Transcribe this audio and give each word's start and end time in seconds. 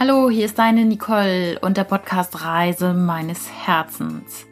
Hallo, 0.00 0.30
hier 0.30 0.44
ist 0.44 0.60
deine 0.60 0.84
Nicole 0.84 1.58
und 1.58 1.76
der 1.76 1.82
Podcast 1.82 2.44
Reise 2.44 2.94
meines 2.94 3.50
Herzens. 3.50 4.46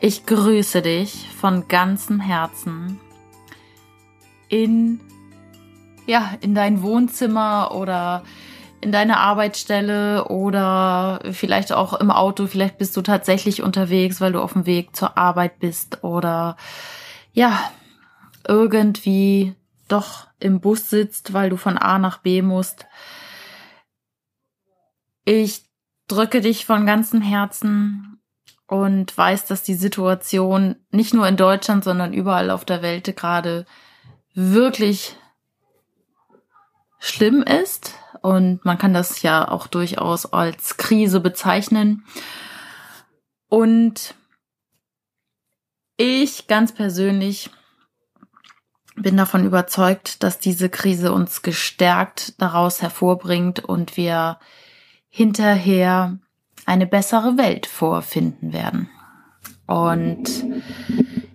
Ich 0.00 0.24
grüße 0.24 0.80
dich 0.80 1.28
von 1.38 1.68
ganzem 1.68 2.18
Herzen 2.18 2.98
in 4.48 4.98
ja, 6.06 6.30
in 6.40 6.54
dein 6.54 6.80
Wohnzimmer 6.80 7.72
oder 7.74 8.24
in 8.80 8.90
deine 8.90 9.18
Arbeitsstelle 9.18 10.28
oder 10.28 11.20
vielleicht 11.30 11.74
auch 11.74 11.92
im 11.92 12.10
Auto, 12.10 12.46
vielleicht 12.46 12.78
bist 12.78 12.96
du 12.96 13.02
tatsächlich 13.02 13.62
unterwegs, 13.62 14.22
weil 14.22 14.32
du 14.32 14.40
auf 14.40 14.54
dem 14.54 14.64
Weg 14.64 14.96
zur 14.96 15.18
Arbeit 15.18 15.58
bist 15.58 16.02
oder 16.02 16.56
ja, 17.34 17.60
irgendwie 18.48 19.54
doch 19.88 20.26
im 20.38 20.60
Bus 20.60 20.88
sitzt, 20.88 21.34
weil 21.34 21.50
du 21.50 21.58
von 21.58 21.76
A 21.76 21.98
nach 21.98 22.16
B 22.16 22.40
musst. 22.40 22.86
Ich 25.24 25.64
drücke 26.08 26.40
dich 26.40 26.66
von 26.66 26.86
ganzem 26.86 27.22
Herzen 27.22 28.20
und 28.66 29.16
weiß, 29.16 29.46
dass 29.46 29.62
die 29.62 29.74
Situation 29.74 30.76
nicht 30.90 31.12
nur 31.14 31.26
in 31.26 31.36
Deutschland, 31.36 31.84
sondern 31.84 32.12
überall 32.12 32.50
auf 32.50 32.64
der 32.64 32.82
Welt 32.82 33.16
gerade 33.16 33.66
wirklich 34.34 35.16
schlimm 36.98 37.42
ist. 37.42 37.94
Und 38.22 38.64
man 38.64 38.78
kann 38.78 38.92
das 38.94 39.22
ja 39.22 39.48
auch 39.48 39.66
durchaus 39.66 40.26
als 40.32 40.76
Krise 40.76 41.20
bezeichnen. 41.20 42.04
Und 43.48 44.14
ich 45.96 46.46
ganz 46.46 46.72
persönlich 46.72 47.50
bin 48.94 49.16
davon 49.16 49.44
überzeugt, 49.44 50.22
dass 50.22 50.38
diese 50.38 50.68
Krise 50.68 51.12
uns 51.12 51.42
gestärkt 51.42 52.40
daraus 52.40 52.82
hervorbringt 52.82 53.60
und 53.60 53.96
wir 53.96 54.38
hinterher 55.10 56.18
eine 56.64 56.86
bessere 56.86 57.36
Welt 57.36 57.66
vorfinden 57.66 58.52
werden. 58.52 58.88
Und 59.66 60.44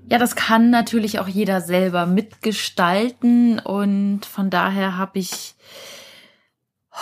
ja, 0.10 0.18
das 0.18 0.36
kann 0.36 0.70
natürlich 0.70 1.20
auch 1.20 1.28
jeder 1.28 1.62
selber 1.62 2.06
mitgestalten. 2.06 3.60
Und 3.60 4.26
von 4.26 4.50
daher 4.50 4.98
habe 4.98 5.20
ich 5.20 5.56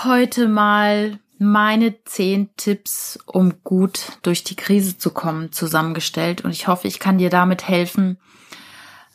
heute 0.04 0.48
mal 0.48 1.20
meine 1.38 2.04
zehn 2.06 2.50
Tipps, 2.56 3.20
um 3.26 3.64
gut 3.64 4.20
durch 4.24 4.44
die 4.44 4.56
Krise 4.56 4.98
zu 4.98 5.12
kommen, 5.12 5.52
zusammengestellt. 5.52 6.42
Und 6.42 6.52
ich 6.52 6.68
hoffe, 6.68 6.88
ich 6.88 7.00
kann 7.00 7.18
dir 7.18 7.30
damit 7.30 7.68
helfen, 7.68 8.18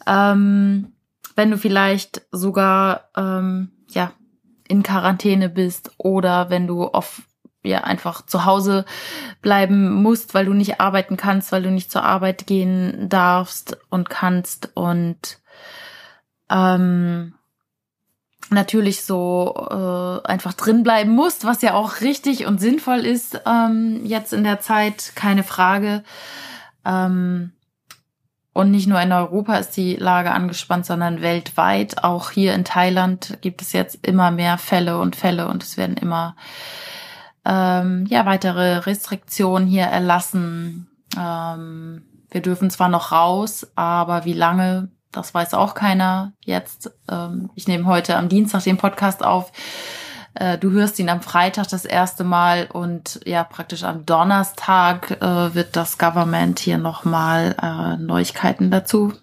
ähm, 0.07 0.93
wenn 1.35 1.51
du 1.51 1.59
vielleicht 1.59 2.23
sogar 2.31 3.09
ähm, 3.17 3.71
ja 3.91 4.13
in 4.67 4.83
Quarantäne 4.83 5.49
bist 5.49 5.93
oder 5.97 6.51
wenn 6.51 6.67
du 6.67 6.85
auf 6.85 7.23
ja 7.63 7.85
einfach 7.85 8.25
zu 8.25 8.45
Hause 8.45 8.85
bleiben 9.43 9.93
musst, 10.03 10.35
weil 10.35 10.47
du 10.47 10.55
nicht 10.55 10.81
arbeiten 10.81 11.17
kannst, 11.17 11.53
weil 11.53 11.63
du 11.63 11.71
nicht 11.71 11.91
zur 11.91 12.05
Arbeit 12.05 12.47
gehen 12.47 13.09
darfst 13.09 13.79
und 13.91 14.11
kannst 14.11 14.71
und 14.75 15.39
ähm, 16.51 17.35
natürlich 18.51 19.05
so 19.05 19.69
äh, 19.71 20.27
einfach 20.27 20.55
drin 20.55 20.83
bleiben 20.83 21.11
musst, 21.11 21.45
was 21.45 21.63
ja 21.63 21.75
auch 21.75 22.01
richtig 22.01 22.47
und 22.47 22.61
sinnvoll 22.61 23.01
ist 23.01 23.41
ähm, 23.47 24.01
jetzt 24.05 24.33
in 24.33 24.45
der 24.45 24.61
Zeit, 24.61 25.13
keine 25.15 25.45
Frage. 25.45 26.03
Ähm, 26.85 27.53
und 28.55 28.71
nicht 28.73 28.89
nur 28.89 29.01
in 29.01 29.13
Europa 29.13 29.57
ist 29.57 29.77
die 29.77 29.95
Lage 29.95 30.33
angespannt, 30.33 30.85
sondern 30.85 31.23
weltweit. 31.23 32.03
Auch 32.03 32.33
hier 32.33 32.55
in 32.55 32.65
Thailand 32.65 33.39
gibt 33.41 33.63
es 33.63 33.73
jetzt 33.73 34.05
immer 34.05 34.33
mehr 34.33 34.59
Fälle 34.59 34.99
und 34.99 35.15
Fälle 35.15 35.47
und 35.47 35.63
es 35.63 35.77
werden 35.77 35.97
immer 35.97 36.35
ähm, 37.49 38.07
ja 38.09 38.27
weitere 38.27 38.79
Restriktionen 38.79 39.67
hier 39.67 39.85
erlassen. 39.85 40.89
Ähm, 41.19 42.03
wir 42.31 42.43
dürfen 42.43 42.71
zwar 42.71 42.89
noch 42.89 43.11
raus, 43.11 43.67
aber 43.75 44.25
wie 44.27 44.35
lange, 44.35 44.91
das 45.11 45.33
weiß 45.33 45.55
auch 45.55 45.75
keiner 45.75 46.35
jetzt. 46.45 46.93
Ähm, 47.11 47.51
ich 47.55 47.67
nehme 47.67 47.87
heute 47.87 48.17
am 48.17 48.29
Dienstag 48.29 48.65
den 48.65 48.77
Podcast 48.77 49.25
auf. 49.25 49.51
Äh, 50.35 50.59
du 50.59 50.71
hörst 50.71 50.99
ihn 50.99 51.09
am 51.09 51.23
Freitag 51.23 51.69
das 51.69 51.87
erste 51.87 52.23
Mal 52.23 52.69
und 52.71 53.21
ja, 53.25 53.43
praktisch 53.45 53.83
am 53.83 54.05
Donnerstag 54.05 55.11
äh, 55.23 55.55
wird 55.55 55.75
das 55.75 55.97
Government 55.97 56.59
hier 56.59 56.77
nochmal 56.77 57.57
äh, 57.63 57.97
Neuigkeiten 57.97 58.71
dazu 58.71 59.15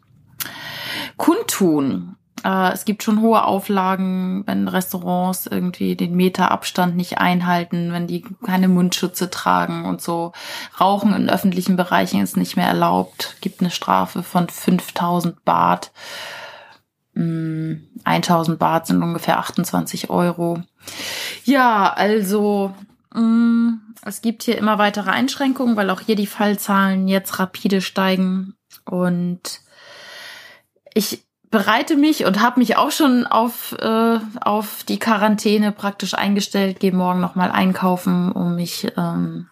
kundtun. 1.17 2.15
Äh, 2.45 2.73
es 2.73 2.85
gibt 2.85 3.01
schon 3.01 3.21
hohe 3.21 3.43
Auflagen, 3.43 4.43
wenn 4.45 4.67
Restaurants 4.67 5.47
irgendwie 5.47 5.95
den 5.95 6.15
Meter 6.15 6.51
Abstand 6.51 6.95
nicht 6.95 7.17
einhalten, 7.17 7.91
wenn 7.91 8.05
die 8.05 8.23
keine 8.45 8.67
Mundschütze 8.67 9.31
tragen 9.31 9.85
und 9.85 9.99
so. 9.99 10.31
Rauchen 10.79 11.13
in 11.13 11.29
öffentlichen 11.29 11.75
Bereichen 11.75 12.21
ist 12.21 12.37
nicht 12.37 12.55
mehr 12.55 12.67
erlaubt. 12.67 13.37
Gibt 13.41 13.61
eine 13.61 13.71
Strafe 13.71 14.21
von 14.21 14.47
5000 14.47 15.43
Baht. 15.43 15.91
1000 17.15 17.97
mm, 18.05 18.59
Baht 18.59 18.87
sind 18.87 19.01
ungefähr 19.01 19.39
28 19.39 20.11
Euro. 20.11 20.61
Ja, 21.45 21.91
also 21.93 22.75
mm, 23.15 23.69
es 24.03 24.21
gibt 24.21 24.43
hier 24.43 24.57
immer 24.57 24.77
weitere 24.77 25.09
Einschränkungen, 25.09 25.77
weil 25.77 25.89
auch 25.89 26.01
hier 26.01 26.15
die 26.15 26.27
Fallzahlen 26.27 27.07
jetzt 27.07 27.39
rapide 27.39 27.81
steigen. 27.81 28.55
Und 28.85 29.61
ich 30.93 31.25
bereite 31.55 31.95
mich 31.95 32.25
und 32.25 32.41
habe 32.41 32.59
mich 32.59 32.75
auch 32.75 32.91
schon 32.91 33.25
auf, 33.25 33.71
äh, 33.79 34.19
auf 34.41 34.83
die 34.83 34.99
Quarantäne 34.99 35.71
praktisch 35.71 36.13
eingestellt, 36.13 36.81
gehe 36.81 36.91
morgen 36.91 37.21
nochmal 37.21 37.49
einkaufen, 37.49 38.33
um 38.33 38.55
mich 38.55 38.91
ähm, 38.97 39.47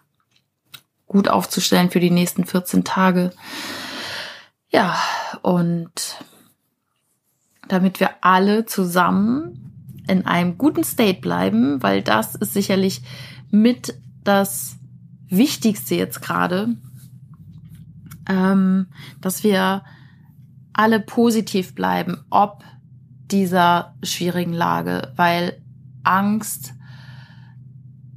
gut 1.06 1.28
aufzustellen 1.28 1.90
für 1.90 2.00
die 2.00 2.10
nächsten 2.10 2.44
14 2.44 2.84
Tage. 2.84 3.30
Ja, 4.68 4.98
und 5.40 6.18
damit 7.68 8.00
wir 8.00 8.10
alle 8.20 8.66
zusammen 8.66 10.02
in 10.06 10.26
einem 10.26 10.58
guten 10.58 10.84
State 10.84 11.22
bleiben, 11.22 11.82
weil 11.82 12.02
das 12.02 12.34
ist 12.34 12.52
sicherlich 12.52 13.00
mit 13.50 13.94
das 14.24 14.76
Wichtigste 15.30 15.94
jetzt 15.94 16.20
gerade, 16.20 16.76
ähm, 18.28 18.88
dass 19.22 19.42
wir 19.42 19.84
alle 20.74 21.00
positiv 21.00 21.74
bleiben, 21.74 22.24
ob 22.30 22.62
dieser 23.30 23.94
schwierigen 24.02 24.52
Lage, 24.52 25.12
weil 25.16 25.62
Angst 26.02 26.74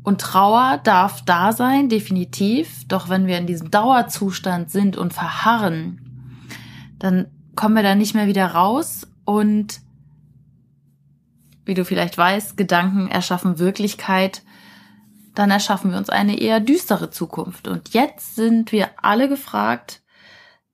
und 0.03 0.22
Trauer 0.22 0.79
darf 0.84 1.23
da 1.23 1.53
sein, 1.53 1.90
definitiv. 1.90 2.88
Doch 2.88 3.09
wenn 3.09 3.28
wir 3.28 3.38
in 3.38 3.47
diesem 3.47 3.72
Dauerzustand 3.72 4.69
sind 4.69 4.97
und 4.97 5.13
verharren, 5.13 6.01
dann 7.00 7.28
kommen 7.56 7.75
wir 7.75 7.84
da 7.84 7.96
nicht 7.96 8.16
mehr 8.16 8.28
wieder 8.28 8.47
raus 8.47 9.07
und 9.25 9.81
wie 11.66 11.73
du 11.73 11.84
vielleicht 11.84 12.17
weißt, 12.17 12.56
Gedanken 12.56 13.09
erschaffen 13.09 13.59
Wirklichkeit, 13.59 14.44
dann 15.35 15.51
erschaffen 15.51 15.91
wir 15.91 15.97
uns 15.97 16.09
eine 16.09 16.40
eher 16.40 16.59
düstere 16.59 17.09
Zukunft. 17.09 17.67
Und 17.67 17.94
jetzt 17.94 18.35
sind 18.35 18.72
wir 18.72 18.90
alle 19.01 19.28
gefragt, 19.28 20.01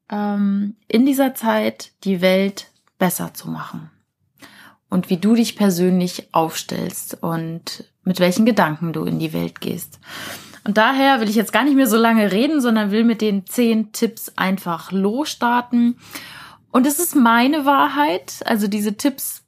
ähm, 0.09 0.75
in 0.87 1.05
dieser 1.05 1.35
Zeit 1.35 1.91
die 2.03 2.21
Welt 2.21 2.67
besser 2.97 3.33
zu 3.33 3.49
machen. 3.49 3.89
Und 4.89 5.09
wie 5.09 5.17
du 5.17 5.35
dich 5.35 5.55
persönlich 5.55 6.29
aufstellst 6.33 7.17
und 7.21 7.85
mit 8.03 8.19
welchen 8.19 8.45
Gedanken 8.45 8.93
du 8.93 9.05
in 9.05 9.19
die 9.19 9.33
Welt 9.33 9.59
gehst. 9.59 9.99
Und 10.65 10.77
daher 10.77 11.19
will 11.19 11.29
ich 11.29 11.35
jetzt 11.35 11.51
gar 11.51 11.63
nicht 11.63 11.75
mehr 11.75 11.87
so 11.87 11.97
lange 11.97 12.31
reden, 12.31 12.61
sondern 12.61 12.91
will 12.91 13.03
mit 13.03 13.21
den 13.21 13.45
zehn 13.45 13.91
Tipps 13.91 14.31
einfach 14.35 14.91
losstarten. 14.91 15.97
Und 16.71 16.87
es 16.87 16.99
ist 16.99 17.15
meine 17.15 17.65
Wahrheit. 17.65 18.39
Also 18.45 18.67
diese 18.67 18.95
Tipps 18.95 19.42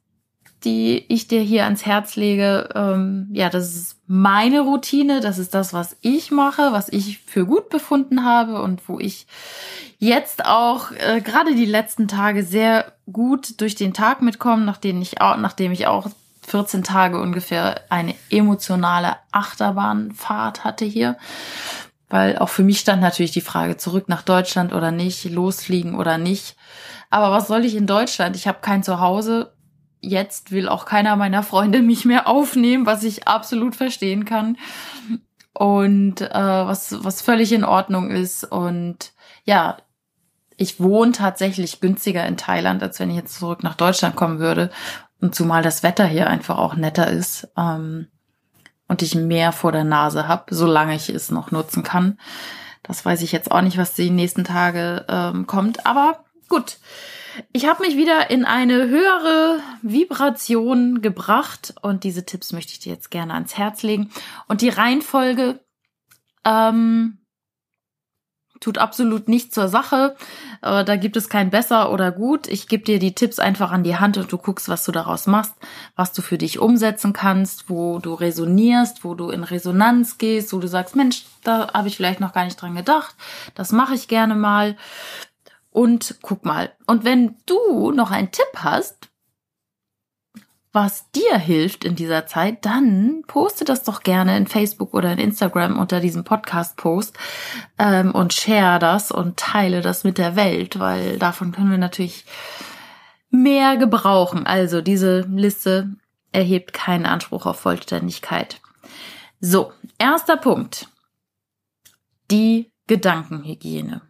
die 0.64 1.04
ich 1.08 1.28
dir 1.28 1.40
hier 1.40 1.64
ans 1.64 1.84
Herz 1.84 2.16
lege, 2.16 2.68
ähm, 2.74 3.28
ja, 3.32 3.50
das 3.50 3.74
ist 3.74 3.96
meine 4.06 4.60
Routine, 4.60 5.20
das 5.20 5.38
ist 5.38 5.54
das, 5.54 5.72
was 5.72 5.96
ich 6.00 6.30
mache, 6.30 6.72
was 6.72 6.88
ich 6.88 7.18
für 7.18 7.46
gut 7.46 7.68
befunden 7.68 8.24
habe 8.24 8.62
und 8.62 8.88
wo 8.88 8.98
ich 8.98 9.26
jetzt 9.98 10.44
auch 10.44 10.90
äh, 10.92 11.20
gerade 11.20 11.54
die 11.54 11.66
letzten 11.66 12.08
Tage 12.08 12.42
sehr 12.42 12.92
gut 13.12 13.60
durch 13.60 13.74
den 13.74 13.94
Tag 13.94 14.22
mitkomme, 14.22 14.64
nachdem 14.64 15.00
ich 15.02 15.20
auch, 15.20 15.36
nachdem 15.36 15.72
ich 15.72 15.86
auch 15.86 16.08
14 16.46 16.84
Tage 16.84 17.20
ungefähr 17.20 17.82
eine 17.88 18.14
emotionale 18.30 19.16
Achterbahnfahrt 19.32 20.64
hatte 20.64 20.84
hier. 20.84 21.16
Weil 22.08 22.38
auch 22.38 22.50
für 22.50 22.62
mich 22.62 22.78
stand 22.78 23.02
natürlich 23.02 23.32
die 23.32 23.40
Frage, 23.40 23.76
zurück 23.76 24.08
nach 24.08 24.22
Deutschland 24.22 24.72
oder 24.72 24.92
nicht, 24.92 25.24
losfliegen 25.24 25.96
oder 25.96 26.18
nicht. 26.18 26.56
Aber 27.10 27.32
was 27.32 27.48
soll 27.48 27.64
ich 27.64 27.74
in 27.74 27.88
Deutschland? 27.88 28.36
Ich 28.36 28.46
habe 28.46 28.58
kein 28.60 28.84
Zuhause 28.84 29.52
jetzt 30.06 30.52
will 30.52 30.68
auch 30.68 30.84
keiner 30.84 31.16
meiner 31.16 31.42
Freunde 31.42 31.82
mich 31.82 32.04
mehr 32.04 32.26
aufnehmen, 32.26 32.86
was 32.86 33.02
ich 33.02 33.26
absolut 33.28 33.76
verstehen 33.76 34.24
kann. 34.24 34.56
Und 35.52 36.20
äh, 36.20 36.30
was, 36.32 37.02
was 37.02 37.22
völlig 37.22 37.52
in 37.52 37.64
Ordnung 37.64 38.10
ist. 38.10 38.44
Und 38.44 39.12
ja, 39.44 39.78
ich 40.56 40.80
wohne 40.80 41.12
tatsächlich 41.12 41.80
günstiger 41.80 42.26
in 42.26 42.36
Thailand, 42.36 42.82
als 42.82 43.00
wenn 43.00 43.10
ich 43.10 43.16
jetzt 43.16 43.38
zurück 43.38 43.62
nach 43.62 43.74
Deutschland 43.74 44.16
kommen 44.16 44.38
würde. 44.38 44.70
Und 45.20 45.34
zumal 45.34 45.62
das 45.62 45.82
Wetter 45.82 46.06
hier 46.06 46.28
einfach 46.28 46.58
auch 46.58 46.76
netter 46.76 47.08
ist. 47.08 47.48
Ähm, 47.56 48.08
und 48.88 49.02
ich 49.02 49.14
mehr 49.14 49.50
vor 49.50 49.72
der 49.72 49.84
Nase 49.84 50.28
habe, 50.28 50.54
solange 50.54 50.94
ich 50.94 51.08
es 51.08 51.30
noch 51.30 51.50
nutzen 51.50 51.82
kann. 51.82 52.18
Das 52.82 53.04
weiß 53.04 53.22
ich 53.22 53.32
jetzt 53.32 53.50
auch 53.50 53.62
nicht, 53.62 53.78
was 53.78 53.94
die 53.94 54.10
nächsten 54.10 54.44
Tage 54.44 55.04
ähm, 55.08 55.46
kommt. 55.46 55.86
Aber 55.86 56.24
gut, 56.48 56.78
ich 57.52 57.66
habe 57.66 57.82
mich 57.82 57.96
wieder 57.96 58.30
in 58.30 58.44
eine 58.44 58.88
höhere 58.88 59.60
Vibration 59.82 61.02
gebracht 61.02 61.74
und 61.82 62.04
diese 62.04 62.24
Tipps 62.24 62.52
möchte 62.52 62.72
ich 62.72 62.80
dir 62.80 62.92
jetzt 62.92 63.10
gerne 63.10 63.34
ans 63.34 63.56
Herz 63.56 63.82
legen. 63.82 64.10
Und 64.48 64.60
die 64.60 64.68
Reihenfolge 64.68 65.60
ähm, 66.44 67.18
tut 68.60 68.78
absolut 68.78 69.28
nichts 69.28 69.54
zur 69.54 69.68
Sache. 69.68 70.16
Äh, 70.62 70.84
da 70.84 70.96
gibt 70.96 71.16
es 71.16 71.28
kein 71.28 71.50
besser 71.50 71.92
oder 71.92 72.10
gut. 72.10 72.46
Ich 72.48 72.68
gebe 72.68 72.84
dir 72.84 72.98
die 72.98 73.14
Tipps 73.14 73.38
einfach 73.38 73.70
an 73.70 73.82
die 73.82 73.96
Hand 73.96 74.16
und 74.16 74.30
du 74.30 74.38
guckst, 74.38 74.68
was 74.68 74.84
du 74.84 74.92
daraus 74.92 75.26
machst, 75.26 75.54
was 75.94 76.12
du 76.12 76.22
für 76.22 76.38
dich 76.38 76.58
umsetzen 76.58 77.12
kannst, 77.12 77.68
wo 77.68 77.98
du 77.98 78.14
resonierst, 78.14 79.04
wo 79.04 79.14
du 79.14 79.30
in 79.30 79.44
Resonanz 79.44 80.18
gehst, 80.18 80.52
wo 80.52 80.58
du 80.58 80.68
sagst, 80.68 80.96
Mensch, 80.96 81.24
da 81.42 81.72
habe 81.72 81.88
ich 81.88 81.96
vielleicht 81.96 82.20
noch 82.20 82.32
gar 82.32 82.44
nicht 82.44 82.60
dran 82.60 82.74
gedacht. 82.74 83.14
Das 83.54 83.72
mache 83.72 83.94
ich 83.94 84.08
gerne 84.08 84.34
mal. 84.34 84.76
Und 85.76 86.20
guck 86.22 86.46
mal. 86.46 86.72
Und 86.86 87.04
wenn 87.04 87.36
du 87.44 87.90
noch 87.90 88.10
einen 88.10 88.30
Tipp 88.30 88.46
hast, 88.54 89.10
was 90.72 91.10
dir 91.10 91.36
hilft 91.36 91.84
in 91.84 91.96
dieser 91.96 92.26
Zeit, 92.26 92.64
dann 92.64 93.24
poste 93.26 93.66
das 93.66 93.82
doch 93.82 94.02
gerne 94.02 94.38
in 94.38 94.46
Facebook 94.46 94.94
oder 94.94 95.12
in 95.12 95.18
Instagram 95.18 95.78
unter 95.78 96.00
diesem 96.00 96.24
Podcast-Post 96.24 97.18
ähm, 97.78 98.12
und 98.12 98.32
share 98.32 98.78
das 98.78 99.10
und 99.10 99.36
teile 99.36 99.82
das 99.82 100.02
mit 100.02 100.16
der 100.16 100.34
Welt, 100.34 100.78
weil 100.78 101.18
davon 101.18 101.52
können 101.52 101.70
wir 101.70 101.76
natürlich 101.76 102.24
mehr 103.28 103.76
gebrauchen. 103.76 104.46
Also 104.46 104.80
diese 104.80 105.26
Liste 105.28 105.90
erhebt 106.32 106.72
keinen 106.72 107.04
Anspruch 107.04 107.44
auf 107.44 107.60
Vollständigkeit. 107.60 108.62
So, 109.40 109.74
erster 109.98 110.38
Punkt. 110.38 110.88
Die 112.30 112.72
Gedankenhygiene. 112.86 114.05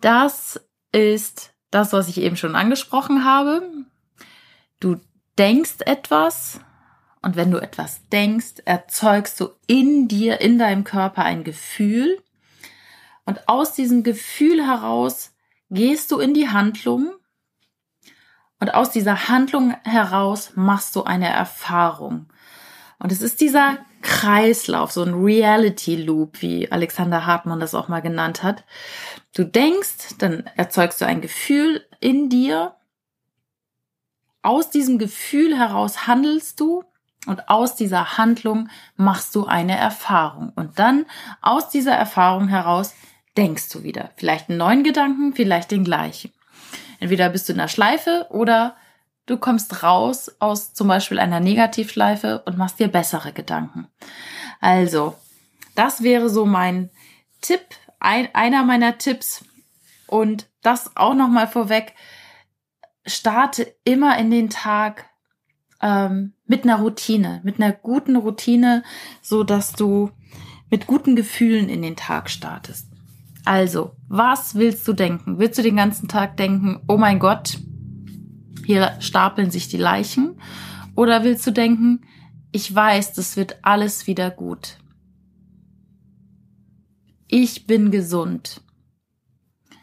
Das 0.00 0.60
ist 0.92 1.54
das, 1.70 1.92
was 1.92 2.08
ich 2.08 2.18
eben 2.18 2.36
schon 2.36 2.54
angesprochen 2.54 3.24
habe. 3.24 3.62
Du 4.80 5.00
denkst 5.38 5.76
etwas 5.80 6.60
und 7.22 7.36
wenn 7.36 7.50
du 7.50 7.58
etwas 7.58 8.06
denkst, 8.08 8.62
erzeugst 8.64 9.40
du 9.40 9.50
in 9.66 10.08
dir, 10.08 10.40
in 10.40 10.58
deinem 10.58 10.84
Körper 10.84 11.24
ein 11.24 11.44
Gefühl 11.44 12.22
und 13.24 13.48
aus 13.48 13.74
diesem 13.74 14.02
Gefühl 14.02 14.64
heraus 14.66 15.34
gehst 15.70 16.10
du 16.10 16.18
in 16.18 16.32
die 16.32 16.48
Handlung 16.48 17.10
und 18.60 18.74
aus 18.74 18.90
dieser 18.90 19.28
Handlung 19.28 19.74
heraus 19.84 20.52
machst 20.54 20.96
du 20.96 21.04
eine 21.04 21.28
Erfahrung. 21.28 22.32
Und 22.98 23.12
es 23.12 23.22
ist 23.22 23.40
dieser 23.40 23.78
Kreislauf, 24.08 24.90
so 24.90 25.02
ein 25.02 25.12
Reality 25.12 25.94
Loop, 25.96 26.40
wie 26.40 26.72
Alexander 26.72 27.26
Hartmann 27.26 27.60
das 27.60 27.74
auch 27.74 27.88
mal 27.88 28.00
genannt 28.00 28.42
hat. 28.42 28.64
Du 29.36 29.44
denkst, 29.44 30.16
dann 30.18 30.48
erzeugst 30.56 30.98
du 31.02 31.04
ein 31.04 31.20
Gefühl 31.20 31.84
in 32.00 32.30
dir 32.30 32.74
aus 34.40 34.70
diesem 34.70 34.98
Gefühl 34.98 35.58
heraus 35.58 36.06
handelst 36.06 36.58
du 36.58 36.84
und 37.26 37.50
aus 37.50 37.76
dieser 37.76 38.16
Handlung 38.16 38.70
machst 38.96 39.34
du 39.34 39.44
eine 39.44 39.76
Erfahrung. 39.76 40.52
Und 40.56 40.78
dann 40.78 41.04
aus 41.42 41.68
dieser 41.68 41.92
Erfahrung 41.92 42.48
heraus 42.48 42.94
denkst 43.36 43.68
du 43.68 43.82
wieder. 43.82 44.10
Vielleicht 44.16 44.48
einen 44.48 44.58
neuen 44.58 44.84
Gedanken, 44.84 45.34
vielleicht 45.34 45.70
den 45.70 45.84
gleichen. 45.84 46.32
Entweder 46.98 47.28
bist 47.28 47.46
du 47.48 47.52
in 47.52 47.58
der 47.58 47.68
Schleife 47.68 48.26
oder 48.30 48.74
du 49.28 49.36
kommst 49.36 49.82
raus 49.82 50.34
aus 50.40 50.72
zum 50.74 50.88
Beispiel 50.88 51.18
einer 51.18 51.40
Negativschleife 51.40 52.42
und 52.46 52.58
machst 52.58 52.80
dir 52.80 52.88
bessere 52.88 53.32
Gedanken. 53.32 53.86
Also, 54.60 55.16
das 55.74 56.02
wäre 56.02 56.28
so 56.28 56.46
mein 56.46 56.90
Tipp, 57.40 57.60
ein, 58.00 58.28
einer 58.34 58.64
meiner 58.64 58.98
Tipps. 58.98 59.44
Und 60.06 60.48
das 60.62 60.96
auch 60.96 61.14
nochmal 61.14 61.46
vorweg 61.46 61.94
starte 63.06 63.74
immer 63.84 64.18
in 64.18 64.30
den 64.30 64.50
Tag 64.50 65.04
ähm, 65.80 66.32
mit 66.46 66.64
einer 66.64 66.80
Routine, 66.80 67.40
mit 67.44 67.60
einer 67.60 67.72
guten 67.72 68.16
Routine, 68.16 68.82
so 69.22 69.44
dass 69.44 69.72
du 69.72 70.10
mit 70.70 70.86
guten 70.86 71.16
Gefühlen 71.16 71.68
in 71.68 71.82
den 71.82 71.96
Tag 71.96 72.30
startest. 72.30 72.88
Also, 73.44 73.92
was 74.08 74.56
willst 74.56 74.86
du 74.88 74.92
denken? 74.92 75.38
Willst 75.38 75.58
du 75.58 75.62
den 75.62 75.76
ganzen 75.76 76.08
Tag 76.08 76.36
denken, 76.36 76.80
oh 76.88 76.98
mein 76.98 77.18
Gott, 77.18 77.58
hier 78.68 78.94
stapeln 79.00 79.50
sich 79.50 79.68
die 79.68 79.78
Leichen? 79.78 80.38
Oder 80.94 81.24
willst 81.24 81.46
du 81.46 81.52
denken, 81.52 82.02
ich 82.52 82.74
weiß, 82.74 83.14
das 83.14 83.38
wird 83.38 83.56
alles 83.62 84.06
wieder 84.06 84.30
gut. 84.30 84.76
Ich 87.28 87.66
bin 87.66 87.90
gesund. 87.90 88.60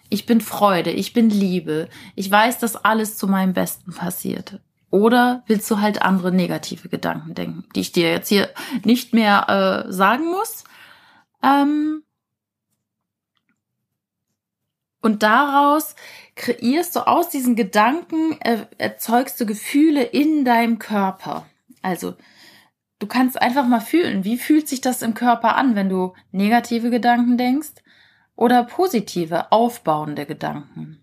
Ich 0.09 0.27
bin 0.27 0.39
Freude, 0.39 0.91
ich 0.91 1.13
bin 1.13 1.31
Liebe. 1.31 1.89
Ich 2.13 2.29
weiß, 2.29 2.59
dass 2.59 2.75
alles 2.75 3.17
zu 3.17 3.27
meinem 3.27 3.53
Besten 3.53 3.91
passiert. 3.91 4.61
Oder 4.91 5.43
willst 5.47 5.69
du 5.71 5.79
halt 5.79 6.03
andere 6.03 6.31
negative 6.31 6.87
Gedanken 6.87 7.33
denken, 7.33 7.65
die 7.73 7.79
ich 7.79 7.91
dir 7.91 8.11
jetzt 8.11 8.29
hier 8.29 8.49
nicht 8.83 9.15
mehr 9.15 9.87
äh, 9.87 9.91
sagen 9.91 10.25
muss? 10.25 10.63
Ähm 11.41 12.03
und 15.01 15.23
daraus 15.23 15.95
kreierst 16.35 16.95
du 16.95 17.07
aus 17.07 17.29
diesen 17.29 17.55
Gedanken, 17.55 18.37
erzeugst 18.77 19.39
du 19.39 19.45
Gefühle 19.45 20.03
in 20.03 20.45
deinem 20.45 20.79
Körper. 20.79 21.45
Also 21.81 22.15
du 22.99 23.07
kannst 23.07 23.41
einfach 23.41 23.67
mal 23.67 23.79
fühlen, 23.79 24.23
wie 24.23 24.37
fühlt 24.37 24.67
sich 24.67 24.81
das 24.81 25.01
im 25.01 25.13
Körper 25.13 25.55
an, 25.55 25.75
wenn 25.75 25.89
du 25.89 26.13
negative 26.31 26.89
Gedanken 26.89 27.37
denkst 27.37 27.73
oder 28.35 28.63
positive, 28.63 29.51
aufbauende 29.51 30.25
Gedanken. 30.25 31.01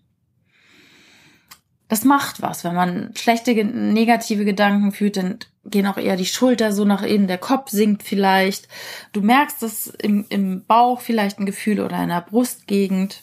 Das 1.87 2.05
macht 2.05 2.41
was. 2.41 2.63
Wenn 2.63 2.75
man 2.75 3.13
schlechte, 3.15 3.53
negative 3.53 4.45
Gedanken 4.45 4.91
fühlt, 4.91 5.17
dann 5.17 5.39
gehen 5.65 5.85
auch 5.85 5.97
eher 5.97 6.15
die 6.15 6.25
Schulter 6.25 6.71
so 6.71 6.85
nach 6.85 7.03
innen, 7.03 7.27
der 7.27 7.37
Kopf 7.37 7.69
sinkt 7.69 8.03
vielleicht. 8.03 8.67
Du 9.11 9.21
merkst 9.21 9.61
es 9.63 9.87
im, 9.87 10.25
im 10.29 10.65
Bauch 10.65 11.01
vielleicht 11.01 11.39
ein 11.39 11.45
Gefühl 11.45 11.79
oder 11.79 12.01
in 12.01 12.09
der 12.09 12.21
Brustgegend. 12.21 13.21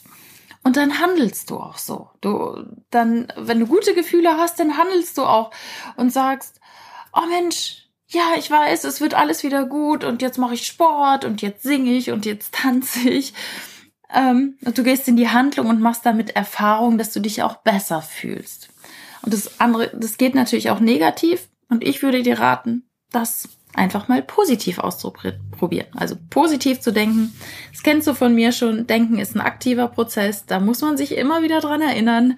Und 0.63 0.77
dann 0.77 0.99
handelst 0.99 1.49
du 1.49 1.57
auch 1.57 1.77
so. 1.77 2.09
Du, 2.21 2.63
dann, 2.91 3.31
wenn 3.35 3.59
du 3.59 3.65
gute 3.65 3.95
Gefühle 3.95 4.37
hast, 4.37 4.59
dann 4.59 4.77
handelst 4.77 5.17
du 5.17 5.23
auch 5.23 5.51
und 5.95 6.11
sagst, 6.11 6.59
oh 7.13 7.25
Mensch, 7.27 7.87
ja, 8.07 8.33
ich 8.37 8.51
weiß, 8.51 8.83
es 8.83 9.01
wird 9.01 9.13
alles 9.13 9.43
wieder 9.43 9.65
gut 9.65 10.03
und 10.03 10.21
jetzt 10.21 10.37
mache 10.37 10.53
ich 10.53 10.67
Sport 10.67 11.25
und 11.25 11.41
jetzt 11.41 11.63
singe 11.63 11.91
ich 11.91 12.11
und 12.11 12.25
jetzt 12.25 12.53
tanze 12.55 13.09
ich. 13.09 13.33
Ähm, 14.13 14.57
du 14.61 14.83
gehst 14.83 15.07
in 15.07 15.15
die 15.15 15.29
Handlung 15.29 15.67
und 15.67 15.81
machst 15.81 16.05
damit 16.05 16.35
Erfahrung, 16.35 16.97
dass 16.97 17.13
du 17.13 17.21
dich 17.21 17.41
auch 17.43 17.55
besser 17.57 18.01
fühlst. 18.01 18.69
Und 19.21 19.33
das 19.33 19.59
andere, 19.59 19.89
das 19.95 20.17
geht 20.17 20.35
natürlich 20.35 20.69
auch 20.69 20.79
negativ. 20.79 21.47
Und 21.69 21.83
ich 21.83 22.03
würde 22.03 22.21
dir 22.21 22.39
raten, 22.39 22.89
das 23.11 23.47
einfach 23.73 24.07
mal 24.07 24.21
positiv 24.21 24.79
auszuprobieren. 24.79 25.87
Also 25.95 26.15
positiv 26.29 26.81
zu 26.81 26.91
denken. 26.91 27.33
Das 27.71 27.83
kennst 27.83 28.07
du 28.07 28.13
von 28.13 28.35
mir 28.35 28.51
schon. 28.51 28.87
Denken 28.87 29.19
ist 29.19 29.35
ein 29.35 29.41
aktiver 29.41 29.87
Prozess. 29.87 30.45
Da 30.45 30.59
muss 30.59 30.81
man 30.81 30.97
sich 30.97 31.15
immer 31.17 31.41
wieder 31.41 31.61
dran 31.61 31.81
erinnern. 31.81 32.37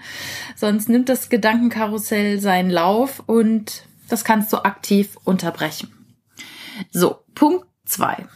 Sonst 0.56 0.90
nimmt 0.90 1.10
das 1.10 1.30
Gedankenkarussell 1.30 2.40
seinen 2.40 2.70
Lauf 2.70 3.24
und 3.26 3.84
das 4.10 4.24
kannst 4.24 4.54
du 4.54 4.58
aktiv 4.58 5.18
unterbrechen. 5.24 6.16
So, 6.92 7.24
Punkt 7.36 7.68
zwei. 7.86 8.28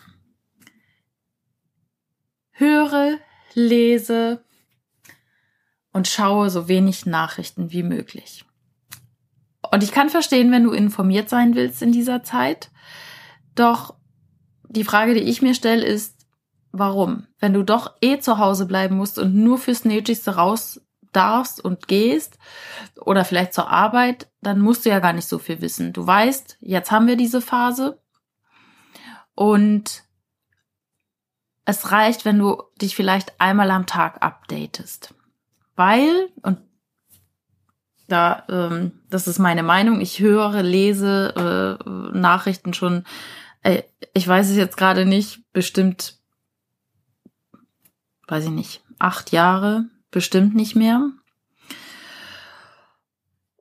Höre 2.51 3.19
lese 3.53 4.43
und 5.91 6.07
schaue 6.07 6.49
so 6.49 6.67
wenig 6.67 7.05
Nachrichten 7.05 7.71
wie 7.71 7.83
möglich. 7.83 8.45
Und 9.71 9.83
ich 9.83 9.91
kann 9.91 10.09
verstehen, 10.09 10.51
wenn 10.51 10.63
du 10.63 10.71
informiert 10.71 11.29
sein 11.29 11.55
willst 11.55 11.81
in 11.81 11.91
dieser 11.91 12.23
Zeit. 12.23 12.69
Doch 13.55 13.95
die 14.69 14.83
Frage, 14.83 15.13
die 15.13 15.21
ich 15.21 15.41
mir 15.41 15.53
stelle, 15.53 15.85
ist, 15.85 16.25
warum? 16.71 17.27
Wenn 17.39 17.53
du 17.53 17.63
doch 17.63 17.95
eh 18.01 18.19
zu 18.19 18.37
Hause 18.37 18.65
bleiben 18.65 18.97
musst 18.97 19.17
und 19.19 19.35
nur 19.35 19.57
fürs 19.57 19.85
Nötigste 19.85 20.35
raus 20.35 20.81
darfst 21.11 21.63
und 21.63 21.87
gehst 21.87 22.37
oder 22.99 23.25
vielleicht 23.25 23.53
zur 23.53 23.69
Arbeit, 23.69 24.29
dann 24.41 24.59
musst 24.59 24.85
du 24.85 24.89
ja 24.89 24.99
gar 24.99 25.13
nicht 25.13 25.27
so 25.27 25.39
viel 25.39 25.61
wissen. 25.61 25.93
Du 25.93 26.05
weißt, 26.05 26.57
jetzt 26.61 26.91
haben 26.91 27.07
wir 27.07 27.15
diese 27.15 27.41
Phase 27.41 27.99
und 29.33 30.03
es 31.65 31.91
reicht, 31.91 32.23
wenn 32.23 32.39
du 32.39 32.63
dich 32.81 32.95
vielleicht 32.95 33.39
einmal 33.41 33.71
am 33.71 33.85
Tag 33.85 34.23
updatest. 34.23 35.13
Weil, 35.75 36.29
und 36.41 36.59
da, 38.07 38.43
ähm, 38.49 38.91
das 39.09 39.27
ist 39.27 39.39
meine 39.39 39.63
Meinung, 39.63 40.01
ich 40.01 40.19
höre, 40.19 40.63
lese 40.63 41.79
äh, 41.85 41.89
Nachrichten 42.17 42.73
schon, 42.73 43.03
äh, 43.63 43.83
ich 44.13 44.27
weiß 44.27 44.49
es 44.49 44.55
jetzt 44.55 44.77
gerade 44.77 45.05
nicht, 45.05 45.41
bestimmt, 45.53 46.17
weiß 48.27 48.45
ich 48.45 48.51
nicht, 48.51 48.81
acht 48.99 49.31
Jahre, 49.31 49.85
bestimmt 50.11 50.55
nicht 50.55 50.75
mehr. 50.75 51.11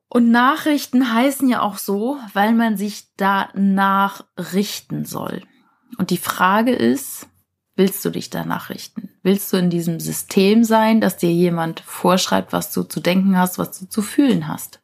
Und 0.08 0.30
Nachrichten 0.30 1.12
heißen 1.12 1.48
ja 1.48 1.60
auch 1.60 1.78
so, 1.78 2.18
weil 2.32 2.54
man 2.54 2.76
sich 2.76 3.08
danach 3.16 4.24
richten 4.52 5.04
soll. 5.04 5.42
Und 5.98 6.10
die 6.10 6.18
Frage 6.18 6.72
ist, 6.72 7.28
willst 7.76 8.04
du 8.04 8.11
dich 8.11 8.30
danach 8.30 8.71
richten? 8.71 9.11
Willst 9.23 9.52
du 9.52 9.59
in 9.59 9.71
diesem 9.71 10.00
System 10.00 10.64
sein, 10.64 11.00
dass 11.00 11.18
dir 11.18 11.30
jemand 11.30 11.80
vorschreibt, 11.80 12.52
was 12.52 12.73
du 12.73 12.83
zu 12.83 13.00
denken 13.00 13.38
hast, 13.38 13.59
was 13.59 13.78
du 13.78 13.87
zu 13.87 14.02
fühlen 14.02 14.49
hast? 14.49 14.80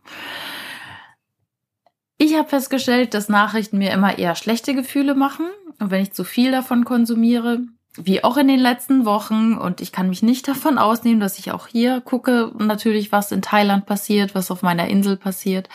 Ich 2.18 2.36
habe 2.36 2.48
festgestellt, 2.48 3.14
dass 3.14 3.28
Nachrichten 3.28 3.78
mir 3.78 3.90
immer 3.90 4.18
eher 4.18 4.36
schlechte 4.36 4.74
Gefühle 4.74 5.14
machen. 5.14 5.46
Und 5.80 5.90
wenn 5.90 6.02
ich 6.02 6.12
zu 6.12 6.22
viel 6.22 6.52
davon 6.52 6.84
konsumiere, 6.84 7.62
wie 7.96 8.22
auch 8.22 8.36
in 8.36 8.48
den 8.48 8.60
letzten 8.60 9.04
Wochen, 9.04 9.54
und 9.54 9.80
ich 9.80 9.90
kann 9.90 10.08
mich 10.08 10.22
nicht 10.22 10.46
davon 10.46 10.78
ausnehmen, 10.78 11.20
dass 11.20 11.38
ich 11.38 11.50
auch 11.50 11.66
hier 11.66 12.00
gucke, 12.00 12.52
natürlich, 12.58 13.10
was 13.10 13.32
in 13.32 13.42
Thailand 13.42 13.86
passiert, 13.86 14.34
was 14.34 14.50
auf 14.50 14.62
meiner 14.62 14.86
Insel 14.86 15.16
passiert, 15.16 15.68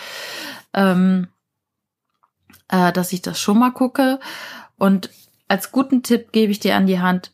ähm, 0.74 1.28
äh, 2.70 2.94
dass 2.94 3.12
ich 3.12 3.22
das 3.22 3.40
schon 3.40 3.60
mal 3.60 3.72
gucke. 3.72 4.20
Und 4.78 5.10
als 5.48 5.72
guten 5.72 6.04
Tipp 6.04 6.32
gebe 6.32 6.52
ich 6.52 6.60
dir 6.60 6.76
an 6.76 6.88
die 6.88 7.00
Hand, 7.00 7.32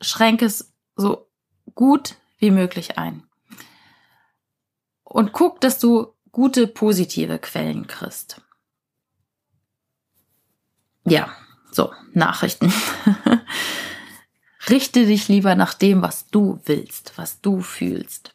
schränke 0.00 0.46
es 0.46 0.72
so 0.96 1.28
gut 1.74 2.16
wie 2.38 2.50
möglich 2.50 2.98
ein. 2.98 3.22
Und 5.04 5.32
guck, 5.32 5.60
dass 5.60 5.78
du 5.78 6.14
gute 6.32 6.66
positive 6.66 7.38
Quellen 7.38 7.86
kriegst. 7.86 8.40
Ja, 11.04 11.34
so, 11.70 11.92
Nachrichten. 12.12 12.72
Richte 14.68 15.06
dich 15.06 15.28
lieber 15.28 15.54
nach 15.54 15.74
dem, 15.74 16.02
was 16.02 16.28
du 16.28 16.60
willst, 16.64 17.16
was 17.16 17.40
du 17.40 17.60
fühlst. 17.60 18.34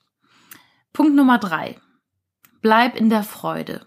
Punkt 0.93 1.15
Nummer 1.15 1.39
drei. 1.39 1.79
Bleib 2.61 2.95
in 2.95 3.09
der 3.09 3.23
Freude. 3.23 3.85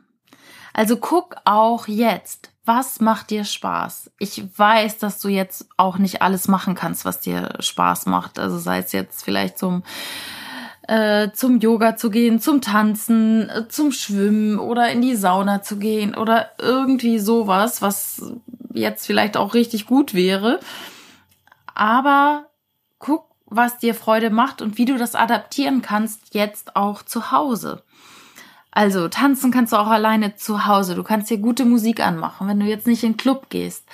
Also 0.72 0.96
guck 0.96 1.36
auch 1.44 1.86
jetzt, 1.86 2.51
was 2.64 3.00
macht 3.00 3.30
dir 3.30 3.44
Spaß? 3.44 4.12
Ich 4.18 4.44
weiß, 4.56 4.98
dass 4.98 5.20
du 5.20 5.28
jetzt 5.28 5.66
auch 5.76 5.98
nicht 5.98 6.22
alles 6.22 6.46
machen 6.46 6.74
kannst, 6.74 7.04
was 7.04 7.20
dir 7.20 7.54
Spaß 7.58 8.06
macht. 8.06 8.38
Also 8.38 8.58
sei 8.58 8.78
es 8.78 8.92
jetzt 8.92 9.24
vielleicht 9.24 9.58
zum 9.58 9.82
äh, 10.88 11.30
zum 11.32 11.60
Yoga 11.60 11.96
zu 11.96 12.10
gehen, 12.10 12.40
zum 12.40 12.60
Tanzen, 12.60 13.48
äh, 13.48 13.68
zum 13.68 13.92
Schwimmen 13.92 14.58
oder 14.58 14.90
in 14.90 15.00
die 15.00 15.14
Sauna 15.14 15.62
zu 15.62 15.78
gehen 15.78 16.14
oder 16.14 16.50
irgendwie 16.58 17.18
sowas, 17.18 17.82
was 17.82 18.32
jetzt 18.72 19.06
vielleicht 19.06 19.36
auch 19.36 19.54
richtig 19.54 19.86
gut 19.86 20.14
wäre. 20.14 20.58
Aber 21.74 22.46
guck, 22.98 23.26
was 23.46 23.78
dir 23.78 23.94
Freude 23.94 24.30
macht 24.30 24.62
und 24.62 24.78
wie 24.78 24.84
du 24.84 24.96
das 24.96 25.14
adaptieren 25.14 25.82
kannst 25.82 26.34
jetzt 26.34 26.74
auch 26.74 27.02
zu 27.02 27.30
Hause. 27.30 27.82
Also 28.74 29.08
tanzen 29.08 29.50
kannst 29.50 29.74
du 29.74 29.76
auch 29.76 29.88
alleine 29.88 30.34
zu 30.34 30.64
Hause. 30.64 30.94
Du 30.94 31.02
kannst 31.02 31.28
dir 31.28 31.36
gute 31.36 31.66
Musik 31.66 32.00
anmachen, 32.00 32.48
wenn 32.48 32.58
du 32.58 32.64
jetzt 32.64 32.86
nicht 32.86 33.04
in 33.04 33.12
den 33.12 33.18
Club 33.18 33.50
gehst. 33.50 33.84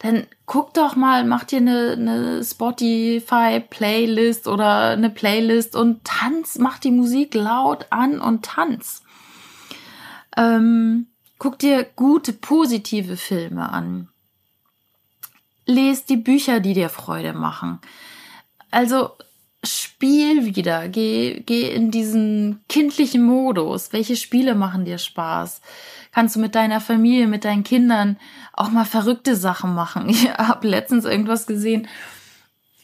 Dann 0.00 0.26
guck 0.44 0.74
doch 0.74 0.96
mal, 0.96 1.22
mach 1.24 1.44
dir 1.44 1.58
eine, 1.58 1.92
eine 1.92 2.42
Spotify-Playlist 2.42 4.48
oder 4.48 4.90
eine 4.90 5.10
Playlist 5.10 5.76
und 5.76 6.02
tanz, 6.02 6.58
mach 6.58 6.80
die 6.80 6.90
Musik 6.90 7.32
laut 7.34 7.86
an 7.90 8.20
und 8.20 8.44
tanz. 8.44 9.04
Ähm, 10.36 11.06
guck 11.38 11.60
dir 11.60 11.84
gute, 11.84 12.32
positive 12.32 13.16
Filme 13.16 13.70
an. 13.70 14.08
Lies 15.64 16.06
die 16.06 16.16
Bücher, 16.16 16.58
die 16.58 16.74
dir 16.74 16.88
Freude 16.88 17.34
machen. 17.34 17.78
Also 18.72 19.12
Spiel 19.64 20.44
wieder. 20.44 20.88
Geh, 20.88 21.42
geh 21.46 21.70
in 21.70 21.90
diesen 21.90 22.60
kindlichen 22.68 23.24
Modus. 23.24 23.92
Welche 23.92 24.16
Spiele 24.16 24.54
machen 24.54 24.84
dir 24.84 24.98
Spaß? 24.98 25.60
Kannst 26.12 26.36
du 26.36 26.40
mit 26.40 26.54
deiner 26.54 26.80
Familie, 26.80 27.26
mit 27.26 27.44
deinen 27.44 27.64
Kindern 27.64 28.16
auch 28.52 28.70
mal 28.70 28.84
verrückte 28.84 29.36
Sachen 29.36 29.74
machen? 29.74 30.08
Ich 30.08 30.30
habe 30.30 30.68
letztens 30.68 31.04
irgendwas 31.04 31.46
gesehen, 31.46 31.88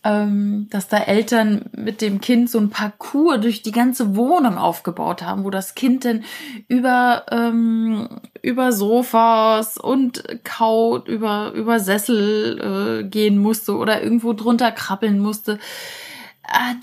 ähm, 0.02 0.66
dass 0.70 0.88
da 0.88 0.98
Eltern 0.98 1.66
mit 1.76 2.00
dem 2.00 2.20
Kind 2.20 2.48
so 2.48 2.58
ein 2.58 2.70
Parcours 2.70 3.40
durch 3.40 3.62
die 3.62 3.72
ganze 3.72 4.16
Wohnung 4.16 4.56
aufgebaut 4.56 5.22
haben, 5.22 5.44
wo 5.44 5.50
das 5.50 5.74
Kind 5.74 6.04
dann 6.04 6.24
über, 6.68 7.26
ähm, 7.30 8.08
über 8.40 8.72
Sofas 8.72 9.76
und 9.76 10.24
Kaut, 10.42 11.06
über, 11.06 11.52
über 11.52 11.80
Sessel 11.80 13.02
äh, 13.02 13.08
gehen 13.08 13.38
musste 13.38 13.76
oder 13.76 14.02
irgendwo 14.02 14.32
drunter 14.32 14.72
krabbeln 14.72 15.18
musste 15.18 15.58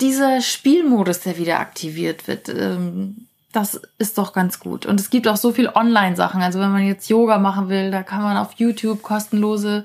dieser 0.00 0.40
Spielmodus, 0.40 1.20
der 1.20 1.38
wieder 1.38 1.60
aktiviert 1.60 2.26
wird, 2.26 2.48
ähm, 2.48 3.28
das 3.52 3.80
ist 3.98 4.18
doch 4.18 4.32
ganz 4.32 4.60
gut. 4.60 4.84
Und 4.84 5.00
es 5.00 5.10
gibt 5.10 5.26
auch 5.26 5.36
so 5.36 5.52
viel 5.52 5.68
Online-Sachen. 5.68 6.42
Also 6.42 6.60
wenn 6.60 6.70
man 6.70 6.86
jetzt 6.86 7.08
Yoga 7.08 7.38
machen 7.38 7.68
will, 7.68 7.90
da 7.90 8.02
kann 8.02 8.22
man 8.22 8.36
auf 8.36 8.52
YouTube 8.56 9.02
kostenlose 9.02 9.84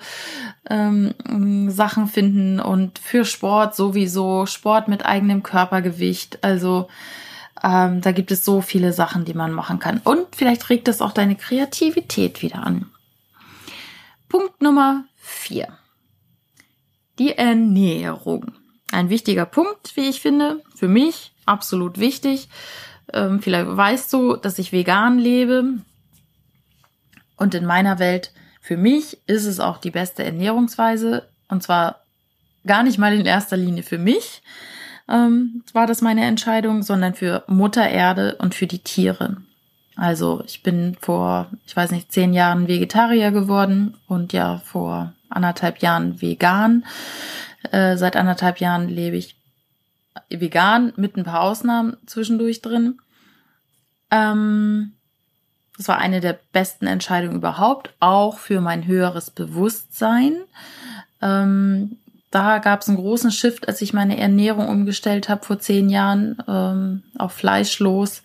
ähm, 0.69 1.69
Sachen 1.69 2.07
finden 2.07 2.59
und 2.59 2.99
für 2.99 3.23
Sport 3.23 3.75
sowieso 3.75 4.45
Sport 4.45 4.89
mit 4.89 5.05
eigenem 5.05 5.43
Körpergewicht. 5.43 6.43
Also 6.43 6.89
ähm, 7.63 8.01
da 8.01 8.11
gibt 8.11 8.31
es 8.31 8.43
so 8.43 8.61
viele 8.61 8.91
Sachen, 8.91 9.23
die 9.23 9.33
man 9.33 9.53
machen 9.53 9.79
kann. 9.79 10.01
Und 10.03 10.35
vielleicht 10.35 10.69
regt 10.69 10.89
das 10.89 11.01
auch 11.01 11.13
deine 11.13 11.35
Kreativität 11.35 12.41
wieder 12.41 12.63
an. 12.63 12.91
Punkt 14.27 14.61
Nummer 14.61 15.05
vier. 15.15 15.69
Die 17.17 17.37
Ernährung. 17.37 18.51
Ein 18.93 19.09
wichtiger 19.09 19.45
Punkt, 19.45 19.95
wie 19.95 20.09
ich 20.09 20.21
finde, 20.21 20.61
für 20.75 20.87
mich 20.87 21.33
absolut 21.45 21.99
wichtig. 21.99 22.47
Ähm, 23.11 23.41
vielleicht 23.41 23.67
weißt 23.67 24.13
du, 24.13 24.35
dass 24.35 24.59
ich 24.59 24.71
vegan 24.71 25.19
lebe. 25.19 25.79
Und 27.37 27.55
in 27.55 27.65
meiner 27.65 27.99
Welt, 27.99 28.31
für 28.61 28.77
mich 28.77 29.17
ist 29.25 29.45
es 29.45 29.59
auch 29.59 29.77
die 29.77 29.91
beste 29.91 30.23
Ernährungsweise. 30.23 31.27
Und 31.49 31.63
zwar 31.63 32.01
gar 32.65 32.83
nicht 32.83 32.97
mal 32.97 33.13
in 33.13 33.25
erster 33.25 33.57
Linie 33.57 33.83
für 33.83 33.97
mich 33.97 34.41
ähm, 35.09 35.63
war 35.73 35.87
das 35.87 36.01
meine 36.01 36.25
Entscheidung, 36.25 36.83
sondern 36.83 37.13
für 37.13 37.43
Mutter 37.47 37.89
Erde 37.89 38.35
und 38.39 38.55
für 38.55 38.67
die 38.67 38.79
Tiere. 38.79 39.37
Also 39.95 40.43
ich 40.45 40.63
bin 40.63 40.97
vor, 40.99 41.49
ich 41.67 41.75
weiß 41.75 41.91
nicht, 41.91 42.11
zehn 42.11 42.33
Jahren 42.33 42.67
Vegetarier 42.67 43.31
geworden 43.31 43.97
und 44.07 44.33
ja 44.33 44.59
vor 44.65 45.13
anderthalb 45.29 45.79
Jahren 45.79 46.21
vegan. 46.21 46.85
Äh, 47.73 47.97
seit 47.97 48.15
anderthalb 48.15 48.59
Jahren 48.59 48.87
lebe 48.87 49.17
ich 49.17 49.35
vegan 50.29 50.93
mit 50.95 51.17
ein 51.17 51.23
paar 51.23 51.41
Ausnahmen 51.41 51.97
zwischendurch 52.05 52.61
drin. 52.61 52.99
Ähm, 54.11 54.93
das 55.75 55.87
war 55.87 55.97
eine 55.97 56.19
der 56.19 56.39
besten 56.51 56.85
Entscheidungen 56.85 57.37
überhaupt, 57.37 57.95
auch 57.99 58.37
für 58.37 58.61
mein 58.61 58.85
höheres 58.85 59.31
Bewusstsein. 59.31 60.35
Ähm, 61.19 61.97
da 62.29 62.59
gab 62.59 62.81
es 62.81 62.89
einen 62.89 62.97
großen 62.97 63.31
Shift, 63.31 63.67
als 63.67 63.81
ich 63.81 63.91
meine 63.91 64.19
Ernährung 64.19 64.67
umgestellt 64.67 65.27
habe 65.27 65.43
vor 65.43 65.57
zehn 65.57 65.89
Jahren 65.89 66.37
ähm, 66.47 67.01
auf 67.17 67.31
fleischlos. 67.31 68.21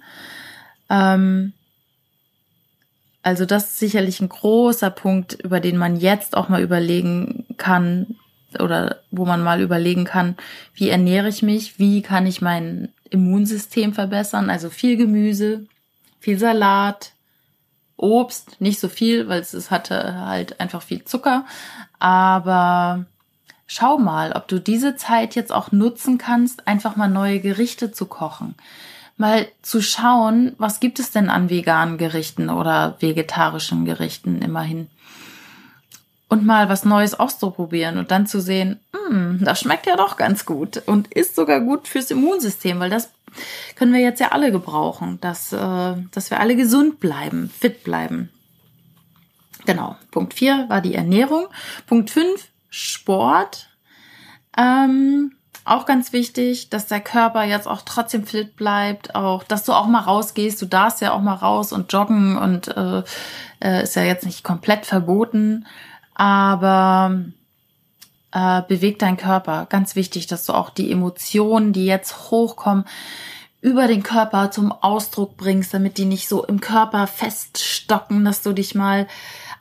Ähm, 0.90 1.54
also 3.22 3.46
das 3.46 3.64
ist 3.64 3.78
sicherlich 3.78 4.20
ein 4.20 4.28
großer 4.28 4.90
Punkt, 4.90 5.32
über 5.42 5.60
den 5.60 5.78
man 5.78 5.96
jetzt 5.96 6.36
auch 6.36 6.50
mal 6.50 6.60
überlegen 6.60 7.46
kann, 7.56 8.18
oder 8.58 8.98
wo 9.10 9.24
man 9.24 9.42
mal 9.42 9.60
überlegen 9.60 10.04
kann, 10.04 10.36
wie 10.74 10.88
ernähre 10.88 11.28
ich 11.28 11.42
mich, 11.42 11.78
wie 11.78 12.02
kann 12.02 12.26
ich 12.26 12.40
mein 12.40 12.88
Immunsystem 13.10 13.94
verbessern, 13.94 14.50
also 14.50 14.70
viel 14.70 14.96
Gemüse, 14.96 15.66
viel 16.20 16.38
Salat, 16.38 17.12
Obst, 17.96 18.60
nicht 18.60 18.78
so 18.78 18.88
viel, 18.88 19.28
weil 19.28 19.40
es 19.40 19.70
hatte 19.70 20.24
halt 20.24 20.60
einfach 20.60 20.82
viel 20.82 21.04
Zucker, 21.04 21.44
aber 21.98 23.06
schau 23.66 23.98
mal, 23.98 24.32
ob 24.32 24.48
du 24.48 24.60
diese 24.60 24.96
Zeit 24.96 25.34
jetzt 25.34 25.52
auch 25.52 25.72
nutzen 25.72 26.16
kannst, 26.16 26.66
einfach 26.66 26.96
mal 26.96 27.08
neue 27.08 27.40
Gerichte 27.40 27.92
zu 27.92 28.06
kochen. 28.06 28.54
Mal 29.16 29.48
zu 29.62 29.82
schauen, 29.82 30.54
was 30.58 30.78
gibt 30.78 31.00
es 31.00 31.10
denn 31.10 31.28
an 31.28 31.50
veganen 31.50 31.98
Gerichten 31.98 32.50
oder 32.50 32.96
vegetarischen 33.00 33.84
Gerichten 33.84 34.42
immerhin 34.42 34.86
und 36.28 36.44
mal 36.44 36.68
was 36.68 36.84
Neues 36.84 37.18
auszuprobieren 37.18 37.98
und 37.98 38.10
dann 38.10 38.26
zu 38.26 38.40
sehen, 38.40 38.80
hm, 38.92 39.40
das 39.42 39.60
schmeckt 39.60 39.86
ja 39.86 39.96
doch 39.96 40.16
ganz 40.16 40.44
gut 40.44 40.82
und 40.86 41.12
ist 41.14 41.34
sogar 41.34 41.60
gut 41.60 41.88
fürs 41.88 42.10
Immunsystem, 42.10 42.78
weil 42.80 42.90
das 42.90 43.10
können 43.76 43.92
wir 43.92 44.00
jetzt 44.00 44.20
ja 44.20 44.28
alle 44.32 44.52
gebrauchen, 44.52 45.18
dass, 45.20 45.52
äh, 45.52 45.94
dass 46.10 46.30
wir 46.30 46.40
alle 46.40 46.56
gesund 46.56 47.00
bleiben, 47.00 47.50
fit 47.50 47.84
bleiben. 47.84 48.30
Genau. 49.66 49.96
Punkt 50.10 50.34
4 50.34 50.66
war 50.68 50.80
die 50.80 50.94
Ernährung. 50.94 51.46
Punkt 51.86 52.10
5, 52.10 52.48
Sport. 52.70 53.68
Ähm, 54.56 55.32
auch 55.64 55.84
ganz 55.84 56.14
wichtig, 56.14 56.70
dass 56.70 56.86
der 56.86 57.00
Körper 57.00 57.44
jetzt 57.44 57.68
auch 57.68 57.82
trotzdem 57.82 58.24
fit 58.26 58.56
bleibt, 58.56 59.14
auch, 59.14 59.44
dass 59.44 59.64
du 59.64 59.72
auch 59.72 59.86
mal 59.86 60.00
rausgehst. 60.00 60.60
Du 60.62 60.66
darfst 60.66 61.02
ja 61.02 61.12
auch 61.12 61.20
mal 61.20 61.34
raus 61.34 61.72
und 61.72 61.92
joggen 61.92 62.38
und 62.38 62.68
äh, 62.68 63.02
äh, 63.60 63.82
ist 63.82 63.96
ja 63.96 64.02
jetzt 64.02 64.24
nicht 64.24 64.42
komplett 64.42 64.86
verboten 64.86 65.66
aber 66.18 67.24
äh, 68.32 68.62
bewegt 68.68 69.00
dein 69.00 69.16
Körper. 69.16 69.66
Ganz 69.70 69.96
wichtig, 69.96 70.26
dass 70.26 70.44
du 70.44 70.52
auch 70.52 70.68
die 70.68 70.92
Emotionen, 70.92 71.72
die 71.72 71.86
jetzt 71.86 72.30
hochkommen, 72.30 72.84
über 73.60 73.88
den 73.88 74.02
Körper 74.02 74.50
zum 74.50 74.70
Ausdruck 74.70 75.36
bringst, 75.36 75.72
damit 75.72 75.96
die 75.96 76.04
nicht 76.04 76.28
so 76.28 76.44
im 76.44 76.60
Körper 76.60 77.06
feststocken, 77.06 78.24
dass 78.24 78.42
du 78.42 78.52
dich 78.52 78.74
mal 78.74 79.06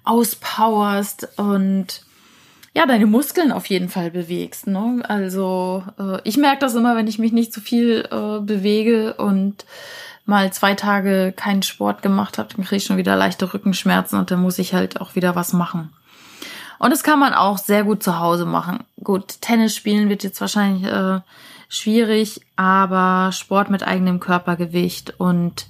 auspowerst 0.04 1.30
und 1.38 2.04
ja, 2.76 2.86
deine 2.86 3.08
Muskeln 3.08 3.52
auf 3.52 3.66
jeden 3.68 3.90
Fall 3.90 4.12
bewegst. 4.12 4.68
Ne? 4.68 5.04
Also 5.08 5.84
äh, 6.00 6.20
ich 6.24 6.38
merke 6.38 6.60
das 6.60 6.76
immer, 6.76 6.96
wenn 6.96 7.08
ich 7.08 7.18
mich 7.18 7.32
nicht 7.32 7.52
zu 7.52 7.60
viel 7.60 8.08
äh, 8.12 8.40
bewege 8.40 9.16
und 9.16 9.66
mal 10.26 10.54
zwei 10.54 10.76
Tage 10.76 11.34
keinen 11.36 11.64
Sport 11.64 12.04
gemacht 12.04 12.38
habe, 12.38 12.50
dann 12.56 12.66
kriege 12.66 12.78
ich 12.78 12.84
schon 12.84 12.98
wieder 12.98 13.16
leichte 13.16 13.52
Rückenschmerzen 13.52 14.20
und 14.20 14.30
dann 14.30 14.42
muss 14.42 14.60
ich 14.60 14.76
halt 14.76 15.02
auch 15.02 15.16
wieder 15.16 15.36
was 15.36 15.54
machen. 15.54 15.92
Und 16.80 16.92
das 16.92 17.04
kann 17.04 17.20
man 17.20 17.34
auch 17.34 17.58
sehr 17.58 17.84
gut 17.84 18.04
zu 18.04 18.20
Hause 18.20 18.46
machen. 18.46 18.84
Gut, 19.04 19.42
Tennis 19.42 19.76
spielen 19.76 20.10
wird 20.10 20.24
jetzt 20.24 20.42
wahrscheinlich 20.42 20.84
äh, 20.84 21.22
schwierig, 21.70 22.42
aber 22.56 23.32
Sport 23.32 23.70
mit 23.70 23.84
eigenem 23.84 24.20
Körpergewicht 24.20 25.20
und 25.20 25.68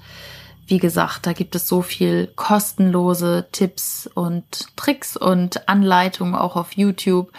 wie 0.67 0.79
gesagt, 0.79 1.25
da 1.25 1.31
gibt 1.31 1.55
es 1.55 1.67
so 1.67 1.81
viel 1.81 2.27
kostenlose 2.35 3.47
Tipps 3.53 4.09
und 4.13 4.67
Tricks 4.75 5.15
und 5.15 5.69
Anleitungen 5.69 6.35
auch 6.35 6.57
auf 6.57 6.73
YouTube, 6.73 7.31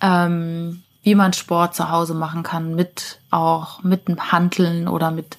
ähm, 0.00 0.82
wie 1.02 1.14
man 1.14 1.34
Sport 1.34 1.74
zu 1.74 1.90
Hause 1.90 2.14
machen 2.14 2.42
kann, 2.42 2.74
mit 2.74 3.18
auch 3.30 3.82
mit 3.82 4.08
dem 4.08 4.32
Handeln 4.32 4.88
oder 4.88 5.10
mit 5.10 5.36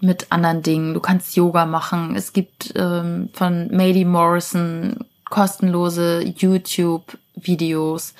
mit 0.00 0.30
anderen 0.30 0.62
Dingen. 0.62 0.94
Du 0.94 1.00
kannst 1.00 1.36
Yoga 1.36 1.66
machen. 1.66 2.14
Es 2.14 2.32
gibt 2.32 2.72
ähm, 2.76 3.30
von 3.32 3.68
Mady 3.74 4.04
Morrison 4.04 5.04
kostenlose 5.30 6.22
YouTube-Videos, 6.22 8.14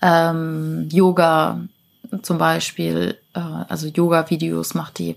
ähm, 0.00 0.88
Yoga 0.90 1.60
zum 2.22 2.38
Beispiel, 2.38 3.18
äh, 3.34 3.40
also 3.40 3.86
Yoga-Videos 3.88 4.74
macht 4.74 4.98
die. 4.98 5.16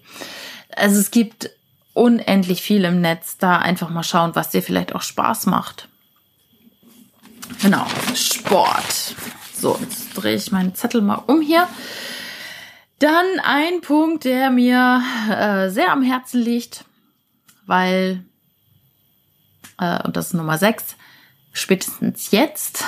Also 0.76 1.00
es 1.00 1.12
gibt 1.12 1.50
unendlich 1.94 2.62
viel 2.62 2.84
im 2.86 3.02
Netz. 3.02 3.38
Da 3.38 3.58
einfach 3.58 3.90
mal 3.90 4.04
schauen, 4.04 4.36
was 4.36 4.50
dir 4.50 4.62
vielleicht 4.62 4.96
auch 4.96 5.02
Spaß 5.02 5.48
macht. 5.48 5.90
Genau, 7.62 7.86
Sport. 8.14 9.16
So, 9.54 9.78
jetzt 9.82 10.14
drehe 10.14 10.36
ich 10.36 10.52
meinen 10.52 10.76
Zettel 10.76 11.02
mal 11.02 11.22
um 11.28 11.42
hier. 11.42 11.68
Dann 13.00 13.26
ein 13.44 13.82
Punkt, 13.82 14.24
der 14.24 14.52
mir 14.52 15.02
äh, 15.30 15.70
sehr 15.70 15.92
am 15.92 16.02
Herzen 16.02 16.42
liegt, 16.42 16.86
weil, 17.66 18.24
äh, 19.80 20.02
und 20.04 20.16
das 20.16 20.28
ist 20.28 20.34
Nummer 20.34 20.58
6, 20.58 20.96
spätestens 21.56 22.32
jetzt 22.32 22.84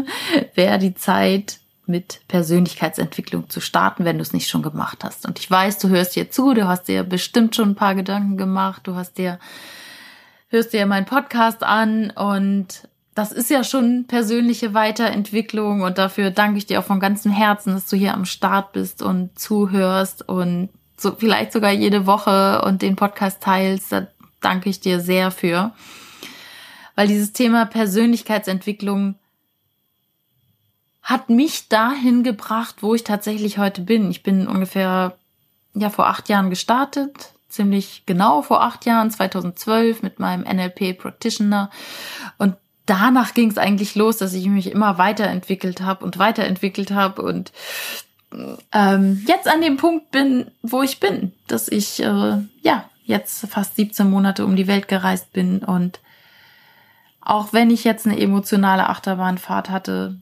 wäre 0.54 0.78
die 0.78 0.94
Zeit, 0.94 1.60
mit 1.88 2.20
Persönlichkeitsentwicklung 2.28 3.48
zu 3.48 3.60
starten, 3.60 4.04
wenn 4.04 4.18
du 4.18 4.22
es 4.22 4.34
nicht 4.34 4.48
schon 4.48 4.62
gemacht 4.62 5.04
hast. 5.04 5.26
Und 5.26 5.38
ich 5.38 5.50
weiß, 5.50 5.78
du 5.78 5.88
hörst 5.88 6.14
dir 6.14 6.30
zu, 6.30 6.52
du 6.52 6.68
hast 6.68 6.86
dir 6.86 7.02
bestimmt 7.02 7.56
schon 7.56 7.70
ein 7.70 7.74
paar 7.74 7.94
Gedanken 7.94 8.36
gemacht, 8.36 8.82
du 8.84 8.94
hast 8.94 9.16
dir, 9.16 9.38
hörst 10.48 10.74
dir 10.74 10.84
meinen 10.84 11.06
Podcast 11.06 11.62
an 11.62 12.10
und 12.10 12.86
das 13.14 13.32
ist 13.32 13.50
ja 13.50 13.64
schon 13.64 14.04
persönliche 14.06 14.74
Weiterentwicklung 14.74 15.80
und 15.80 15.98
dafür 15.98 16.30
danke 16.30 16.58
ich 16.58 16.66
dir 16.66 16.78
auch 16.78 16.84
von 16.84 17.00
ganzem 17.00 17.32
Herzen, 17.32 17.72
dass 17.72 17.86
du 17.86 17.96
hier 17.96 18.14
am 18.14 18.26
Start 18.26 18.72
bist 18.72 19.02
und 19.02 19.36
zuhörst 19.38 20.28
und 20.28 20.68
so 20.96 21.16
vielleicht 21.16 21.52
sogar 21.52 21.72
jede 21.72 22.06
Woche 22.06 22.62
und 22.62 22.82
den 22.82 22.96
Podcast 22.96 23.42
teilst. 23.42 23.90
Da 23.92 24.06
danke 24.40 24.68
ich 24.68 24.80
dir 24.80 25.00
sehr 25.00 25.30
für 25.30 25.72
weil 26.98 27.06
dieses 27.06 27.32
Thema 27.32 27.64
Persönlichkeitsentwicklung 27.64 29.14
hat 31.00 31.30
mich 31.30 31.68
dahin 31.68 32.24
gebracht, 32.24 32.78
wo 32.80 32.92
ich 32.92 33.04
tatsächlich 33.04 33.56
heute 33.56 33.82
bin. 33.82 34.10
Ich 34.10 34.24
bin 34.24 34.48
ungefähr 34.48 35.16
ja 35.74 35.90
vor 35.90 36.08
acht 36.08 36.28
Jahren 36.28 36.50
gestartet, 36.50 37.34
ziemlich 37.48 38.02
genau 38.04 38.42
vor 38.42 38.64
acht 38.64 38.84
Jahren, 38.84 39.12
2012 39.12 40.02
mit 40.02 40.18
meinem 40.18 40.42
NLP 40.42 40.98
Practitioner 40.98 41.70
und 42.36 42.56
danach 42.84 43.32
ging 43.32 43.48
es 43.48 43.58
eigentlich 43.58 43.94
los, 43.94 44.16
dass 44.16 44.34
ich 44.34 44.46
mich 44.46 44.72
immer 44.72 44.98
weiterentwickelt 44.98 45.80
habe 45.80 46.04
und 46.04 46.18
weiterentwickelt 46.18 46.90
habe 46.90 47.22
und 47.22 47.52
ähm, 48.72 49.24
jetzt 49.28 49.46
an 49.46 49.62
dem 49.62 49.76
Punkt 49.76 50.10
bin, 50.10 50.50
wo 50.62 50.82
ich 50.82 50.98
bin, 50.98 51.30
dass 51.46 51.68
ich 51.68 52.02
äh, 52.02 52.38
ja 52.62 52.90
jetzt 53.04 53.46
fast 53.46 53.76
17 53.76 54.10
Monate 54.10 54.44
um 54.44 54.56
die 54.56 54.66
Welt 54.66 54.88
gereist 54.88 55.32
bin 55.32 55.60
und 55.60 56.00
auch 57.28 57.52
wenn 57.52 57.70
ich 57.70 57.84
jetzt 57.84 58.06
eine 58.06 58.18
emotionale 58.18 58.88
Achterbahnfahrt 58.88 59.68
hatte, 59.68 60.16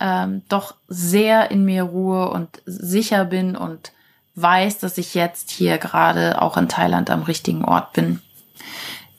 ähm, 0.00 0.42
doch 0.48 0.76
sehr 0.88 1.50
in 1.50 1.64
mir 1.64 1.82
Ruhe 1.82 2.30
und 2.30 2.62
sicher 2.64 3.26
bin 3.26 3.54
und 3.54 3.92
weiß, 4.34 4.78
dass 4.78 4.96
ich 4.96 5.14
jetzt 5.14 5.50
hier 5.50 5.76
gerade 5.76 6.40
auch 6.40 6.56
in 6.56 6.68
Thailand 6.68 7.10
am 7.10 7.22
richtigen 7.22 7.64
Ort 7.64 7.92
bin. 7.92 8.22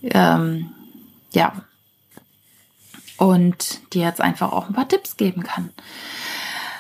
Ähm, 0.02 0.72
ja. 1.32 1.54
Und 3.18 3.94
dir 3.94 4.06
jetzt 4.06 4.22
einfach 4.22 4.52
auch 4.52 4.68
ein 4.68 4.74
paar 4.74 4.88
Tipps 4.88 5.16
geben 5.16 5.44
kann. 5.44 5.70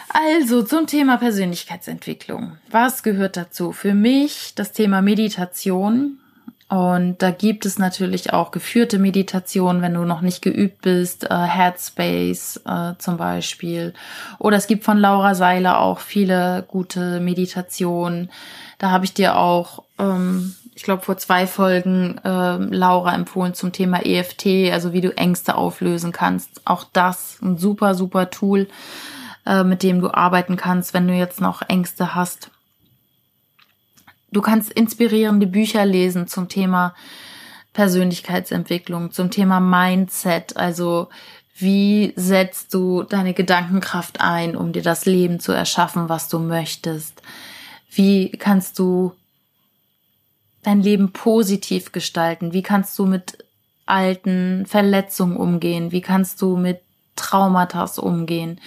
Also 0.10 0.64
zum 0.64 0.88
Thema 0.88 1.18
Persönlichkeitsentwicklung. 1.18 2.58
Was 2.72 3.04
gehört 3.04 3.38
dazu? 3.38 3.72
Für 3.72 3.94
mich 3.94 4.56
das 4.56 4.72
Thema 4.72 5.04
Meditation 5.04 6.18
und 6.70 7.18
da 7.24 7.32
gibt 7.32 7.66
es 7.66 7.80
natürlich 7.80 8.32
auch 8.32 8.52
geführte 8.52 9.00
Meditationen, 9.00 9.82
wenn 9.82 9.96
du 9.96 10.06
noch 10.06 10.22
nicht 10.22 10.44
geübt 10.44 10.84
bist, 10.84 11.24
äh, 11.24 11.36
Headspace 11.36 12.62
äh, 12.64 12.94
zum 13.00 13.18
Beispiel. 13.18 13.94
Oder 14.38 14.58
es 14.58 14.68
gibt 14.68 14.84
von 14.84 15.00
Laura 15.00 15.34
Seiler 15.34 15.80
auch 15.80 16.00
viele 16.00 16.64
gute 16.68 17.22
Meditationen. 17.22 18.30
Da 18.78 18.92
habe 18.92 19.04
ich 19.04 19.16
dir 19.16 19.38
auch, 19.38 19.84
ähm, 19.98 20.56
ich 20.76 20.84
glaube, 20.84 21.02
vor 21.02 21.18
zwei 21.18 21.48
Folgen 21.48 22.20
äh, 22.24 22.58
Laura 22.58 23.16
empfohlen 23.16 23.56
zum 23.56 23.72
Thema 23.72 24.06
EFT, 24.06 24.72
also 24.72 24.94
wie 24.94 25.02
du 25.02 25.18
Ängste 25.18 25.56
auflösen 25.56 26.12
kannst. 26.12 26.62
Auch 26.66 26.84
das 26.94 27.40
ein 27.42 27.58
super, 27.58 27.96
super 27.96 28.30
Tool, 28.30 28.68
äh, 29.48 29.64
mit 29.64 29.82
dem 29.82 30.02
du 30.02 30.12
arbeiten 30.12 30.56
kannst, 30.56 30.94
wenn 30.94 31.08
du 31.08 31.16
jetzt 31.16 31.42
noch 31.42 31.64
Ängste 31.68 32.14
hast. 32.14 32.52
Du 34.32 34.42
kannst 34.42 34.72
inspirierende 34.72 35.48
Bücher 35.48 35.86
lesen 35.86 36.28
zum 36.28 36.50
Thema 36.50 36.94
Persönlichkeitsentwicklung, 37.74 39.12
zum 39.12 39.32
Thema 39.32 39.60
Mindset, 39.60 40.58
also 40.58 41.10
wie 41.58 42.14
setzt 42.16 42.74
du 42.74 43.04
deine 43.04 43.34
Gedankenkraft 43.34 44.22
ein, 44.22 44.56
um 44.56 44.72
dir 44.72 44.82
das 44.82 45.06
Leben 45.06 45.40
zu 45.40 45.52
erschaffen, 45.52 46.08
was 46.08 46.30
du 46.30 46.40
möchtest? 46.40 47.22
Wie 47.92 48.32
kannst 48.32 48.80
du 48.80 49.14
dein 50.64 50.82
Leben 50.82 51.12
positiv 51.12 51.92
gestalten? 51.92 52.54
Wie 52.54 52.64
kannst 52.64 52.98
du 52.98 53.06
mit 53.06 53.44
alten 53.86 54.66
Verletzungen 54.68 55.36
umgehen? 55.36 55.92
Wie 55.92 56.02
kannst 56.02 56.42
du 56.42 56.56
mit 56.56 56.80
Traumata 57.16 57.90
umgehen? 57.98 58.62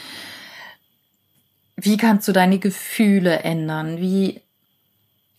Wie 1.77 1.96
kannst 1.96 2.29
du 2.29 2.33
deine 2.33 2.59
Gefühle 2.59 3.38
ändern? 3.38 3.98
Wie 3.98 4.42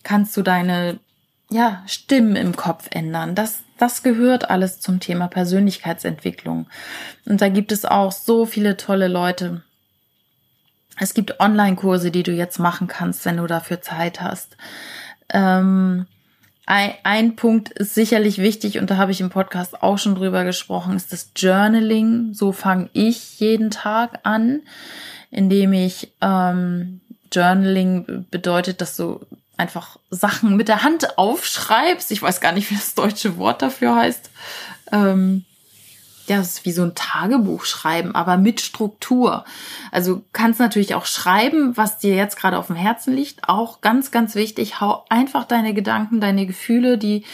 kannst 0.04 0.36
du 0.36 0.42
deine 0.42 1.00
ja, 1.50 1.82
Stimmen 1.86 2.36
im 2.36 2.56
Kopf 2.56 2.88
ändern. 2.90 3.34
Das, 3.34 3.62
das 3.78 4.02
gehört 4.02 4.50
alles 4.50 4.80
zum 4.80 5.00
Thema 5.00 5.28
Persönlichkeitsentwicklung. 5.28 6.66
Und 7.26 7.40
da 7.40 7.48
gibt 7.48 7.72
es 7.72 7.84
auch 7.84 8.12
so 8.12 8.46
viele 8.46 8.76
tolle 8.76 9.08
Leute. 9.08 9.62
Es 10.98 11.14
gibt 11.14 11.40
Online-Kurse, 11.40 12.10
die 12.10 12.22
du 12.22 12.32
jetzt 12.32 12.58
machen 12.58 12.86
kannst, 12.86 13.24
wenn 13.24 13.38
du 13.38 13.46
dafür 13.46 13.80
Zeit 13.80 14.20
hast. 14.20 14.56
Ähm, 15.30 16.06
ein, 16.66 16.94
ein 17.02 17.36
Punkt 17.36 17.70
ist 17.70 17.94
sicherlich 17.94 18.38
wichtig 18.38 18.78
und 18.78 18.90
da 18.90 18.96
habe 18.96 19.12
ich 19.12 19.20
im 19.20 19.30
Podcast 19.30 19.82
auch 19.82 19.98
schon 19.98 20.14
drüber 20.14 20.44
gesprochen, 20.44 20.96
ist 20.96 21.12
das 21.12 21.32
Journaling. 21.36 22.32
So 22.32 22.52
fange 22.52 22.88
ich 22.92 23.38
jeden 23.38 23.70
Tag 23.70 24.20
an, 24.22 24.62
indem 25.30 25.72
ich 25.72 26.12
ähm, 26.22 27.00
Journaling 27.30 28.26
bedeutet, 28.30 28.80
dass 28.80 28.96
du 28.96 29.20
einfach 29.56 29.98
Sachen 30.10 30.56
mit 30.56 30.68
der 30.68 30.82
Hand 30.82 31.18
aufschreibst. 31.18 32.10
Ich 32.10 32.22
weiß 32.22 32.40
gar 32.40 32.52
nicht, 32.52 32.70
wie 32.70 32.76
das 32.76 32.94
deutsche 32.94 33.36
Wort 33.38 33.62
dafür 33.62 33.94
heißt. 33.94 34.30
Ähm, 34.92 35.44
ja, 36.26 36.38
das 36.38 36.52
ist 36.52 36.64
wie 36.64 36.72
so 36.72 36.82
ein 36.82 36.94
Tagebuch 36.94 37.66
schreiben, 37.66 38.14
aber 38.14 38.36
mit 38.38 38.60
Struktur. 38.60 39.44
Also 39.92 40.22
kannst 40.32 40.58
natürlich 40.58 40.94
auch 40.94 41.04
schreiben, 41.04 41.76
was 41.76 41.98
dir 41.98 42.14
jetzt 42.14 42.36
gerade 42.36 42.58
auf 42.58 42.68
dem 42.68 42.76
Herzen 42.76 43.14
liegt. 43.14 43.48
Auch 43.48 43.82
ganz, 43.82 44.10
ganz 44.10 44.34
wichtig, 44.34 44.80
hau 44.80 45.04
einfach 45.10 45.44
deine 45.44 45.74
Gedanken, 45.74 46.20
deine 46.20 46.46
Gefühle, 46.46 46.96
die, 46.96 47.24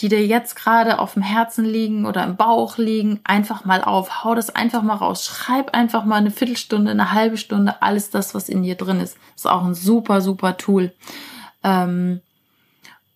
die 0.00 0.10
dir 0.10 0.24
jetzt 0.24 0.54
gerade 0.54 0.98
auf 0.98 1.14
dem 1.14 1.22
Herzen 1.22 1.64
liegen 1.64 2.04
oder 2.04 2.24
im 2.24 2.36
Bauch 2.36 2.76
liegen, 2.76 3.20
einfach 3.24 3.64
mal 3.64 3.82
auf. 3.82 4.22
Hau 4.22 4.34
das 4.34 4.54
einfach 4.54 4.82
mal 4.82 4.96
raus. 4.96 5.24
Schreib 5.24 5.74
einfach 5.74 6.04
mal 6.04 6.16
eine 6.16 6.30
Viertelstunde, 6.30 6.90
eine 6.90 7.12
halbe 7.12 7.38
Stunde, 7.38 7.80
alles 7.80 8.10
das, 8.10 8.34
was 8.34 8.50
in 8.50 8.62
dir 8.62 8.74
drin 8.74 9.00
ist. 9.00 9.16
Ist 9.34 9.48
auch 9.48 9.64
ein 9.64 9.74
super, 9.74 10.20
super 10.20 10.58
Tool 10.58 10.92
ähm, 11.66 12.20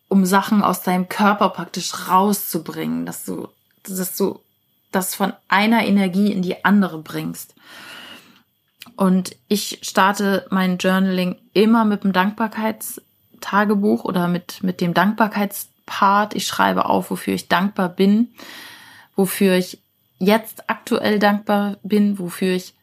um 0.08 0.26
Sachen 0.26 0.62
aus 0.62 0.82
deinem 0.82 1.08
Körper 1.08 1.50
praktisch 1.50 2.08
rauszubringen, 2.08 3.06
dass 3.06 3.24
du, 3.24 3.48
dass 3.84 4.16
du 4.16 4.40
das 4.90 5.14
von 5.14 5.32
einer 5.48 5.86
Energie 5.86 6.32
in 6.32 6.42
die 6.42 6.64
andere 6.64 6.98
bringst. 6.98 7.54
Und 8.96 9.36
ich 9.46 9.78
starte 9.82 10.46
mein 10.50 10.78
Journaling 10.78 11.36
immer 11.54 11.84
mit 11.84 12.02
einem 12.02 12.12
Dankbarkeits 12.12 13.00
Tagebuch 13.40 14.04
oder 14.04 14.28
mit, 14.28 14.62
mit 14.62 14.80
dem 14.80 14.94
Dankbarkeitspart. 14.94 16.34
Ich 16.34 16.46
schreibe 16.46 16.86
auf, 16.86 17.10
wofür 17.10 17.34
ich 17.34 17.48
dankbar 17.48 17.88
bin, 17.88 18.34
wofür 19.14 19.54
ich 19.54 19.80
jetzt 20.18 20.68
aktuell 20.68 21.18
dankbar 21.18 21.78
bin, 21.82 22.18
wofür 22.18 22.54
ich 22.54 22.74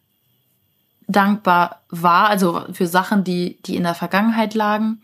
dankbar 1.08 1.82
war, 1.90 2.30
also 2.30 2.66
für 2.72 2.88
Sachen, 2.88 3.24
die, 3.24 3.62
die 3.64 3.76
in 3.76 3.84
der 3.84 3.96
Vergangenheit 3.96 4.56
lagen. 4.56 5.02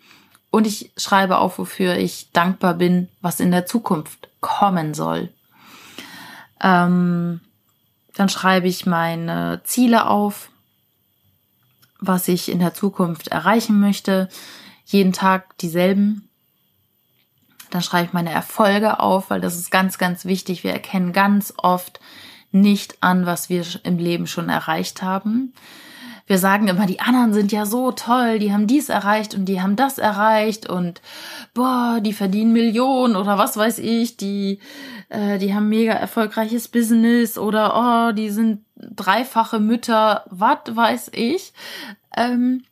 Und 0.53 0.67
ich 0.67 0.91
schreibe 0.97 1.39
auf, 1.39 1.57
wofür 1.57 1.95
ich 1.95 2.31
dankbar 2.31 2.75
bin, 2.75 3.09
was 3.21 3.39
in 3.39 3.49
der 3.49 3.65
Zukunft 3.65 4.29
kommen 4.39 4.93
soll. 4.93 5.29
Ähm, 6.61 7.41
dann 8.13 8.29
schreibe 8.29 8.67
ich 8.67 8.85
meine 8.85 9.61
Ziele 9.63 10.05
auf, 10.05 10.49
was 11.97 12.27
ich 12.27 12.51
in 12.51 12.59
der 12.59 12.75
Zukunft 12.75 13.29
erreichen 13.29 13.79
möchte. 13.79 14.29
Jeden 14.85 15.11
Tag 15.11 15.57
dieselben. 15.57 16.29
Dann 17.71 17.81
schreibe 17.81 18.05
ich 18.05 18.13
meine 18.13 18.31
Erfolge 18.31 18.99
auf, 18.99 19.31
weil 19.31 19.41
das 19.41 19.57
ist 19.57 19.71
ganz, 19.71 19.97
ganz 19.97 20.23
wichtig. 20.23 20.63
Wir 20.63 20.73
erkennen 20.73 21.13
ganz 21.13 21.55
oft 21.57 21.99
nicht 22.51 23.01
an, 23.01 23.25
was 23.25 23.49
wir 23.49 23.65
im 23.81 23.97
Leben 23.97 24.27
schon 24.27 24.49
erreicht 24.49 25.01
haben. 25.01 25.55
Wir 26.25 26.37
sagen 26.37 26.69
immer, 26.69 26.85
die 26.85 27.01
anderen 27.01 27.33
sind 27.33 27.51
ja 27.51 27.65
so 27.65 27.91
toll, 27.91 28.39
die 28.39 28.53
haben 28.53 28.65
dies 28.65 28.87
erreicht 28.87 29.35
und 29.35 29.45
die 29.45 29.61
haben 29.61 29.75
das 29.75 29.97
erreicht 29.97 30.69
und 30.69 31.01
boah, 31.53 31.99
die 32.01 32.13
verdienen 32.13 32.53
Millionen 32.53 33.17
oder 33.17 33.37
was 33.37 33.57
weiß 33.57 33.79
ich, 33.79 34.15
die, 34.15 34.59
äh, 35.09 35.37
die 35.37 35.53
haben 35.53 35.67
mega 35.67 35.91
erfolgreiches 35.91 36.69
Business 36.69 37.37
oder 37.37 38.09
oh, 38.09 38.13
die 38.13 38.29
sind 38.29 38.61
dreifache 38.75 39.59
Mütter, 39.59 40.23
was 40.29 40.59
weiß 40.67 41.11
ich. 41.13 41.51
Ähm, 42.15 42.63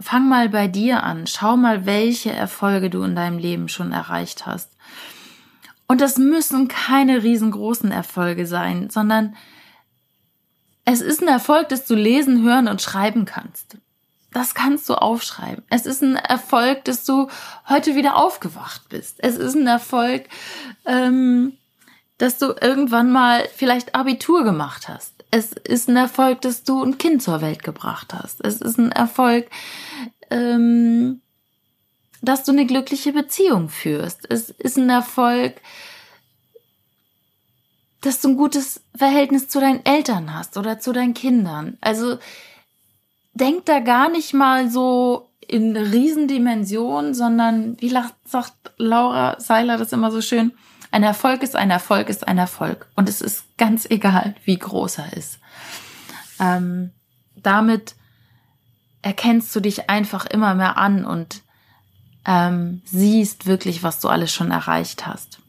fang 0.00 0.28
mal 0.28 0.48
bei 0.48 0.66
dir 0.66 1.04
an, 1.04 1.26
schau 1.28 1.56
mal, 1.56 1.86
welche 1.86 2.32
Erfolge 2.32 2.90
du 2.90 3.04
in 3.04 3.14
deinem 3.14 3.38
Leben 3.38 3.68
schon 3.68 3.92
erreicht 3.92 4.46
hast. 4.46 4.72
Und 5.86 6.00
das 6.00 6.18
müssen 6.18 6.68
keine 6.68 7.22
riesengroßen 7.22 7.92
Erfolge 7.92 8.46
sein, 8.46 8.90
sondern 8.90 9.36
es 10.92 11.00
ist 11.00 11.22
ein 11.22 11.28
Erfolg, 11.28 11.68
dass 11.68 11.84
du 11.84 11.94
lesen, 11.94 12.42
hören 12.42 12.66
und 12.66 12.82
schreiben 12.82 13.24
kannst. 13.24 13.76
Das 14.32 14.54
kannst 14.54 14.88
du 14.88 14.94
aufschreiben. 14.94 15.64
Es 15.70 15.86
ist 15.86 16.02
ein 16.02 16.16
Erfolg, 16.16 16.84
dass 16.84 17.04
du 17.04 17.28
heute 17.68 17.96
wieder 17.96 18.16
aufgewacht 18.16 18.88
bist. 18.88 19.16
Es 19.18 19.36
ist 19.36 19.54
ein 19.54 19.66
Erfolg, 19.66 20.28
ähm, 20.86 21.54
dass 22.18 22.38
du 22.38 22.54
irgendwann 22.60 23.10
mal 23.10 23.48
vielleicht 23.54 23.94
Abitur 23.94 24.44
gemacht 24.44 24.88
hast. 24.88 25.14
Es 25.30 25.52
ist 25.52 25.88
ein 25.88 25.96
Erfolg, 25.96 26.40
dass 26.42 26.64
du 26.64 26.82
ein 26.82 26.98
Kind 26.98 27.22
zur 27.22 27.40
Welt 27.40 27.62
gebracht 27.62 28.12
hast. 28.12 28.44
Es 28.44 28.60
ist 28.60 28.78
ein 28.78 28.92
Erfolg, 28.92 29.48
ähm, 30.30 31.20
dass 32.20 32.44
du 32.44 32.52
eine 32.52 32.66
glückliche 32.66 33.12
Beziehung 33.12 33.68
führst. 33.68 34.30
Es 34.30 34.50
ist 34.50 34.76
ein 34.76 34.90
Erfolg, 34.90 35.60
dass 38.00 38.20
du 38.20 38.28
ein 38.28 38.36
gutes 38.36 38.82
Verhältnis 38.94 39.48
zu 39.48 39.60
deinen 39.60 39.84
Eltern 39.84 40.34
hast 40.34 40.56
oder 40.56 40.78
zu 40.78 40.92
deinen 40.92 41.14
Kindern. 41.14 41.76
Also 41.80 42.18
denk 43.34 43.66
da 43.66 43.80
gar 43.80 44.10
nicht 44.10 44.32
mal 44.32 44.70
so 44.70 45.30
in 45.46 45.76
Riesendimensionen, 45.76 47.14
sondern 47.14 47.80
wie 47.80 47.94
sagt 48.24 48.54
Laura 48.76 49.38
Seiler 49.40 49.76
das 49.78 49.92
immer 49.92 50.10
so 50.10 50.20
schön, 50.20 50.52
ein 50.92 51.02
Erfolg 51.02 51.42
ist 51.42 51.56
ein 51.56 51.70
Erfolg 51.70 52.08
ist 52.08 52.26
ein 52.26 52.38
Erfolg. 52.38 52.88
Und 52.96 53.08
es 53.08 53.20
ist 53.20 53.44
ganz 53.58 53.86
egal, 53.88 54.34
wie 54.44 54.58
groß 54.58 54.98
er 54.98 55.12
ist. 55.12 55.38
Ähm, 56.38 56.90
damit 57.36 57.94
erkennst 59.02 59.54
du 59.54 59.60
dich 59.60 59.88
einfach 59.88 60.26
immer 60.26 60.54
mehr 60.54 60.76
an 60.76 61.04
und 61.04 61.42
ähm, 62.26 62.82
siehst 62.84 63.46
wirklich, 63.46 63.82
was 63.82 64.00
du 64.00 64.08
alles 64.08 64.32
schon 64.32 64.50
erreicht 64.50 65.06
hast. 65.06 65.39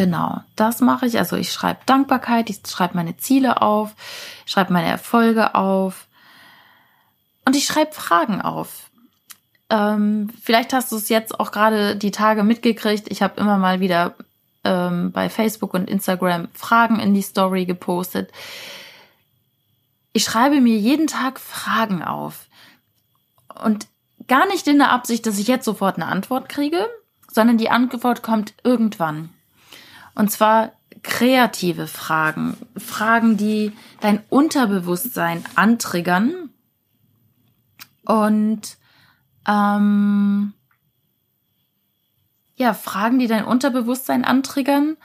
Genau, 0.00 0.40
das 0.56 0.80
mache 0.80 1.04
ich. 1.04 1.18
Also 1.18 1.36
ich 1.36 1.52
schreibe 1.52 1.80
Dankbarkeit, 1.84 2.48
ich 2.48 2.62
schreibe 2.66 2.96
meine 2.96 3.18
Ziele 3.18 3.60
auf, 3.60 3.94
ich 4.46 4.52
schreibe 4.52 4.72
meine 4.72 4.88
Erfolge 4.88 5.54
auf 5.54 6.06
und 7.44 7.54
ich 7.54 7.66
schreibe 7.66 7.92
Fragen 7.92 8.40
auf. 8.40 8.88
Ähm, 9.68 10.30
vielleicht 10.40 10.72
hast 10.72 10.90
du 10.90 10.96
es 10.96 11.10
jetzt 11.10 11.38
auch 11.38 11.52
gerade 11.52 11.96
die 11.96 12.12
Tage 12.12 12.44
mitgekriegt. 12.44 13.12
Ich 13.12 13.20
habe 13.20 13.38
immer 13.38 13.58
mal 13.58 13.80
wieder 13.80 14.14
ähm, 14.64 15.12
bei 15.12 15.28
Facebook 15.28 15.74
und 15.74 15.90
Instagram 15.90 16.48
Fragen 16.54 16.98
in 16.98 17.12
die 17.12 17.20
Story 17.20 17.66
gepostet. 17.66 18.32
Ich 20.14 20.24
schreibe 20.24 20.62
mir 20.62 20.78
jeden 20.78 21.08
Tag 21.08 21.38
Fragen 21.38 22.02
auf. 22.02 22.46
Und 23.62 23.86
gar 24.28 24.46
nicht 24.46 24.66
in 24.66 24.78
der 24.78 24.92
Absicht, 24.92 25.26
dass 25.26 25.38
ich 25.38 25.46
jetzt 25.46 25.66
sofort 25.66 25.96
eine 25.96 26.06
Antwort 26.06 26.48
kriege, 26.48 26.88
sondern 27.30 27.58
die 27.58 27.68
Antwort 27.68 28.22
kommt 28.22 28.54
irgendwann. 28.64 29.28
Und 30.14 30.30
zwar 30.30 30.72
kreative 31.02 31.86
Fragen, 31.86 32.56
Fragen, 32.76 33.36
die 33.36 33.72
dein 34.00 34.22
Unterbewusstsein 34.28 35.44
antriggern. 35.54 36.50
Und 38.04 38.76
ähm, 39.48 40.52
ja, 42.56 42.74
Fragen, 42.74 43.18
die 43.18 43.26
dein 43.26 43.44
Unterbewusstsein 43.44 44.24
antriggern, 44.24 44.96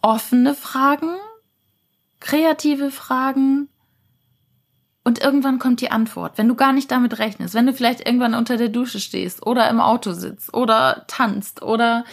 offene 0.00 0.54
Fragen, 0.54 1.16
kreative 2.20 2.90
Fragen, 2.90 3.68
und 5.04 5.20
irgendwann 5.20 5.58
kommt 5.58 5.80
die 5.80 5.90
Antwort, 5.90 6.38
wenn 6.38 6.46
du 6.46 6.54
gar 6.54 6.72
nicht 6.72 6.90
damit 6.90 7.18
rechnest, 7.18 7.54
wenn 7.54 7.66
du 7.66 7.72
vielleicht 7.72 8.06
irgendwann 8.06 8.34
unter 8.34 8.56
der 8.56 8.68
Dusche 8.68 9.00
stehst 9.00 9.44
oder 9.44 9.68
im 9.68 9.80
Auto 9.80 10.12
sitzt 10.12 10.54
oder 10.54 11.04
tanzt 11.08 11.62
oder 11.62 12.04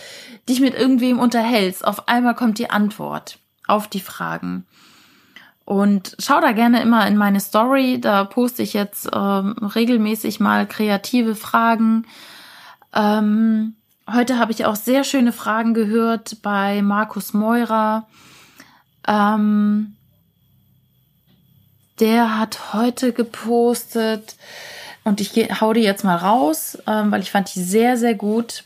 dich 0.48 0.60
mit 0.60 0.74
irgendwem 0.74 1.20
unterhältst, 1.20 1.86
auf 1.86 2.08
einmal 2.08 2.34
kommt 2.34 2.58
die 2.58 2.72
Antwort 2.72 3.38
auf 3.68 3.88
die 3.88 4.00
Fragen. 4.00 4.66
Und 5.66 6.16
schau 6.18 6.42
da 6.42 6.52
gerne 6.52 6.82
immer 6.82 7.06
in 7.06 7.16
meine 7.16 7.40
Story, 7.40 8.02
da 8.02 8.24
poste 8.24 8.64
ich 8.64 8.74
jetzt 8.74 9.08
ähm, 9.14 9.52
regelmäßig 9.76 10.40
mal 10.40 10.66
kreative 10.66 11.36
Fragen. 11.36 12.08
Ähm, 12.96 13.76
heute 14.12 14.40
habe 14.40 14.52
ich 14.52 14.66
auch 14.66 14.76
sehr 14.76 15.04
schöne 15.04 15.32
Fragen 15.32 15.76
gehört 15.76 16.42
bei 16.42 16.82
Markus 16.82 17.34
Meurer. 17.34 18.08
Ähm, 19.08 19.96
der 22.00 22.38
hat 22.38 22.74
heute 22.74 23.14
gepostet 23.14 24.36
und 25.04 25.22
ich 25.22 25.32
hau 25.62 25.74
die 25.74 25.82
jetzt 25.82 26.04
mal 26.04 26.16
raus, 26.16 26.78
ähm, 26.88 27.12
weil 27.12 27.22
ich 27.22 27.32
fand 27.32 27.54
die 27.54 27.64
sehr, 27.64 27.98
sehr 27.98 28.16
gut. 28.16 28.64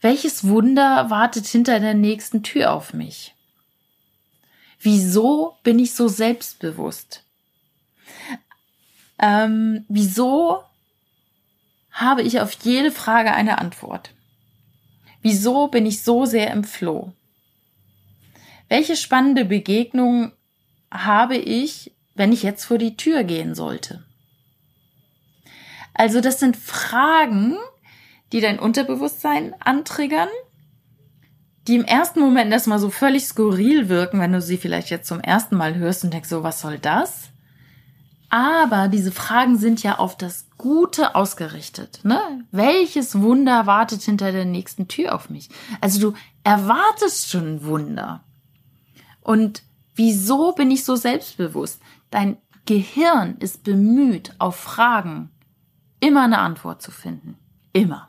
Welches 0.00 0.46
Wunder 0.46 1.10
wartet 1.10 1.46
hinter 1.46 1.78
der 1.80 1.94
nächsten 1.94 2.42
Tür 2.42 2.72
auf 2.72 2.94
mich? 2.94 3.34
Wieso 4.80 5.56
bin 5.62 5.78
ich 5.78 5.94
so 5.94 6.08
selbstbewusst? 6.08 7.24
Ähm, 9.18 9.84
wieso 9.88 10.64
habe 11.90 12.22
ich 12.22 12.40
auf 12.40 12.52
jede 12.62 12.90
Frage 12.90 13.32
eine 13.32 13.58
Antwort? 13.58 14.14
Wieso 15.22 15.68
bin 15.68 15.84
ich 15.84 16.02
so 16.02 16.24
sehr 16.24 16.50
im 16.50 16.64
Floh? 16.64 17.12
Welche 18.68 18.96
spannende 18.96 19.44
Begegnungen 19.44 20.32
habe 20.90 21.36
ich, 21.36 21.92
wenn 22.14 22.32
ich 22.32 22.42
jetzt 22.42 22.64
vor 22.64 22.78
die 22.78 22.96
Tür 22.96 23.24
gehen 23.24 23.54
sollte? 23.54 24.04
Also 25.94 26.20
das 26.20 26.40
sind 26.40 26.56
Fragen, 26.56 27.56
die 28.32 28.40
dein 28.40 28.58
Unterbewusstsein 28.58 29.54
antriggern, 29.60 30.28
die 31.66 31.76
im 31.76 31.84
ersten 31.84 32.20
Moment 32.20 32.52
erstmal 32.52 32.78
so 32.78 32.90
völlig 32.90 33.26
skurril 33.26 33.88
wirken, 33.88 34.20
wenn 34.20 34.32
du 34.32 34.40
sie 34.40 34.56
vielleicht 34.56 34.90
jetzt 34.90 35.08
zum 35.08 35.20
ersten 35.20 35.56
Mal 35.56 35.74
hörst 35.76 36.04
und 36.04 36.12
denkst, 36.12 36.28
so, 36.28 36.42
was 36.42 36.60
soll 36.60 36.78
das? 36.78 37.28
Aber 38.30 38.88
diese 38.88 39.10
Fragen 39.10 39.58
sind 39.58 39.82
ja 39.82 39.98
auf 39.98 40.16
das 40.16 40.46
Gute 40.56 41.16
ausgerichtet. 41.16 42.00
Ne? 42.04 42.44
Welches 42.52 43.20
Wunder 43.20 43.66
wartet 43.66 44.02
hinter 44.02 44.30
der 44.30 44.44
nächsten 44.44 44.86
Tür 44.86 45.14
auf 45.14 45.30
mich? 45.30 45.48
Also 45.80 46.00
du 46.00 46.16
erwartest 46.44 47.28
schon 47.28 47.56
ein 47.56 47.64
Wunder. 47.64 48.22
Und 49.20 49.62
Wieso 50.00 50.52
bin 50.52 50.70
ich 50.70 50.86
so 50.86 50.96
selbstbewusst? 50.96 51.82
Dein 52.10 52.38
Gehirn 52.64 53.36
ist 53.36 53.64
bemüht, 53.64 54.32
auf 54.38 54.56
Fragen 54.56 55.30
immer 56.00 56.24
eine 56.24 56.38
Antwort 56.38 56.80
zu 56.80 56.90
finden. 56.90 57.36
Immer. 57.74 58.08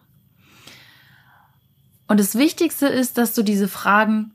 Und 2.07 2.17
das 2.17 2.35
Wichtigste 2.35 2.87
ist, 2.87 3.17
dass 3.17 3.33
du 3.33 3.43
diese 3.43 3.67
Fragen 3.67 4.31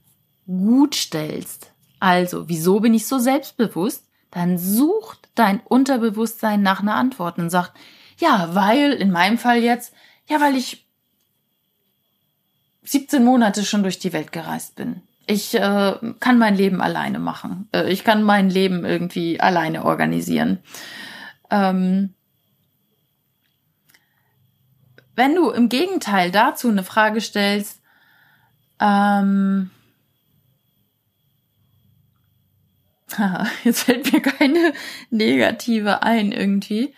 gut 0.47 0.97
stellst. 0.97 1.73
Also, 1.99 2.47
wieso 2.51 2.81
bin 2.81 2.93
ich 2.93 3.07
so 3.07 3.19
selbstbewusst? 3.19 4.05
Dann 4.31 4.59
sucht 4.59 5.31
dein 5.35 5.61
Unterbewusstsein 5.61 6.61
nach 6.61 6.81
einer 6.81 6.97
Antwort 6.97 7.39
und 7.39 7.49
sagt, 7.49 7.73
ja, 8.19 8.55
weil, 8.55 8.93
in 8.93 9.11
meinem 9.11 9.39
Fall 9.39 9.63
jetzt, 9.63 9.95
ja, 10.29 10.43
weil 10.43 10.57
ich 10.57 10.87
17 12.83 13.25
Monate 13.25 13.65
schon 13.65 13.83
durch 13.83 13.99
die 13.99 14.13
Welt 14.13 14.31
gereist 14.31 14.77
bin. 14.77 15.01
Ich 15.27 15.55
äh, 15.55 15.95
kann 16.21 16.39
mein 16.39 16.55
Leben 16.55 16.81
alleine 16.81 17.19
machen. 17.19 17.69
Äh, 17.73 17.91
ich 17.91 18.05
kann 18.05 18.23
mein 18.23 18.49
Leben 18.49 18.85
irgendwie 18.85 19.41
alleine 19.41 19.85
organisieren. 19.85 20.61
Ähm, 21.51 22.15
wenn 25.17 25.35
du 25.35 25.51
im 25.51 25.69
Gegenteil 25.69 26.31
dazu 26.31 26.69
eine 26.69 26.85
Frage 26.85 27.21
stellst, 27.21 27.81
ähm, 28.79 29.71
jetzt 33.65 33.83
fällt 33.83 34.13
mir 34.13 34.21
keine 34.21 34.73
negative 35.11 36.03
ein 36.03 36.33
irgendwie. 36.33 36.95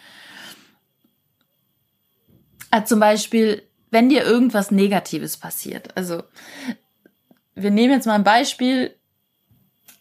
Also 2.71 2.87
zum 2.87 3.01
Beispiel, 3.01 3.63
wenn 3.91 4.09
dir 4.09 4.25
irgendwas 4.25 4.71
Negatives 4.71 5.37
passiert. 5.37 5.97
Also 5.97 6.23
wir 7.63 7.71
nehmen 7.71 7.93
jetzt 7.93 8.07
mal 8.07 8.15
ein 8.15 8.25
Beispiel. 8.25 8.95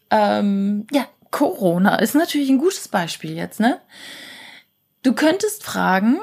Ähm, 0.09 0.87
ja, 0.91 1.05
Corona 1.31 1.95
ist 1.97 2.15
natürlich 2.15 2.49
ein 2.49 2.59
gutes 2.59 2.87
Beispiel 2.87 3.35
jetzt, 3.35 3.59
ne? 3.59 3.79
Du 5.03 5.13
könntest 5.13 5.63
fragen, 5.63 6.19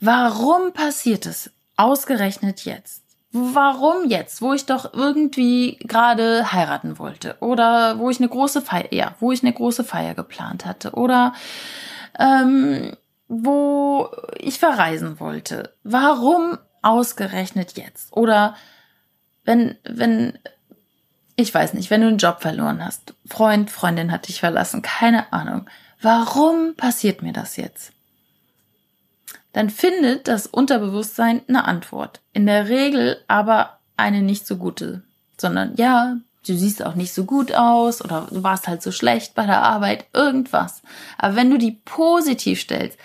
warum 0.00 0.72
passiert 0.72 1.26
es 1.26 1.50
ausgerechnet 1.76 2.64
jetzt? 2.64 3.02
Warum 3.32 4.08
jetzt, 4.08 4.40
wo 4.40 4.54
ich 4.54 4.64
doch 4.64 4.94
irgendwie 4.94 5.76
gerade 5.80 6.52
heiraten 6.52 6.98
wollte 6.98 7.36
oder 7.40 7.98
wo 7.98 8.08
ich 8.08 8.18
eine 8.18 8.28
große 8.28 8.62
Feier, 8.62 8.92
ja, 8.94 9.14
wo 9.20 9.32
ich 9.32 9.42
eine 9.42 9.52
große 9.52 9.84
Feier 9.84 10.14
geplant 10.14 10.64
hatte 10.64 10.92
oder 10.92 11.34
ähm, 12.18 12.96
wo 13.28 14.08
ich 14.38 14.58
verreisen 14.58 15.20
wollte. 15.20 15.74
Warum 15.82 16.56
ausgerechnet 16.82 17.76
jetzt? 17.76 18.16
Oder 18.16 18.54
wenn, 19.46 19.76
wenn, 19.84 20.38
ich 21.36 21.52
weiß 21.54 21.72
nicht, 21.74 21.90
wenn 21.90 22.02
du 22.02 22.08
einen 22.08 22.18
Job 22.18 22.42
verloren 22.42 22.84
hast, 22.84 23.14
Freund, 23.26 23.70
Freundin 23.70 24.12
hat 24.12 24.28
dich 24.28 24.40
verlassen, 24.40 24.82
keine 24.82 25.32
Ahnung. 25.32 25.66
Warum 26.02 26.74
passiert 26.76 27.22
mir 27.22 27.32
das 27.32 27.56
jetzt? 27.56 27.92
Dann 29.52 29.70
findet 29.70 30.28
das 30.28 30.46
Unterbewusstsein 30.46 31.40
eine 31.48 31.64
Antwort. 31.64 32.20
In 32.34 32.44
der 32.44 32.68
Regel 32.68 33.24
aber 33.28 33.78
eine 33.96 34.20
nicht 34.20 34.46
so 34.46 34.56
gute, 34.56 35.02
sondern 35.38 35.76
ja, 35.76 36.18
du 36.46 36.56
siehst 36.56 36.84
auch 36.84 36.94
nicht 36.94 37.14
so 37.14 37.24
gut 37.24 37.54
aus 37.54 38.04
oder 38.04 38.28
du 38.30 38.42
warst 38.42 38.68
halt 38.68 38.82
so 38.82 38.92
schlecht 38.92 39.34
bei 39.34 39.46
der 39.46 39.62
Arbeit, 39.62 40.06
irgendwas. 40.12 40.82
Aber 41.16 41.36
wenn 41.36 41.50
du 41.50 41.56
die 41.56 41.72
positiv 41.72 42.60
stellst, 42.60 42.98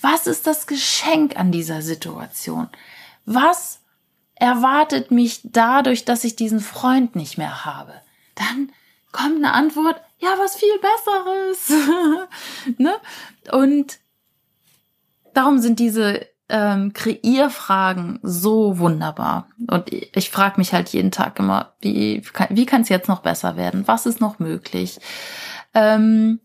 was 0.00 0.26
ist 0.26 0.46
das 0.46 0.66
Geschenk 0.66 1.36
an 1.36 1.50
dieser 1.50 1.82
Situation? 1.82 2.68
Was 3.24 3.80
erwartet 4.36 5.10
mich 5.10 5.40
dadurch, 5.44 6.04
dass 6.04 6.24
ich 6.24 6.36
diesen 6.36 6.60
Freund 6.60 7.16
nicht 7.16 7.38
mehr 7.38 7.64
habe? 7.64 7.92
Dann 8.34 8.70
kommt 9.12 9.36
eine 9.36 9.52
Antwort, 9.52 10.00
ja, 10.18 10.34
was 10.38 10.56
viel 10.56 10.78
Besseres. 10.78 12.28
ne? 12.78 12.94
Und 13.50 13.98
darum 15.34 15.58
sind 15.58 15.78
diese 15.78 16.26
ähm, 16.48 16.92
Kreierfragen 16.92 18.20
so 18.22 18.78
wunderbar. 18.78 19.48
Und 19.68 19.90
ich 19.90 20.30
frage 20.30 20.58
mich 20.58 20.72
halt 20.72 20.90
jeden 20.90 21.10
Tag 21.10 21.38
immer, 21.38 21.72
wie, 21.80 22.22
wie 22.50 22.66
kann 22.66 22.82
es 22.82 22.88
jetzt 22.88 23.08
noch 23.08 23.20
besser 23.20 23.56
werden? 23.56 23.88
Was 23.88 24.06
ist 24.06 24.20
noch 24.20 24.38
möglich? 24.38 25.00
Ähm, 25.74 26.40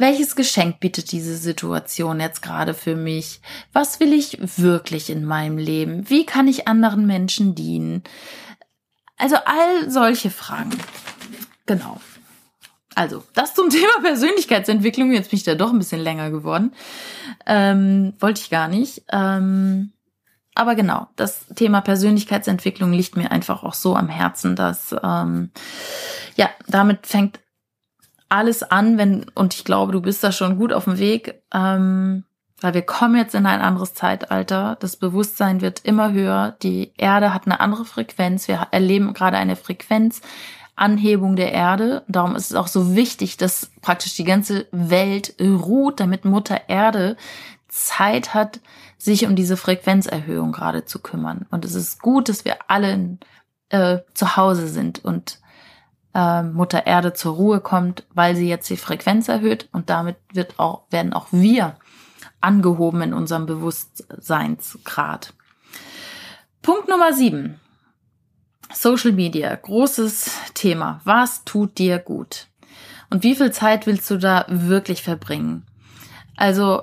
welches 0.00 0.34
Geschenk 0.34 0.80
bietet 0.80 1.12
diese 1.12 1.36
Situation 1.36 2.20
jetzt 2.20 2.42
gerade 2.42 2.74
für 2.74 2.96
mich? 2.96 3.40
Was 3.72 4.00
will 4.00 4.12
ich 4.12 4.38
wirklich 4.58 5.10
in 5.10 5.24
meinem 5.24 5.58
Leben? 5.58 6.08
Wie 6.08 6.26
kann 6.26 6.48
ich 6.48 6.66
anderen 6.66 7.06
Menschen 7.06 7.54
dienen? 7.54 8.02
Also 9.16 9.36
all 9.36 9.90
solche 9.90 10.30
Fragen. 10.30 10.70
Genau. 11.66 12.00
Also, 12.94 13.22
das 13.34 13.54
zum 13.54 13.70
Thema 13.70 14.00
Persönlichkeitsentwicklung. 14.02 15.12
Jetzt 15.12 15.30
bin 15.30 15.36
ich 15.36 15.44
da 15.44 15.54
doch 15.54 15.72
ein 15.72 15.78
bisschen 15.78 16.00
länger 16.00 16.30
geworden. 16.30 16.72
Ähm, 17.46 18.14
wollte 18.18 18.40
ich 18.40 18.50
gar 18.50 18.68
nicht. 18.68 19.04
Ähm, 19.12 19.92
aber 20.54 20.74
genau, 20.74 21.06
das 21.16 21.46
Thema 21.54 21.80
Persönlichkeitsentwicklung 21.80 22.92
liegt 22.92 23.16
mir 23.16 23.30
einfach 23.30 23.62
auch 23.62 23.74
so 23.74 23.94
am 23.94 24.08
Herzen, 24.08 24.56
dass 24.56 24.94
ähm, 25.02 25.50
ja, 26.36 26.50
damit 26.66 27.06
fängt 27.06 27.38
alles 28.30 28.62
an, 28.62 28.96
wenn, 28.96 29.26
und 29.34 29.54
ich 29.54 29.64
glaube, 29.64 29.92
du 29.92 30.00
bist 30.00 30.24
da 30.24 30.32
schon 30.32 30.56
gut 30.58 30.72
auf 30.72 30.84
dem 30.84 30.98
Weg, 30.98 31.42
ähm, 31.52 32.24
weil 32.60 32.74
wir 32.74 32.82
kommen 32.82 33.16
jetzt 33.16 33.34
in 33.34 33.46
ein 33.46 33.60
anderes 33.60 33.94
Zeitalter. 33.94 34.76
Das 34.80 34.96
Bewusstsein 34.96 35.60
wird 35.60 35.80
immer 35.80 36.12
höher. 36.12 36.56
Die 36.62 36.92
Erde 36.96 37.34
hat 37.34 37.46
eine 37.46 37.60
andere 37.60 37.84
Frequenz. 37.84 38.48
Wir 38.48 38.68
erleben 38.70 39.14
gerade 39.14 39.38
eine 39.38 39.56
Frequenzanhebung 39.56 41.36
der 41.36 41.52
Erde. 41.52 42.04
Darum 42.06 42.36
ist 42.36 42.50
es 42.50 42.56
auch 42.56 42.68
so 42.68 42.94
wichtig, 42.94 43.38
dass 43.38 43.70
praktisch 43.80 44.14
die 44.14 44.24
ganze 44.24 44.66
Welt 44.72 45.34
ruht, 45.40 46.00
damit 46.00 46.24
Mutter 46.24 46.68
Erde 46.68 47.16
Zeit 47.68 48.34
hat, 48.34 48.60
sich 48.98 49.26
um 49.26 49.34
diese 49.34 49.56
Frequenzerhöhung 49.56 50.52
gerade 50.52 50.84
zu 50.84 50.98
kümmern. 50.98 51.46
Und 51.50 51.64
es 51.64 51.74
ist 51.74 52.02
gut, 52.02 52.28
dass 52.28 52.44
wir 52.44 52.58
alle 52.68 53.18
äh, 53.70 53.98
zu 54.12 54.36
Hause 54.36 54.68
sind 54.68 55.02
und 55.02 55.40
äh, 56.14 56.42
Mutter 56.42 56.86
Erde 56.86 57.12
zur 57.12 57.34
Ruhe 57.34 57.60
kommt, 57.60 58.04
weil 58.14 58.36
sie 58.36 58.48
jetzt 58.48 58.68
die 58.70 58.76
Frequenz 58.76 59.28
erhöht 59.28 59.68
und 59.72 59.90
damit 59.90 60.16
wird 60.32 60.58
auch, 60.58 60.82
werden 60.90 61.12
auch 61.12 61.28
wir 61.30 61.76
angehoben 62.40 63.02
in 63.02 63.14
unserem 63.14 63.46
Bewusstseinsgrad. 63.46 65.34
Punkt 66.62 66.88
Nummer 66.88 67.12
sieben. 67.12 67.60
Social 68.72 69.12
Media, 69.12 69.54
großes 69.54 70.30
Thema. 70.54 71.00
Was 71.04 71.44
tut 71.44 71.78
dir 71.78 71.98
gut? 71.98 72.46
Und 73.10 73.24
wie 73.24 73.34
viel 73.34 73.50
Zeit 73.50 73.86
willst 73.86 74.08
du 74.10 74.16
da 74.16 74.44
wirklich 74.48 75.02
verbringen? 75.02 75.66
Also 76.36 76.82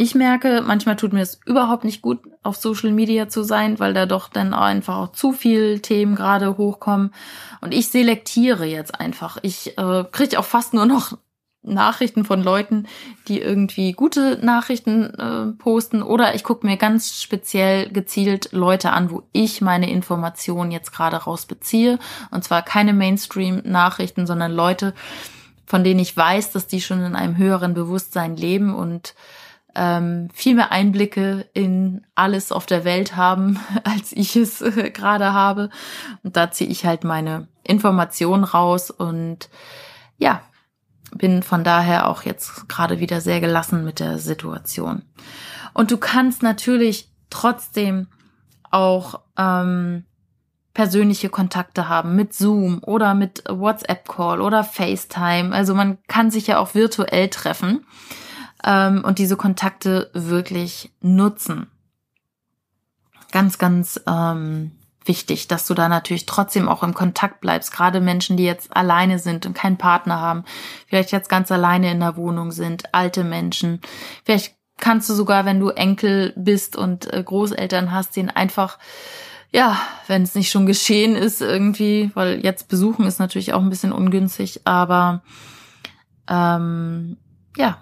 ich 0.00 0.14
merke, 0.14 0.62
manchmal 0.66 0.96
tut 0.96 1.12
mir 1.12 1.20
es 1.20 1.42
überhaupt 1.44 1.84
nicht 1.84 2.00
gut, 2.00 2.20
auf 2.42 2.56
Social 2.56 2.90
Media 2.90 3.28
zu 3.28 3.42
sein, 3.42 3.78
weil 3.78 3.92
da 3.92 4.06
doch 4.06 4.30
dann 4.30 4.54
einfach 4.54 4.96
auch 4.96 5.12
zu 5.12 5.32
viel 5.32 5.80
Themen 5.80 6.14
gerade 6.14 6.56
hochkommen. 6.56 7.12
Und 7.60 7.74
ich 7.74 7.88
selektiere 7.88 8.64
jetzt 8.64 8.98
einfach. 8.98 9.36
Ich 9.42 9.76
äh, 9.76 10.04
kriege 10.10 10.38
auch 10.38 10.46
fast 10.46 10.72
nur 10.72 10.86
noch 10.86 11.18
Nachrichten 11.60 12.24
von 12.24 12.42
Leuten, 12.42 12.86
die 13.28 13.42
irgendwie 13.42 13.92
gute 13.92 14.38
Nachrichten 14.42 15.12
äh, 15.18 15.52
posten. 15.58 16.02
Oder 16.02 16.34
ich 16.34 16.44
gucke 16.44 16.66
mir 16.66 16.78
ganz 16.78 17.20
speziell 17.20 17.90
gezielt 17.90 18.52
Leute 18.52 18.92
an, 18.92 19.10
wo 19.10 19.24
ich 19.32 19.60
meine 19.60 19.90
Informationen 19.90 20.70
jetzt 20.70 20.92
gerade 20.92 21.18
rausbeziehe. 21.18 21.98
Und 22.30 22.42
zwar 22.42 22.62
keine 22.62 22.94
Mainstream-Nachrichten, 22.94 24.26
sondern 24.26 24.52
Leute, 24.52 24.94
von 25.66 25.84
denen 25.84 26.00
ich 26.00 26.16
weiß, 26.16 26.52
dass 26.52 26.68
die 26.68 26.80
schon 26.80 27.04
in 27.04 27.14
einem 27.14 27.36
höheren 27.36 27.74
Bewusstsein 27.74 28.34
leben 28.34 28.74
und 28.74 29.14
ähm, 29.74 30.28
viel 30.32 30.54
mehr 30.54 30.72
Einblicke 30.72 31.46
in 31.52 32.06
alles 32.14 32.52
auf 32.52 32.66
der 32.66 32.84
Welt 32.84 33.16
haben, 33.16 33.58
als 33.84 34.12
ich 34.12 34.36
es 34.36 34.60
äh, 34.60 34.90
gerade 34.90 35.32
habe. 35.32 35.70
Und 36.22 36.36
da 36.36 36.50
ziehe 36.50 36.70
ich 36.70 36.84
halt 36.84 37.04
meine 37.04 37.48
Informationen 37.64 38.44
raus 38.44 38.90
und 38.90 39.48
ja, 40.18 40.42
bin 41.14 41.42
von 41.42 41.64
daher 41.64 42.08
auch 42.08 42.22
jetzt 42.22 42.68
gerade 42.68 43.00
wieder 43.00 43.20
sehr 43.20 43.40
gelassen 43.40 43.84
mit 43.84 44.00
der 44.00 44.18
Situation. 44.18 45.02
Und 45.72 45.90
du 45.90 45.98
kannst 45.98 46.42
natürlich 46.42 47.10
trotzdem 47.30 48.08
auch 48.70 49.20
ähm, 49.36 50.04
persönliche 50.74 51.28
Kontakte 51.28 51.88
haben 51.88 52.14
mit 52.14 52.32
Zoom 52.32 52.80
oder 52.84 53.14
mit 53.14 53.42
WhatsApp 53.48 54.08
Call 54.08 54.40
oder 54.40 54.62
FaceTime. 54.62 55.52
Also 55.52 55.74
man 55.74 55.98
kann 56.06 56.30
sich 56.30 56.46
ja 56.46 56.58
auch 56.58 56.74
virtuell 56.74 57.28
treffen 57.28 57.84
ähm, 58.64 59.04
und 59.04 59.18
diese 59.18 59.36
Kontakte 59.36 60.10
wirklich 60.12 60.92
nutzen. 61.00 61.70
Ganz, 63.32 63.58
ganz 63.58 64.00
ähm, 64.06 64.72
wichtig, 65.04 65.48
dass 65.48 65.66
du 65.66 65.74
da 65.74 65.88
natürlich 65.88 66.26
trotzdem 66.26 66.68
auch 66.68 66.82
im 66.82 66.94
Kontakt 66.94 67.40
bleibst. 67.40 67.72
Gerade 67.72 68.00
Menschen, 68.00 68.36
die 68.36 68.44
jetzt 68.44 68.76
alleine 68.76 69.18
sind 69.18 69.46
und 69.46 69.54
keinen 69.54 69.78
Partner 69.78 70.20
haben, 70.20 70.44
vielleicht 70.86 71.12
jetzt 71.12 71.28
ganz 71.28 71.50
alleine 71.50 71.90
in 71.90 72.00
der 72.00 72.16
Wohnung 72.16 72.52
sind, 72.52 72.94
alte 72.94 73.24
Menschen. 73.24 73.80
Vielleicht 74.24 74.56
kannst 74.78 75.08
du 75.08 75.14
sogar, 75.14 75.44
wenn 75.44 75.60
du 75.60 75.70
Enkel 75.70 76.32
bist 76.36 76.76
und 76.76 77.12
äh, 77.12 77.22
Großeltern 77.22 77.92
hast, 77.92 78.16
den 78.16 78.30
einfach 78.30 78.78
ja, 79.52 79.80
wenn 80.06 80.22
es 80.22 80.34
nicht 80.34 80.50
schon 80.50 80.66
geschehen 80.66 81.16
ist 81.16 81.40
irgendwie, 81.40 82.10
weil 82.14 82.44
jetzt 82.44 82.68
besuchen 82.68 83.04
ist 83.06 83.18
natürlich 83.18 83.52
auch 83.52 83.60
ein 83.60 83.70
bisschen 83.70 83.92
ungünstig, 83.92 84.60
aber 84.64 85.22
ähm, 86.28 87.16
ja, 87.56 87.78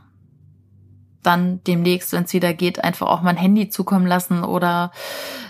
dann 1.29 1.63
demnächst, 1.65 2.13
wenn 2.13 2.25
es 2.25 2.33
wieder 2.33 2.55
geht, 2.55 2.83
einfach 2.83 3.07
auch 3.07 3.21
mal 3.21 3.31
ein 3.31 3.37
Handy 3.37 3.69
zukommen 3.69 4.07
lassen 4.07 4.43
oder 4.43 4.93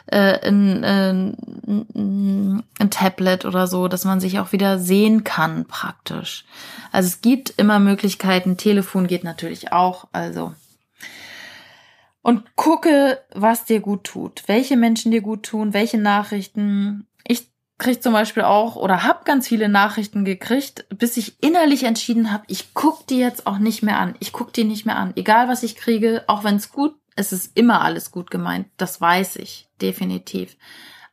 äh, 0.07 0.47
ein, 0.47 0.85
ein, 0.85 2.65
ein 2.79 2.91
Tablet 2.91 3.45
oder 3.45 3.67
so, 3.67 3.89
dass 3.89 4.05
man 4.05 4.21
sich 4.21 4.41
auch 4.41 4.53
wieder 4.53 4.79
sehen 4.79 5.25
kann 5.25 5.67
praktisch. 5.67 6.45
Also 6.91 7.07
es 7.07 7.21
gibt 7.21 7.51
immer 7.57 7.79
Möglichkeiten. 7.79 8.57
Telefon 8.57 9.07
geht 9.07 9.25
natürlich 9.25 9.73
auch. 9.73 10.09
Also 10.13 10.53
und 12.23 12.57
gucke, 12.57 13.21
was 13.35 13.65
dir 13.65 13.81
gut 13.81 14.05
tut, 14.05 14.43
welche 14.47 14.77
Menschen 14.77 15.13
dir 15.13 15.23
gut 15.23 15.45
tun, 15.45 15.73
welche 15.73 15.99
Nachrichten. 15.99 17.08
Ich 17.81 17.85
krieg 17.85 18.03
zum 18.03 18.13
Beispiel 18.13 18.43
auch 18.43 18.75
oder 18.75 19.05
habe 19.05 19.21
ganz 19.25 19.47
viele 19.47 19.69
Nachrichten 19.69 20.25
gekriegt, 20.25 20.87
bis 20.91 21.17
ich 21.17 21.41
innerlich 21.43 21.85
entschieden 21.85 22.33
habe, 22.33 22.43
ich 22.49 22.75
guck 22.75 23.07
die 23.07 23.19
jetzt 23.19 23.47
auch 23.47 23.59
nicht 23.59 23.85
mehr 23.85 23.99
an. 23.99 24.17
Ich 24.19 24.33
guck 24.33 24.53
die 24.53 24.65
nicht 24.65 24.85
mehr 24.85 24.97
an, 24.97 25.13
egal 25.15 25.49
was 25.49 25.63
ich 25.63 25.77
kriege, 25.77 26.25
auch 26.27 26.43
wenn 26.43 26.57
es 26.57 26.73
gut 26.73 26.97
es 27.19 27.33
ist 27.33 27.57
immer 27.57 27.83
alles 27.83 28.13
gut 28.13 28.31
gemeint, 28.31 28.69
das 28.77 29.01
weiß 29.01 29.37
ich, 29.37 29.69
definitiv. 29.81 30.57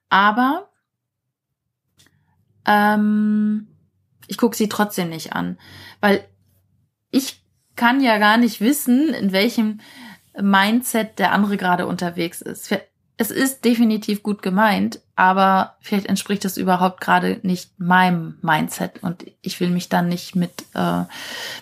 Aber 0.08 0.70
ähm, 2.66 3.68
ich 4.28 4.38
gucke 4.38 4.56
sie 4.56 4.70
trotzdem 4.70 5.10
nicht 5.10 5.34
an, 5.34 5.58
weil 6.02 6.28
ich 7.10 7.44
kann 7.76 8.02
ja 8.02 8.20
gar 8.20 8.38
nicht 8.38 8.62
wissen, 8.62 9.10
in 9.16 9.32
welchem 9.32 9.80
Mindset 10.40 11.18
der 11.18 11.32
andere 11.32 11.58
gerade 11.58 11.88
unterwegs 11.88 12.42
ist. 12.42 12.72
Es 13.18 13.32
ist 13.32 13.66
definitiv 13.66 14.22
gut 14.22 14.44
gemeint, 14.44 15.02
aber 15.16 15.78
vielleicht 15.80 16.08
entspricht 16.08 16.44
das 16.44 16.58
überhaupt 16.58 17.00
gerade 17.00 17.40
nicht 17.44 17.80
meinem 17.80 18.38
Mindset 18.42 19.02
und 19.02 19.26
ich 19.42 19.60
will 19.60 19.70
mich 19.70 19.88
dann 19.88 20.10
nicht 20.10 20.36
mit 20.36 20.66
äh, 20.74 21.04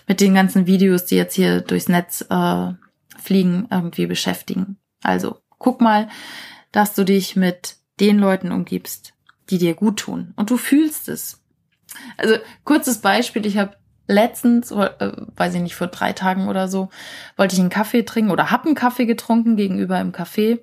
mit 0.08 0.20
den 0.20 0.34
ganzen 0.34 0.66
Videos, 0.66 1.04
die 1.04 1.16
jetzt 1.16 1.34
hier 1.34 1.60
durchs 1.60 1.88
Netz 1.88 2.24
äh, 2.28 2.72
fliegen, 3.16 3.68
irgendwie 3.70 4.06
beschäftigen. 4.06 4.76
Also 5.02 5.38
guck 5.58 5.80
mal, 5.80 6.08
dass 6.72 6.94
du 6.94 7.04
dich 7.04 7.36
mit 7.36 7.76
den 8.00 8.18
Leuten 8.18 8.50
umgibst, 8.50 9.12
die 9.50 9.58
dir 9.58 9.74
gut 9.74 9.98
tun 9.98 10.32
und 10.36 10.50
du 10.50 10.56
fühlst 10.56 11.08
es. 11.08 11.40
Also 12.16 12.36
kurzes 12.64 12.98
Beispiel, 12.98 13.46
ich 13.46 13.56
habe 13.56 13.76
letztens, 14.08 14.72
äh, 14.72 15.12
weiß 15.36 15.54
ich 15.54 15.60
nicht, 15.60 15.76
vor 15.76 15.86
drei 15.86 16.12
Tagen 16.12 16.48
oder 16.48 16.66
so, 16.66 16.90
wollte 17.36 17.54
ich 17.54 17.60
einen 17.60 17.70
Kaffee 17.70 18.02
trinken 18.02 18.32
oder 18.32 18.50
hab 18.50 18.66
einen 18.66 18.74
Kaffee 18.74 19.06
getrunken 19.06 19.56
gegenüber 19.56 20.00
im 20.00 20.12
Café 20.12 20.58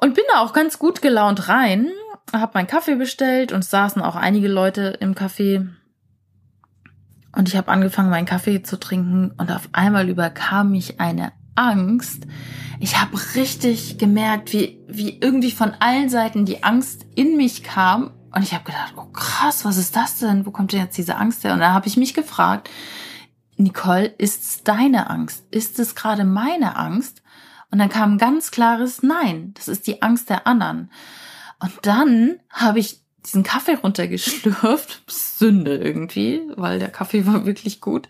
und 0.00 0.14
bin 0.14 0.24
da 0.32 0.40
auch 0.40 0.52
ganz 0.52 0.78
gut 0.78 1.02
gelaunt 1.02 1.48
rein, 1.48 1.88
hab 2.32 2.54
meinen 2.54 2.66
Kaffee 2.66 2.96
bestellt 2.96 3.52
und 3.52 3.64
saßen 3.64 4.02
auch 4.02 4.16
einige 4.16 4.48
Leute 4.48 4.96
im 5.00 5.14
Café. 5.14 5.68
Und 7.32 7.48
ich 7.48 7.56
habe 7.56 7.70
angefangen, 7.70 8.10
meinen 8.10 8.26
Kaffee 8.26 8.62
zu 8.62 8.78
trinken 8.78 9.32
und 9.38 9.52
auf 9.52 9.68
einmal 9.72 10.08
überkam 10.08 10.70
mich 10.70 11.00
eine 11.00 11.32
Angst. 11.54 12.26
Ich 12.80 13.00
habe 13.00 13.18
richtig 13.34 13.98
gemerkt, 13.98 14.52
wie, 14.52 14.80
wie 14.88 15.18
irgendwie 15.20 15.50
von 15.50 15.72
allen 15.80 16.08
Seiten 16.08 16.44
die 16.44 16.64
Angst 16.64 17.06
in 17.14 17.36
mich 17.36 17.62
kam 17.62 18.12
und 18.32 18.42
ich 18.42 18.54
habe 18.54 18.64
gedacht, 18.64 18.94
oh 18.96 19.06
krass, 19.12 19.64
was 19.64 19.76
ist 19.76 19.96
das 19.96 20.18
denn? 20.18 20.46
Wo 20.46 20.50
kommt 20.50 20.72
denn 20.72 20.80
jetzt 20.80 20.96
diese 20.96 21.16
Angst 21.16 21.44
her? 21.44 21.52
Und 21.52 21.60
da 21.60 21.72
habe 21.72 21.88
ich 21.88 21.96
mich 21.96 22.14
gefragt, 22.14 22.70
Nicole, 23.56 24.06
ist 24.06 24.42
es 24.42 24.62
deine 24.62 25.10
Angst? 25.10 25.44
Ist 25.50 25.78
es 25.78 25.94
gerade 25.94 26.24
meine 26.24 26.76
Angst? 26.76 27.19
Und 27.70 27.78
dann 27.78 27.88
kam 27.88 28.14
ein 28.14 28.18
ganz 28.18 28.50
klares 28.50 29.02
Nein, 29.02 29.52
das 29.54 29.68
ist 29.68 29.86
die 29.86 30.02
Angst 30.02 30.28
der 30.30 30.46
anderen. 30.46 30.90
Und 31.60 31.72
dann 31.82 32.40
habe 32.50 32.78
ich 32.78 33.00
diesen 33.24 33.42
Kaffee 33.42 33.74
runtergeschlürft. 33.74 35.02
Sünde 35.10 35.76
irgendwie, 35.76 36.42
weil 36.56 36.78
der 36.78 36.90
Kaffee 36.90 37.26
war 37.26 37.46
wirklich 37.46 37.80
gut. 37.80 38.08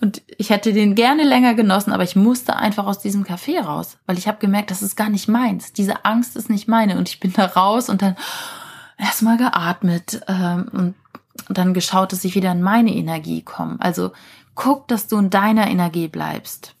Und 0.00 0.22
ich 0.38 0.50
hätte 0.50 0.72
den 0.72 0.94
gerne 0.94 1.24
länger 1.24 1.54
genossen, 1.54 1.92
aber 1.92 2.02
ich 2.02 2.16
musste 2.16 2.56
einfach 2.56 2.86
aus 2.86 2.98
diesem 2.98 3.24
Kaffee 3.24 3.58
raus, 3.58 3.98
weil 4.06 4.18
ich 4.18 4.28
habe 4.28 4.38
gemerkt, 4.38 4.70
das 4.70 4.82
ist 4.82 4.96
gar 4.96 5.10
nicht 5.10 5.28
meins. 5.28 5.72
Diese 5.72 6.04
Angst 6.04 6.36
ist 6.36 6.50
nicht 6.50 6.68
meine. 6.68 6.96
Und 6.98 7.08
ich 7.08 7.20
bin 7.20 7.32
da 7.32 7.46
raus 7.46 7.88
und 7.88 8.02
dann 8.02 8.16
erstmal 8.98 9.36
geatmet 9.36 10.20
ähm, 10.28 10.68
und 10.72 10.94
dann 11.48 11.74
geschaut, 11.74 12.12
dass 12.12 12.24
ich 12.24 12.34
wieder 12.34 12.52
in 12.52 12.62
meine 12.62 12.94
Energie 12.94 13.42
komme. 13.42 13.76
Also 13.80 14.12
guck, 14.54 14.88
dass 14.88 15.08
du 15.08 15.18
in 15.18 15.30
deiner 15.30 15.68
Energie 15.68 16.08
bleibst. 16.08 16.74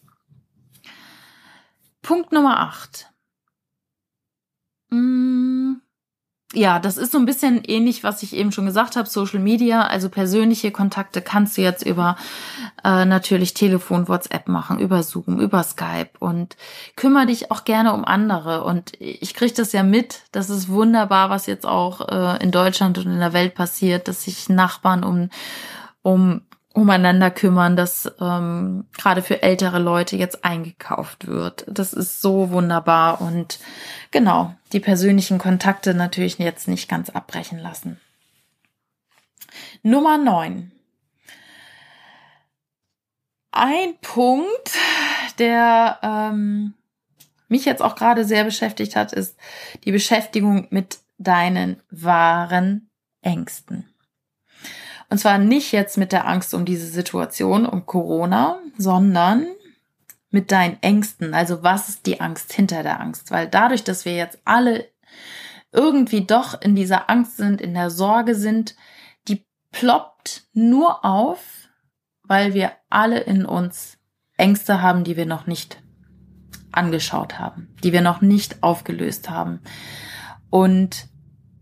Punkt 2.04 2.32
Nummer 2.32 2.60
8. 2.60 3.10
Hm, 4.90 5.80
ja, 6.52 6.78
das 6.78 6.98
ist 6.98 7.10
so 7.10 7.18
ein 7.18 7.24
bisschen 7.24 7.64
ähnlich, 7.64 8.04
was 8.04 8.22
ich 8.22 8.36
eben 8.36 8.52
schon 8.52 8.66
gesagt 8.66 8.94
habe, 8.94 9.08
Social 9.08 9.40
Media, 9.40 9.86
also 9.86 10.10
persönliche 10.10 10.70
Kontakte 10.70 11.22
kannst 11.22 11.56
du 11.56 11.62
jetzt 11.62 11.84
über 11.84 12.16
äh, 12.84 13.06
natürlich 13.06 13.54
Telefon, 13.54 14.06
WhatsApp 14.06 14.48
machen, 14.48 14.78
über 14.78 15.02
Zoom, 15.02 15.40
über 15.40 15.62
Skype 15.62 16.10
und 16.20 16.56
kümmere 16.94 17.26
dich 17.26 17.50
auch 17.50 17.64
gerne 17.64 17.94
um 17.94 18.04
andere. 18.04 18.64
Und 18.64 18.92
ich 19.00 19.32
kriege 19.32 19.54
das 19.54 19.72
ja 19.72 19.82
mit, 19.82 20.20
das 20.30 20.50
ist 20.50 20.68
wunderbar, 20.68 21.30
was 21.30 21.46
jetzt 21.46 21.66
auch 21.66 22.06
äh, 22.06 22.42
in 22.42 22.50
Deutschland 22.50 22.98
und 22.98 23.06
in 23.06 23.18
der 23.18 23.32
Welt 23.32 23.54
passiert, 23.54 24.08
dass 24.08 24.24
sich 24.24 24.50
Nachbarn 24.50 25.02
um 25.02 25.30
um 26.02 26.42
umeinander 26.74 27.30
kümmern, 27.30 27.76
dass 27.76 28.12
ähm, 28.20 28.84
gerade 28.92 29.22
für 29.22 29.42
ältere 29.42 29.78
Leute 29.78 30.16
jetzt 30.16 30.44
eingekauft 30.44 31.26
wird. 31.28 31.64
Das 31.68 31.92
ist 31.92 32.20
so 32.20 32.50
wunderbar 32.50 33.20
und 33.20 33.60
genau, 34.10 34.54
die 34.72 34.80
persönlichen 34.80 35.38
Kontakte 35.38 35.94
natürlich 35.94 36.38
jetzt 36.38 36.66
nicht 36.66 36.88
ganz 36.88 37.10
abbrechen 37.10 37.58
lassen. 37.58 38.00
Nummer 39.82 40.18
neun. 40.18 40.72
Ein 43.52 43.94
Punkt, 44.02 44.72
der 45.38 46.00
ähm, 46.02 46.74
mich 47.46 47.64
jetzt 47.66 47.82
auch 47.82 47.94
gerade 47.94 48.24
sehr 48.24 48.42
beschäftigt 48.42 48.96
hat, 48.96 49.12
ist 49.12 49.38
die 49.84 49.92
Beschäftigung 49.92 50.66
mit 50.70 50.98
deinen 51.18 51.80
wahren 51.88 52.90
Ängsten. 53.22 53.93
Und 55.10 55.18
zwar 55.18 55.38
nicht 55.38 55.72
jetzt 55.72 55.96
mit 55.96 56.12
der 56.12 56.26
Angst 56.26 56.54
um 56.54 56.64
diese 56.64 56.86
Situation, 56.86 57.66
um 57.66 57.86
Corona, 57.86 58.58
sondern 58.78 59.46
mit 60.30 60.50
deinen 60.50 60.82
Ängsten. 60.82 61.32
Also 61.34 61.62
was 61.62 61.88
ist 61.88 62.06
die 62.06 62.20
Angst 62.20 62.52
hinter 62.52 62.82
der 62.82 63.00
Angst? 63.00 63.30
Weil 63.30 63.48
dadurch, 63.48 63.84
dass 63.84 64.04
wir 64.04 64.16
jetzt 64.16 64.38
alle 64.44 64.88
irgendwie 65.72 66.24
doch 66.24 66.60
in 66.60 66.74
dieser 66.74 67.08
Angst 67.10 67.36
sind, 67.36 67.60
in 67.60 67.74
der 67.74 67.90
Sorge 67.90 68.34
sind, 68.34 68.74
die 69.28 69.46
ploppt 69.70 70.44
nur 70.52 71.04
auf, 71.04 71.68
weil 72.22 72.54
wir 72.54 72.72
alle 72.90 73.20
in 73.20 73.44
uns 73.44 73.98
Ängste 74.36 74.82
haben, 74.82 75.04
die 75.04 75.16
wir 75.16 75.26
noch 75.26 75.46
nicht 75.46 75.80
angeschaut 76.72 77.38
haben, 77.38 77.68
die 77.82 77.92
wir 77.92 78.00
noch 78.00 78.20
nicht 78.20 78.62
aufgelöst 78.62 79.30
haben. 79.30 79.60
Und 80.50 81.08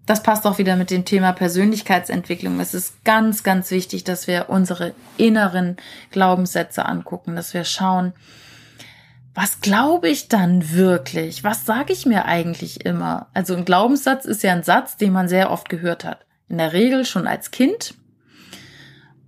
das 0.06 0.22
passt 0.22 0.46
auch 0.46 0.58
wieder 0.58 0.76
mit 0.76 0.90
dem 0.90 1.04
Thema 1.04 1.32
Persönlichkeitsentwicklung. 1.32 2.58
Es 2.60 2.74
ist 2.74 3.04
ganz, 3.04 3.42
ganz 3.42 3.70
wichtig, 3.70 4.04
dass 4.04 4.26
wir 4.26 4.48
unsere 4.48 4.94
inneren 5.16 5.76
Glaubenssätze 6.10 6.86
angucken, 6.86 7.36
dass 7.36 7.54
wir 7.54 7.64
schauen, 7.64 8.12
was 9.34 9.60
glaube 9.60 10.08
ich 10.08 10.28
dann 10.28 10.72
wirklich? 10.72 11.42
Was 11.44 11.64
sage 11.64 11.92
ich 11.92 12.04
mir 12.04 12.26
eigentlich 12.26 12.84
immer? 12.84 13.28
Also 13.32 13.54
ein 13.54 13.64
Glaubenssatz 13.64 14.24
ist 14.24 14.42
ja 14.42 14.52
ein 14.52 14.62
Satz, 14.62 14.96
den 14.96 15.12
man 15.12 15.28
sehr 15.28 15.50
oft 15.50 15.68
gehört 15.68 16.04
hat. 16.04 16.26
In 16.48 16.58
der 16.58 16.72
Regel 16.72 17.06
schon 17.06 17.26
als 17.26 17.50
Kind. 17.50 17.94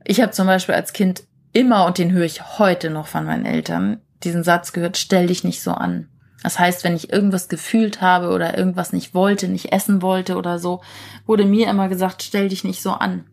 Ich 0.04 0.20
habe 0.20 0.32
zum 0.32 0.46
Beispiel 0.46 0.74
als 0.74 0.92
Kind 0.92 1.24
immer, 1.52 1.86
und 1.86 1.96
den 1.96 2.12
höre 2.12 2.24
ich 2.24 2.58
heute 2.58 2.90
noch 2.90 3.06
von 3.06 3.24
meinen 3.24 3.46
Eltern, 3.46 4.02
diesen 4.24 4.44
Satz 4.44 4.72
gehört, 4.72 4.98
stell 4.98 5.28
dich 5.28 5.44
nicht 5.44 5.62
so 5.62 5.70
an. 5.70 6.08
Das 6.44 6.58
heißt, 6.58 6.84
wenn 6.84 6.94
ich 6.94 7.10
irgendwas 7.10 7.48
gefühlt 7.48 8.02
habe 8.02 8.28
oder 8.28 8.58
irgendwas 8.58 8.92
nicht 8.92 9.14
wollte, 9.14 9.48
nicht 9.48 9.72
essen 9.72 10.02
wollte 10.02 10.36
oder 10.36 10.58
so, 10.58 10.82
wurde 11.24 11.46
mir 11.46 11.70
immer 11.70 11.88
gesagt, 11.88 12.22
stell 12.22 12.50
dich 12.50 12.64
nicht 12.64 12.82
so 12.82 12.92
an. 12.92 13.24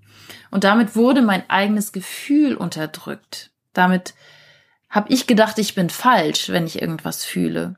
Und 0.49 0.63
damit 0.63 0.95
wurde 0.95 1.21
mein 1.21 1.47
eigenes 1.49 1.91
Gefühl 1.91 2.55
unterdrückt. 2.55 3.51
Damit 3.73 4.13
habe 4.89 5.11
ich 5.11 5.27
gedacht, 5.27 5.59
ich 5.59 5.75
bin 5.75 5.89
falsch, 5.89 6.47
wenn 6.49 6.65
ich 6.65 6.81
irgendwas 6.81 7.25
fühle. 7.25 7.75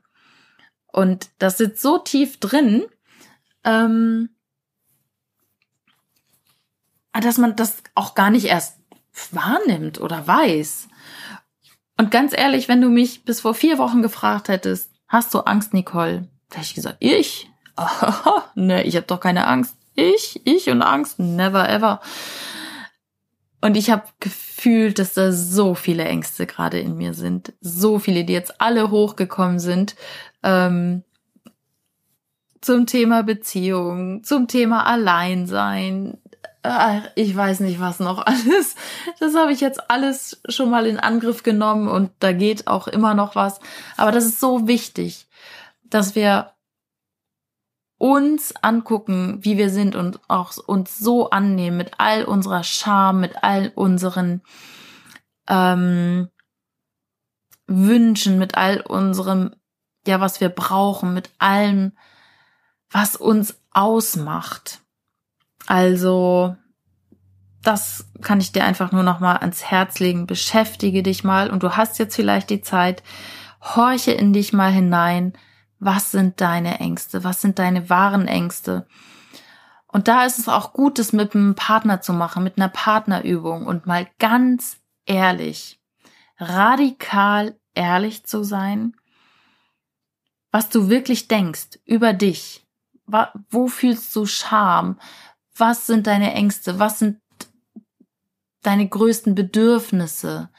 Und 0.92 1.30
das 1.40 1.58
sitzt 1.58 1.82
so 1.82 1.98
tief 1.98 2.38
drin, 2.38 2.84
ähm, 3.64 4.28
dass 7.12 7.38
man 7.38 7.56
das 7.56 7.82
auch 7.96 8.14
gar 8.14 8.30
nicht 8.30 8.46
erst 8.46 8.78
wahrnimmt 9.32 10.00
oder 10.00 10.28
weiß. 10.28 10.86
Und 11.96 12.12
ganz 12.12 12.32
ehrlich, 12.36 12.68
wenn 12.68 12.80
du 12.80 12.88
mich 12.88 13.24
bis 13.24 13.40
vor 13.40 13.54
vier 13.54 13.78
Wochen 13.78 14.00
gefragt 14.00 14.48
hättest, 14.48 14.93
Hast 15.14 15.32
du 15.32 15.42
Angst, 15.42 15.72
Nicole? 15.72 16.26
Da 16.48 16.56
habe 16.56 16.64
ich 16.64 16.74
gesagt, 16.74 16.96
ich? 16.98 17.48
Oh, 17.76 18.40
ne, 18.56 18.82
ich 18.82 18.96
habe 18.96 19.06
doch 19.06 19.20
keine 19.20 19.46
Angst. 19.46 19.76
Ich, 19.94 20.44
ich 20.44 20.70
und 20.70 20.82
Angst, 20.82 21.20
never 21.20 21.68
ever. 21.68 22.00
Und 23.60 23.76
ich 23.76 23.90
habe 23.90 24.02
gefühlt, 24.18 24.98
dass 24.98 25.14
da 25.14 25.30
so 25.30 25.76
viele 25.76 26.04
Ängste 26.04 26.46
gerade 26.46 26.80
in 26.80 26.96
mir 26.96 27.14
sind. 27.14 27.52
So 27.60 28.00
viele, 28.00 28.24
die 28.24 28.32
jetzt 28.32 28.60
alle 28.60 28.90
hochgekommen 28.90 29.60
sind. 29.60 29.94
Ähm, 30.42 31.04
zum 32.60 32.86
Thema 32.86 33.22
Beziehung, 33.22 34.24
zum 34.24 34.48
Thema 34.48 34.84
Alleinsein. 34.84 36.18
Ich 37.14 37.36
weiß 37.36 37.60
nicht, 37.60 37.80
was 37.80 38.00
noch 38.00 38.18
alles. 38.26 38.74
Das 39.20 39.34
habe 39.34 39.52
ich 39.52 39.60
jetzt 39.60 39.90
alles 39.90 40.40
schon 40.48 40.70
mal 40.70 40.86
in 40.86 40.98
Angriff 40.98 41.42
genommen 41.42 41.88
und 41.88 42.10
da 42.20 42.32
geht 42.32 42.66
auch 42.66 42.88
immer 42.88 43.14
noch 43.14 43.36
was. 43.36 43.60
Aber 43.96 44.12
das 44.12 44.24
ist 44.24 44.40
so 44.40 44.66
wichtig, 44.66 45.28
dass 45.84 46.14
wir 46.14 46.52
uns 47.98 48.54
angucken, 48.56 49.38
wie 49.42 49.56
wir 49.56 49.70
sind 49.70 49.94
und 49.94 50.20
auch 50.28 50.56
uns 50.56 50.98
so 50.98 51.30
annehmen 51.30 51.76
mit 51.76 51.92
all 51.98 52.24
unserer 52.24 52.64
Scham, 52.64 53.20
mit 53.20 53.42
all 53.42 53.72
unseren 53.74 54.42
ähm, 55.48 56.28
Wünschen, 57.66 58.38
mit 58.38 58.56
all 58.56 58.80
unserem, 58.80 59.54
ja, 60.06 60.20
was 60.20 60.40
wir 60.40 60.48
brauchen, 60.48 61.14
mit 61.14 61.30
allem, 61.38 61.92
was 62.90 63.16
uns 63.16 63.58
ausmacht. 63.70 64.83
Also, 65.66 66.56
das 67.62 68.06
kann 68.20 68.40
ich 68.40 68.52
dir 68.52 68.64
einfach 68.64 68.92
nur 68.92 69.02
noch 69.02 69.20
mal 69.20 69.36
ans 69.36 69.64
Herz 69.64 69.98
legen. 69.98 70.26
Beschäftige 70.26 71.02
dich 71.02 71.24
mal 71.24 71.50
und 71.50 71.62
du 71.62 71.76
hast 71.76 71.98
jetzt 71.98 72.14
vielleicht 72.14 72.50
die 72.50 72.60
Zeit, 72.60 73.02
horche 73.60 74.12
in 74.12 74.32
dich 74.32 74.52
mal 74.52 74.70
hinein. 74.70 75.32
Was 75.78 76.10
sind 76.10 76.40
deine 76.40 76.80
Ängste? 76.80 77.24
Was 77.24 77.40
sind 77.40 77.58
deine 77.58 77.88
wahren 77.90 78.28
Ängste? 78.28 78.86
Und 79.88 80.08
da 80.08 80.24
ist 80.24 80.38
es 80.38 80.48
auch 80.48 80.72
gut, 80.72 80.98
das 80.98 81.12
mit 81.12 81.34
einem 81.34 81.54
Partner 81.54 82.00
zu 82.00 82.12
machen, 82.12 82.42
mit 82.42 82.58
einer 82.58 82.68
Partnerübung 82.68 83.66
und 83.66 83.86
mal 83.86 84.08
ganz 84.18 84.78
ehrlich, 85.06 85.80
radikal 86.38 87.56
ehrlich 87.74 88.24
zu 88.24 88.42
sein, 88.42 88.96
was 90.50 90.68
du 90.68 90.88
wirklich 90.88 91.28
denkst 91.28 91.78
über 91.84 92.12
dich. 92.12 92.66
Wo 93.50 93.68
fühlst 93.68 94.14
du 94.16 94.26
Scham? 94.26 94.98
Was 95.56 95.86
sind 95.86 96.06
deine 96.06 96.32
Ängste? 96.34 96.78
Was 96.78 96.98
sind 96.98 97.20
deine 98.62 98.88
größten 98.88 99.34
Bedürfnisse? 99.34 100.50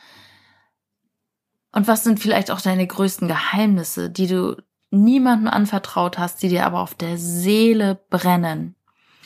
Und 1.72 1.88
was 1.88 2.04
sind 2.04 2.20
vielleicht 2.20 2.52
auch 2.52 2.62
deine 2.62 2.88
größten 2.88 3.28
Geheimnisse, 3.28 4.10
die 4.10 4.28
du 4.28 4.56
niemandem 4.92 5.50
anvertraut 5.50 6.18
hast, 6.18 6.42
die 6.42 6.50
dir 6.50 6.66
aber 6.66 6.80
auf 6.80 6.96
der 6.96 7.18
Seele 7.18 8.00
brennen? 8.10 8.76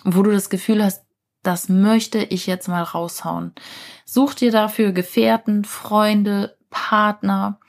Wo 0.04 0.24
du 0.24 0.32
das 0.32 0.50
Gefühl 0.50 0.84
hast, 0.84 1.06
das 1.44 1.70
möchte 1.70 2.20
ich 2.20 2.48
jetzt 2.48 2.68
mal 2.68 2.84
raushauen. 2.84 3.54
Such 4.06 4.34
dir 4.34 4.52
dafür 4.52 4.92
Gefährten, 4.92 5.64
Freunde, 5.64 6.58
Partner, 6.70 7.60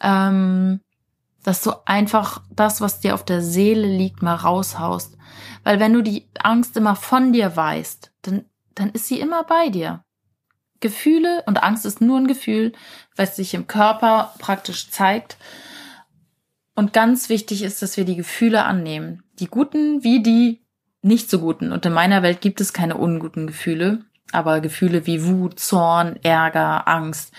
ähm, 0.00 0.80
dass 1.44 1.62
du 1.62 1.72
einfach 1.84 2.42
das, 2.50 2.80
was 2.80 3.00
dir 3.00 3.14
auf 3.14 3.24
der 3.24 3.42
Seele 3.42 3.86
liegt, 3.86 4.22
mal 4.22 4.34
raushaust. 4.34 5.16
Weil 5.62 5.78
wenn 5.78 5.92
du 5.92 6.02
die 6.02 6.28
Angst 6.42 6.76
immer 6.76 6.96
von 6.96 7.32
dir 7.32 7.54
weißt, 7.54 8.12
dann, 8.22 8.46
dann 8.74 8.90
ist 8.90 9.06
sie 9.06 9.20
immer 9.20 9.44
bei 9.44 9.68
dir. 9.68 10.02
Gefühle 10.80 11.42
und 11.46 11.62
Angst 11.62 11.86
ist 11.86 12.00
nur 12.00 12.18
ein 12.18 12.26
Gefühl, 12.26 12.72
was 13.14 13.36
sich 13.36 13.54
im 13.54 13.66
Körper 13.66 14.34
praktisch 14.38 14.90
zeigt. 14.90 15.36
Und 16.74 16.92
ganz 16.92 17.28
wichtig 17.28 17.62
ist, 17.62 17.80
dass 17.82 17.96
wir 17.96 18.04
die 18.04 18.16
Gefühle 18.16 18.64
annehmen. 18.64 19.22
Die 19.38 19.46
guten 19.46 20.02
wie 20.02 20.22
die 20.22 20.64
nicht 21.02 21.30
so 21.30 21.38
guten. 21.38 21.72
Und 21.72 21.86
in 21.86 21.92
meiner 21.92 22.22
Welt 22.22 22.40
gibt 22.40 22.60
es 22.60 22.72
keine 22.72 22.96
unguten 22.96 23.46
Gefühle, 23.46 24.04
aber 24.32 24.60
Gefühle 24.60 25.06
wie 25.06 25.24
Wut, 25.26 25.60
Zorn, 25.60 26.18
Ärger, 26.22 26.88
Angst, 26.88 27.32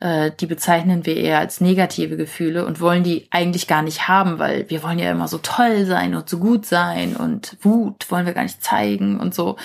äh, 0.00 0.30
die 0.38 0.46
bezeichnen 0.46 1.06
wir 1.06 1.16
eher 1.16 1.38
als 1.38 1.60
negative 1.60 2.16
Gefühle 2.16 2.64
und 2.66 2.80
wollen 2.80 3.02
die 3.02 3.26
eigentlich 3.30 3.66
gar 3.66 3.82
nicht 3.82 4.08
haben, 4.08 4.38
weil 4.38 4.68
wir 4.70 4.82
wollen 4.82 4.98
ja 4.98 5.10
immer 5.10 5.28
so 5.28 5.38
toll 5.38 5.86
sein 5.86 6.14
und 6.14 6.28
so 6.28 6.38
gut 6.38 6.66
sein 6.66 7.16
und 7.16 7.56
Wut 7.62 8.10
wollen 8.10 8.26
wir 8.26 8.34
gar 8.34 8.44
nicht 8.44 8.62
zeigen 8.62 9.18
und 9.18 9.34
so. 9.34 9.56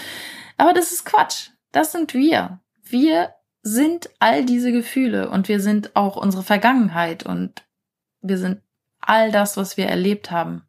Aber 0.58 0.74
das 0.74 0.92
ist 0.92 1.06
Quatsch. 1.06 1.50
Das 1.72 1.92
sind 1.92 2.14
wir. 2.14 2.60
Wir 2.84 3.34
sind 3.62 4.10
all 4.20 4.46
diese 4.46 4.72
Gefühle 4.72 5.30
und 5.30 5.48
wir 5.48 5.60
sind 5.60 5.96
auch 5.96 6.16
unsere 6.16 6.44
Vergangenheit 6.44 7.24
und 7.24 7.64
wir 8.22 8.38
sind 8.38 8.62
all 9.00 9.32
das, 9.32 9.58
was 9.58 9.78
wir 9.78 9.88
erlebt 9.88 10.32
haben. 10.32 10.64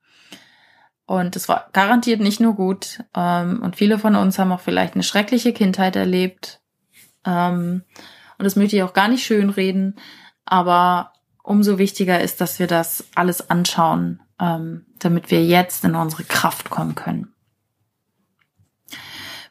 Und 1.06 1.36
es 1.36 1.48
war 1.48 1.68
garantiert 1.72 2.20
nicht 2.20 2.40
nur 2.40 2.54
gut. 2.54 3.00
Ähm, 3.14 3.62
und 3.62 3.76
viele 3.76 3.98
von 3.98 4.16
uns 4.16 4.38
haben 4.38 4.52
auch 4.52 4.60
vielleicht 4.60 4.94
eine 4.94 5.02
schreckliche 5.02 5.52
Kindheit 5.52 5.96
erlebt. 5.96 6.60
Und 8.44 8.48
das 8.48 8.56
möchte 8.56 8.76
ich 8.76 8.82
auch 8.82 8.92
gar 8.92 9.08
nicht 9.08 9.24
schön 9.24 9.48
reden. 9.48 9.96
Aber 10.44 11.12
umso 11.42 11.78
wichtiger 11.78 12.20
ist, 12.20 12.42
dass 12.42 12.58
wir 12.58 12.66
das 12.66 13.06
alles 13.14 13.48
anschauen, 13.48 14.20
ähm, 14.38 14.84
damit 14.98 15.30
wir 15.30 15.42
jetzt 15.42 15.82
in 15.82 15.94
unsere 15.94 16.24
Kraft 16.24 16.68
kommen 16.68 16.94
können. 16.94 17.32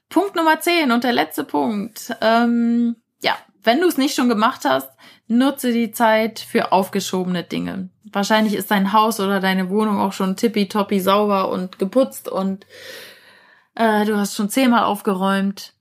Punkt 0.10 0.36
Nummer 0.36 0.60
10 0.60 0.92
und 0.92 1.04
der 1.04 1.12
letzte 1.12 1.44
Punkt. 1.44 2.16
Ähm, 2.22 2.98
ja, 3.24 3.36
wenn 3.64 3.82
du 3.82 3.88
es 3.88 3.98
nicht 3.98 4.14
schon 4.14 4.30
gemacht 4.30 4.62
hast, 4.64 4.92
nutze 5.26 5.74
die 5.74 5.90
Zeit 5.90 6.40
für 6.40 6.72
aufgeschobene 6.72 7.44
Dinge. 7.44 7.90
Wahrscheinlich 8.12 8.54
ist 8.54 8.70
dein 8.70 8.94
Haus 8.94 9.20
oder 9.20 9.40
deine 9.40 9.72
Wohnung 9.72 10.00
auch 10.00 10.14
schon 10.14 10.36
tippitoppi 10.36 11.00
sauber 11.00 11.50
und 11.50 11.80
geputzt 11.80 12.30
und 12.30 12.68
äh, 13.74 14.06
du 14.06 14.18
hast 14.18 14.36
schon 14.36 14.50
zehnmal 14.50 14.84
aufgeräumt. 14.84 15.74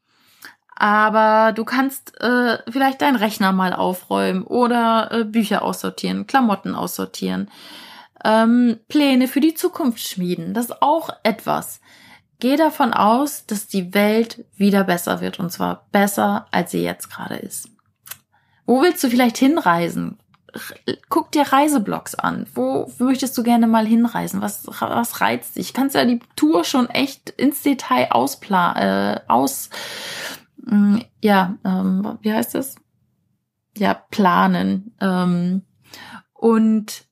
Aber 0.77 1.53
du 1.53 1.65
kannst 1.65 2.21
äh, 2.21 2.59
vielleicht 2.71 3.03
deinen 3.03 3.17
Rechner 3.17 3.53
mal 3.53 3.73
aufräumen 3.73 4.43
oder 4.43 5.11
äh, 5.13 5.25
Bücher 5.25 5.63
aussortieren, 5.63 6.27
Klamotten 6.27 6.75
aussortieren, 6.75 7.51
ähm, 8.25 8.79
Pläne 8.89 9.29
für 9.29 9.41
die 9.41 9.55
Zukunft 9.55 10.01
schmieden. 10.01 10.55
Das 10.55 10.67
ist 10.67 10.83
auch 10.83 11.11
etwas. 11.23 11.81
Geh 12.41 12.57
davon 12.57 12.93
aus, 12.93 13.47
dass 13.47 13.69
die 13.69 13.95
Welt 13.95 14.45
wieder 14.57 14.83
besser 14.83 15.21
wird 15.21 15.39
und 15.39 15.51
zwar 15.51 15.87
besser, 15.93 16.47
als 16.51 16.73
sie 16.73 16.83
jetzt 16.83 17.09
gerade 17.09 17.37
ist. 17.37 17.69
Wo 18.67 18.83
willst 18.83 19.05
du 19.05 19.09
vielleicht 19.09 19.39
hinreisen? 19.39 20.19
Guck 21.09 21.33
dir 21.33 21.43
Reiseblogs 21.43 22.15
an. 22.15 22.47
Wo 22.55 22.91
möchtest 22.99 23.39
du 23.39 23.43
gerne 23.43 23.67
mal 23.67 23.87
hinreisen? 23.87 24.43
Was, 24.43 24.67
was 24.67 25.21
reizt 25.21 25.57
dich? 25.57 25.73
Kannst 25.73 25.95
ja 25.95 26.05
die 26.05 26.21
Tour 26.37 26.65
schon 26.65 26.91
echt 26.91 27.31
ins 27.31 27.63
Detail 27.63 28.09
ausplan, 28.11 28.77
äh, 28.77 29.21
aus, 29.29 29.71
ja, 31.21 31.57
ähm, 31.65 32.19
wie 32.21 32.33
heißt 32.33 32.55
das? 32.55 32.77
Ja, 33.77 33.95
planen. 33.95 34.95
Ähm, 35.01 35.63
und 36.35 37.05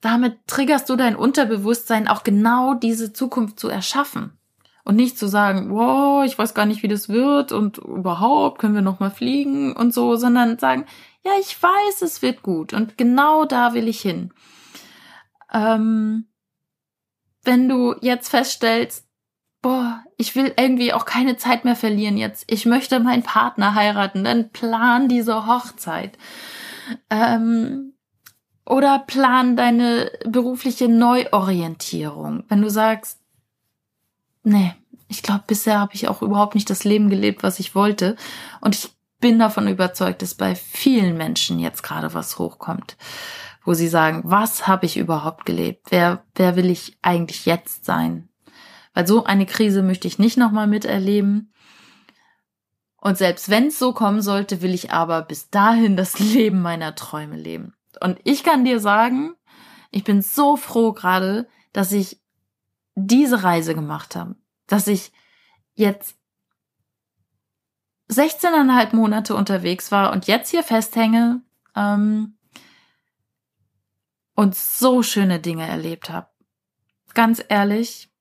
damit 0.00 0.46
triggerst 0.46 0.88
du 0.90 0.96
dein 0.96 1.16
Unterbewusstsein 1.16 2.08
auch 2.08 2.24
genau 2.24 2.74
diese 2.74 3.12
Zukunft 3.12 3.58
zu 3.58 3.68
erschaffen. 3.68 4.38
Und 4.84 4.96
nicht 4.96 5.16
zu 5.16 5.28
sagen, 5.28 5.70
wow, 5.70 6.24
ich 6.24 6.36
weiß 6.36 6.54
gar 6.54 6.66
nicht, 6.66 6.82
wie 6.82 6.88
das 6.88 7.08
wird 7.08 7.52
und 7.52 7.78
überhaupt 7.78 8.58
können 8.58 8.74
wir 8.74 8.82
noch 8.82 8.98
mal 8.98 9.12
fliegen 9.12 9.76
und 9.76 9.94
so, 9.94 10.16
sondern 10.16 10.58
sagen, 10.58 10.86
ja, 11.24 11.30
ich 11.40 11.62
weiß, 11.62 12.02
es 12.02 12.20
wird 12.20 12.42
gut 12.42 12.72
und 12.72 12.98
genau 12.98 13.44
da 13.44 13.74
will 13.74 13.86
ich 13.86 14.00
hin. 14.00 14.32
Ähm, 15.52 16.26
wenn 17.44 17.68
du 17.68 17.94
jetzt 18.00 18.28
feststellst, 18.28 19.06
boah, 19.62 20.02
ich 20.16 20.34
will 20.34 20.52
irgendwie 20.56 20.92
auch 20.92 21.04
keine 21.04 21.36
Zeit 21.36 21.64
mehr 21.64 21.76
verlieren 21.76 22.18
jetzt, 22.18 22.44
ich 22.48 22.66
möchte 22.66 23.00
meinen 23.00 23.22
Partner 23.22 23.74
heiraten, 23.74 24.24
dann 24.24 24.50
plan 24.50 25.08
diese 25.08 25.46
Hochzeit. 25.46 26.18
Ähm, 27.08 27.94
oder 28.66 28.98
plan 29.00 29.56
deine 29.56 30.10
berufliche 30.24 30.88
Neuorientierung. 30.88 32.44
Wenn 32.48 32.62
du 32.62 32.70
sagst, 32.70 33.18
nee, 34.44 34.74
ich 35.08 35.22
glaube, 35.22 35.44
bisher 35.46 35.78
habe 35.80 35.94
ich 35.94 36.08
auch 36.08 36.22
überhaupt 36.22 36.54
nicht 36.54 36.70
das 36.70 36.84
Leben 36.84 37.10
gelebt, 37.10 37.42
was 37.42 37.58
ich 37.60 37.74
wollte. 37.74 38.16
Und 38.60 38.74
ich 38.74 38.90
bin 39.20 39.38
davon 39.38 39.68
überzeugt, 39.68 40.22
dass 40.22 40.34
bei 40.34 40.54
vielen 40.54 41.16
Menschen 41.16 41.58
jetzt 41.58 41.82
gerade 41.82 42.14
was 42.14 42.38
hochkommt, 42.38 42.96
wo 43.64 43.74
sie 43.74 43.88
sagen, 43.88 44.22
was 44.24 44.66
habe 44.66 44.86
ich 44.86 44.96
überhaupt 44.96 45.44
gelebt? 45.44 45.86
Wer, 45.90 46.24
wer 46.34 46.56
will 46.56 46.70
ich 46.70 46.96
eigentlich 47.02 47.46
jetzt 47.46 47.84
sein? 47.84 48.28
Weil 48.94 49.06
so 49.06 49.24
eine 49.24 49.46
Krise 49.46 49.82
möchte 49.82 50.08
ich 50.08 50.18
nicht 50.18 50.36
nochmal 50.36 50.66
miterleben. 50.66 51.52
Und 52.96 53.18
selbst 53.18 53.48
wenn 53.48 53.68
es 53.68 53.78
so 53.78 53.92
kommen 53.92 54.22
sollte, 54.22 54.62
will 54.62 54.74
ich 54.74 54.92
aber 54.92 55.22
bis 55.22 55.50
dahin 55.50 55.96
das 55.96 56.18
Leben 56.18 56.62
meiner 56.62 56.94
Träume 56.94 57.36
leben. 57.36 57.74
Und 58.00 58.18
ich 58.24 58.44
kann 58.44 58.64
dir 58.64 58.80
sagen, 58.80 59.34
ich 59.90 60.04
bin 60.04 60.22
so 60.22 60.56
froh 60.56 60.92
gerade, 60.92 61.48
dass 61.72 61.92
ich 61.92 62.20
diese 62.94 63.42
Reise 63.42 63.74
gemacht 63.74 64.16
haben, 64.16 64.36
dass 64.66 64.86
ich 64.86 65.12
jetzt 65.74 66.16
16,5 68.10 68.94
Monate 68.94 69.34
unterwegs 69.34 69.90
war 69.90 70.12
und 70.12 70.26
jetzt 70.26 70.50
hier 70.50 70.62
festhänge 70.62 71.42
ähm, 71.74 72.36
und 74.34 74.54
so 74.54 75.02
schöne 75.02 75.40
Dinge 75.40 75.66
erlebt 75.66 76.10
habe. 76.10 76.28
Ganz 77.14 77.42
ehrlich, 77.48 78.11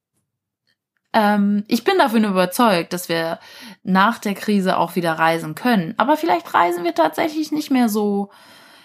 ähm, 1.14 1.64
ich 1.68 1.84
bin 1.84 1.98
davon 1.98 2.24
überzeugt, 2.24 2.94
dass 2.94 3.10
wir 3.10 3.40
nach 3.84 4.18
der 4.20 4.34
Krise 4.34 4.78
auch 4.78 4.96
wieder 4.96 5.14
reisen 5.14 5.56
können. 5.56 5.94
Aber 5.98 6.18
vielleicht 6.18 6.54
reisen 6.54 6.84
wir 6.84 6.96
tatsächlich 6.96 7.52
nicht 7.52 7.72
mehr 7.72 7.90
so, 7.90 8.30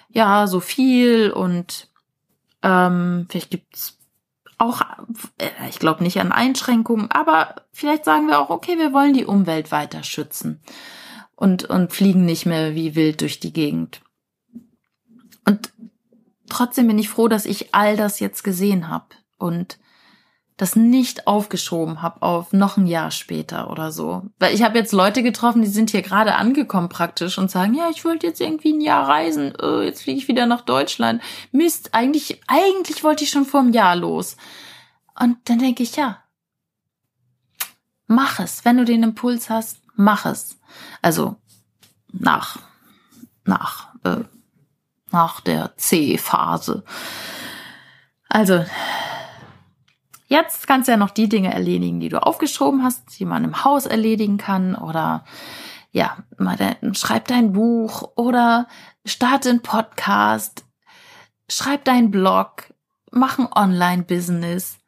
ja, 0.09 0.47
so 0.47 0.61
viel 0.61 1.31
und 1.31 1.89
ähm, 2.63 3.27
vielleicht 3.31 3.51
gibt's 3.51 3.99
auch, 4.59 4.81
äh, 5.39 5.51
ich 5.69 5.79
glaube 5.79 6.03
nicht 6.03 6.21
an 6.21 6.33
Einschränkungen, 6.33 7.11
aber 7.11 7.57
vielleicht 7.73 8.05
sagen 8.05 8.27
wir 8.27 8.41
auch, 8.41 8.51
okay, 8.51 8.79
wir 8.79 8.93
wollen 8.93 9.13
die 9.13 9.27
Umwelt 9.27 9.71
weiter 9.71 10.03
schützen 10.03 10.61
und, 11.37 11.65
und 11.65 11.93
fliegen 11.93 12.25
nicht 12.25 12.47
mehr 12.47 12.75
wie 12.75 12.95
wild 12.95 13.21
durch 13.21 13.39
die 13.39 13.53
Gegend. 13.53 14.01
Und 15.45 15.73
trotzdem 16.49 16.89
bin 16.89 16.99
ich 16.99 17.09
froh, 17.09 17.29
dass 17.29 17.45
ich 17.47 17.75
all 17.75 17.97
das 17.97 18.19
jetzt 18.19 18.43
gesehen 18.43 18.89
habe 18.89 19.07
und 19.39 19.79
das 20.57 20.75
nicht 20.75 21.27
aufgeschoben 21.27 22.01
habe 22.01 22.23
auf 22.23 22.53
noch 22.53 22.77
ein 22.77 22.87
Jahr 22.87 23.11
später 23.11 23.71
oder 23.71 23.93
so. 23.93 24.23
Weil 24.39 24.55
ich 24.55 24.63
habe 24.63 24.79
jetzt 24.79 24.93
Leute 24.93 25.23
getroffen, 25.23 25.63
die 25.63 25.69
sind 25.69 25.91
hier 25.91 26.03
gerade 26.03 26.35
angekommen 26.37 26.89
praktisch 26.89 27.37
und 27.39 27.51
sagen, 27.51 27.75
ja, 27.75 27.91
ich 27.91 28.05
wollte 28.05 28.27
jetzt 28.27 28.41
irgendwie 28.41 28.73
ein 28.73 28.81
Jahr 28.81 29.09
reisen, 29.09 29.53
oh, 29.61 29.81
jetzt 29.81 30.03
fliege 30.03 30.19
ich 30.19 30.29
wieder 30.29 30.47
nach 30.47 30.63
Deutschland. 30.63 31.23
Mist, 31.53 31.91
eigentlich, 31.93 32.41
eigentlich 32.47 33.05
wollte 33.05 33.25
ich 33.25 33.31
schon 33.31 33.45
vor 33.45 33.61
einem 33.61 33.73
Jahr 33.73 33.97
los. 33.97 34.37
Und 35.19 35.37
dann 35.45 35.59
denke 35.59 35.83
ich, 35.83 35.97
ja, 35.97 36.23
mach 38.07 38.41
es. 38.41 38.65
Wenn 38.65 38.79
du 38.79 38.85
den 38.85 39.03
Impuls 39.03 39.51
hast, 39.51 39.81
mach 39.95 40.25
es. 40.25 40.59
Also 41.03 41.37
nach, 42.13 42.59
nach 43.45 43.95
äh, 44.05 44.25
nach 45.17 45.41
der 45.41 45.77
C-Phase. 45.77 46.85
Also, 48.29 48.65
jetzt 50.27 50.67
kannst 50.67 50.89
du 50.89 50.93
ja 50.93 50.99
noch 50.99 51.11
die 51.11 51.29
Dinge 51.29 51.53
erledigen, 51.53 52.01
die 52.01 52.09
du 52.09 52.23
aufgeschoben 52.23 52.83
hast, 52.83 53.19
die 53.19 53.25
man 53.25 53.45
im 53.45 53.65
Haus 53.65 53.87
erledigen 53.87 54.39
kann 54.39 54.75
oder 54.75 55.25
ja, 55.93 56.19
mal 56.37 56.57
de 56.57 56.95
schreib 56.95 57.27
dein 57.29 57.53
Buch 57.53 58.13
oder 58.17 58.69
starte 59.07 59.49
einen 59.49 59.63
Podcast, 59.63 60.65
schreib 61.49 61.85
deinen 61.85 62.11
Blog, 62.11 62.65
mach 63.11 63.39
ein 63.39 63.49
Online-Business. 63.51 64.79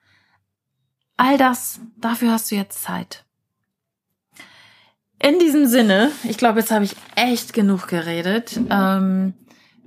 All 1.16 1.38
das, 1.38 1.80
dafür 1.96 2.32
hast 2.32 2.50
du 2.50 2.56
jetzt 2.56 2.82
Zeit. 2.82 3.24
In 5.20 5.38
diesem 5.38 5.66
Sinne, 5.66 6.12
ich 6.24 6.36
glaube, 6.38 6.60
jetzt 6.60 6.70
habe 6.70 6.84
ich 6.84 6.94
echt 7.16 7.52
genug 7.52 7.88
geredet. 7.88 8.60
Ähm, 8.70 9.34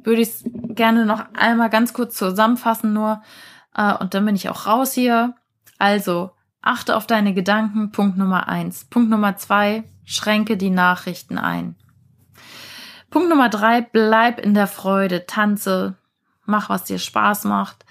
würde 0.04 0.22
ich 0.22 0.30
es 0.30 0.44
gerne 0.44 1.06
noch 1.06 1.24
einmal 1.36 1.70
ganz 1.70 1.94
kurz 1.94 2.18
zusammenfassen 2.18 2.94
nur. 2.94 3.22
Äh, 3.76 3.94
und 3.94 4.14
dann 4.14 4.26
bin 4.26 4.36
ich 4.36 4.50
auch 4.50 4.66
raus 4.66 4.94
hier. 4.94 5.36
Also, 5.82 6.30
achte 6.62 6.96
auf 6.96 7.08
deine 7.08 7.34
Gedanken. 7.34 7.92
Punkt 7.92 8.16
Nummer 8.16 8.48
eins. 8.48 8.86
Punkt 8.86 9.10
Nummer 9.10 9.38
zwei, 9.38 9.84
schränke 10.06 10.56
die 10.56 10.70
Nachrichten 10.70 11.40
ein. 11.40 11.76
Punkt 13.10 13.30
Nummer 13.30 13.50
drei, 13.50 13.82
bleib 13.82 14.40
in 14.40 14.54
der 14.54 14.68
Freude, 14.68 15.26
tanze, 15.26 15.98
mach, 16.46 16.70
was 16.70 16.84
dir 16.84 17.00
Spaß 17.00 17.46
macht. 17.46 17.84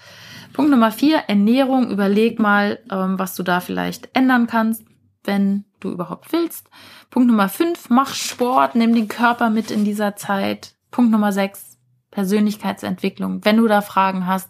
Punkt 0.53 0.71
Nummer 0.71 0.93
vier, 0.93 1.17
Ernährung, 1.27 1.89
überleg 1.89 2.39
mal, 2.39 2.79
ähm, 2.89 3.19
was 3.19 3.35
du 3.35 3.43
da 3.43 3.59
vielleicht 3.59 4.07
ändern 4.15 4.47
kannst, 4.47 4.85
wenn 5.25 5.65
du 5.81 5.91
überhaupt 5.91 6.31
willst. 6.31 6.69
Punkt 7.09 7.27
Nummer 7.27 7.49
fünf, 7.49 7.89
mach 7.89 8.13
Sport, 8.13 8.75
nimm 8.75 8.95
den 8.95 9.09
Körper 9.09 9.49
mit 9.49 9.69
in 9.69 9.83
dieser 9.83 10.15
Zeit. 10.15 10.75
Punkt 10.91 11.11
Nummer 11.11 11.33
sechs, 11.33 11.77
Persönlichkeitsentwicklung. 12.09 13.43
Wenn 13.43 13.57
du 13.57 13.67
da 13.67 13.81
Fragen 13.81 14.27
hast, 14.27 14.49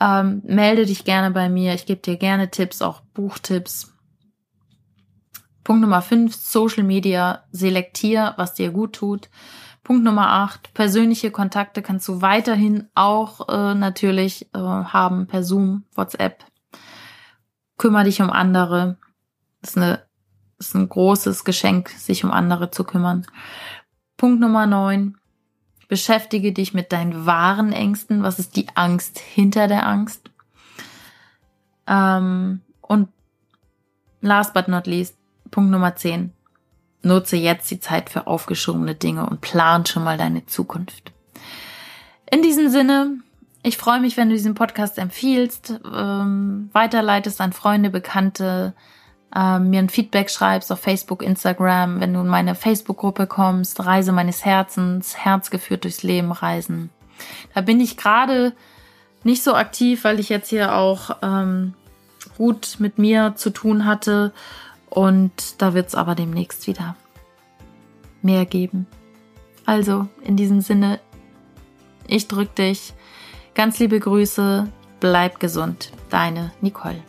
ähm, 0.00 0.42
melde 0.44 0.86
dich 0.86 1.04
gerne 1.04 1.30
bei 1.30 1.48
mir. 1.48 1.74
Ich 1.74 1.86
gebe 1.86 2.00
dir 2.00 2.16
gerne 2.16 2.50
Tipps, 2.50 2.82
auch 2.82 3.00
Buchtipps. 3.14 3.92
Punkt 5.64 5.82
Nummer 5.82 6.02
fünf, 6.02 6.34
Social 6.34 6.82
Media, 6.82 7.44
selektier, 7.52 8.34
was 8.36 8.54
dir 8.54 8.70
gut 8.70 8.94
tut. 8.94 9.28
Punkt 9.84 10.04
Nummer 10.04 10.28
acht, 10.28 10.74
persönliche 10.74 11.30
Kontakte 11.30 11.82
kannst 11.82 12.06
du 12.08 12.22
weiterhin 12.22 12.88
auch 12.94 13.48
äh, 13.48 13.74
natürlich 13.74 14.46
äh, 14.54 14.58
haben 14.58 15.26
per 15.26 15.42
Zoom, 15.42 15.84
WhatsApp. 15.94 16.44
Kümmer 17.78 18.04
dich 18.04 18.22
um 18.22 18.30
andere. 18.30 18.96
Das 19.60 19.70
ist, 19.70 19.76
eine, 19.76 20.02
ist 20.58 20.74
ein 20.74 20.88
großes 20.88 21.44
Geschenk, 21.44 21.88
sich 21.90 22.24
um 22.24 22.30
andere 22.30 22.70
zu 22.70 22.84
kümmern. 22.84 23.26
Punkt 24.16 24.40
Nummer 24.40 24.66
neun, 24.66 25.18
Beschäftige 25.88 26.52
dich 26.52 26.74
mit 26.74 26.92
deinen 26.92 27.26
wahren 27.26 27.72
Ängsten. 27.72 28.22
Was 28.22 28.38
ist 28.38 28.56
die 28.56 28.68
Angst 28.74 29.18
hinter 29.18 29.68
der 29.68 29.86
Angst? 29.86 30.30
Ähm, 31.86 32.60
und 32.80 33.08
last 34.20 34.54
but 34.54 34.68
not 34.68 34.86
least, 34.86 35.16
Punkt 35.50 35.70
Nummer 35.70 35.96
10. 35.96 36.32
Nutze 37.02 37.36
jetzt 37.36 37.70
die 37.70 37.80
Zeit 37.80 38.10
für 38.10 38.26
aufgeschobene 38.26 38.94
Dinge 38.94 39.26
und 39.26 39.40
plan 39.40 39.84
schon 39.86 40.04
mal 40.04 40.16
deine 40.16 40.46
Zukunft. 40.46 41.12
In 42.30 42.42
diesem 42.42 42.70
Sinne, 42.70 43.18
ich 43.62 43.76
freue 43.76 44.00
mich, 44.00 44.16
wenn 44.16 44.28
du 44.28 44.34
diesen 44.34 44.54
Podcast 44.54 44.98
empfiehlst, 44.98 45.80
ähm, 45.94 46.70
weiterleitest 46.72 47.40
an 47.40 47.52
Freunde, 47.52 47.90
Bekannte, 47.90 48.74
äh, 49.34 49.58
mir 49.58 49.78
ein 49.78 49.88
Feedback 49.88 50.30
schreibst 50.30 50.70
auf 50.72 50.80
Facebook, 50.80 51.22
Instagram, 51.22 52.00
wenn 52.00 52.14
du 52.14 52.20
in 52.20 52.28
meine 52.28 52.54
Facebook-Gruppe 52.54 53.26
kommst, 53.26 53.84
Reise 53.84 54.12
meines 54.12 54.44
Herzens, 54.44 55.16
Herz 55.16 55.50
geführt 55.50 55.84
durchs 55.84 56.02
Leben 56.02 56.32
reisen. 56.32 56.90
Da 57.54 57.60
bin 57.60 57.80
ich 57.80 57.96
gerade 57.96 58.52
nicht 59.24 59.42
so 59.42 59.54
aktiv, 59.54 60.04
weil 60.04 60.20
ich 60.20 60.28
jetzt 60.28 60.48
hier 60.48 60.74
auch 60.74 61.18
ähm, 61.22 61.74
gut 62.36 62.76
mit 62.78 62.98
mir 62.98 63.34
zu 63.36 63.50
tun 63.50 63.86
hatte 63.86 64.32
und 64.90 65.60
da 65.62 65.74
wird 65.74 65.88
es 65.88 65.94
aber 65.94 66.14
demnächst 66.14 66.66
wieder 66.66 66.96
mehr 68.20 68.44
geben. 68.44 68.86
Also 69.64 70.08
in 70.22 70.36
diesem 70.36 70.60
Sinne, 70.60 71.00
ich 72.06 72.28
drück 72.28 72.54
dich. 72.56 72.92
Ganz 73.54 73.78
liebe 73.78 74.00
Grüße, 74.00 74.68
bleib 75.00 75.40
gesund. 75.40 75.92
Deine 76.10 76.52
Nicole. 76.60 77.02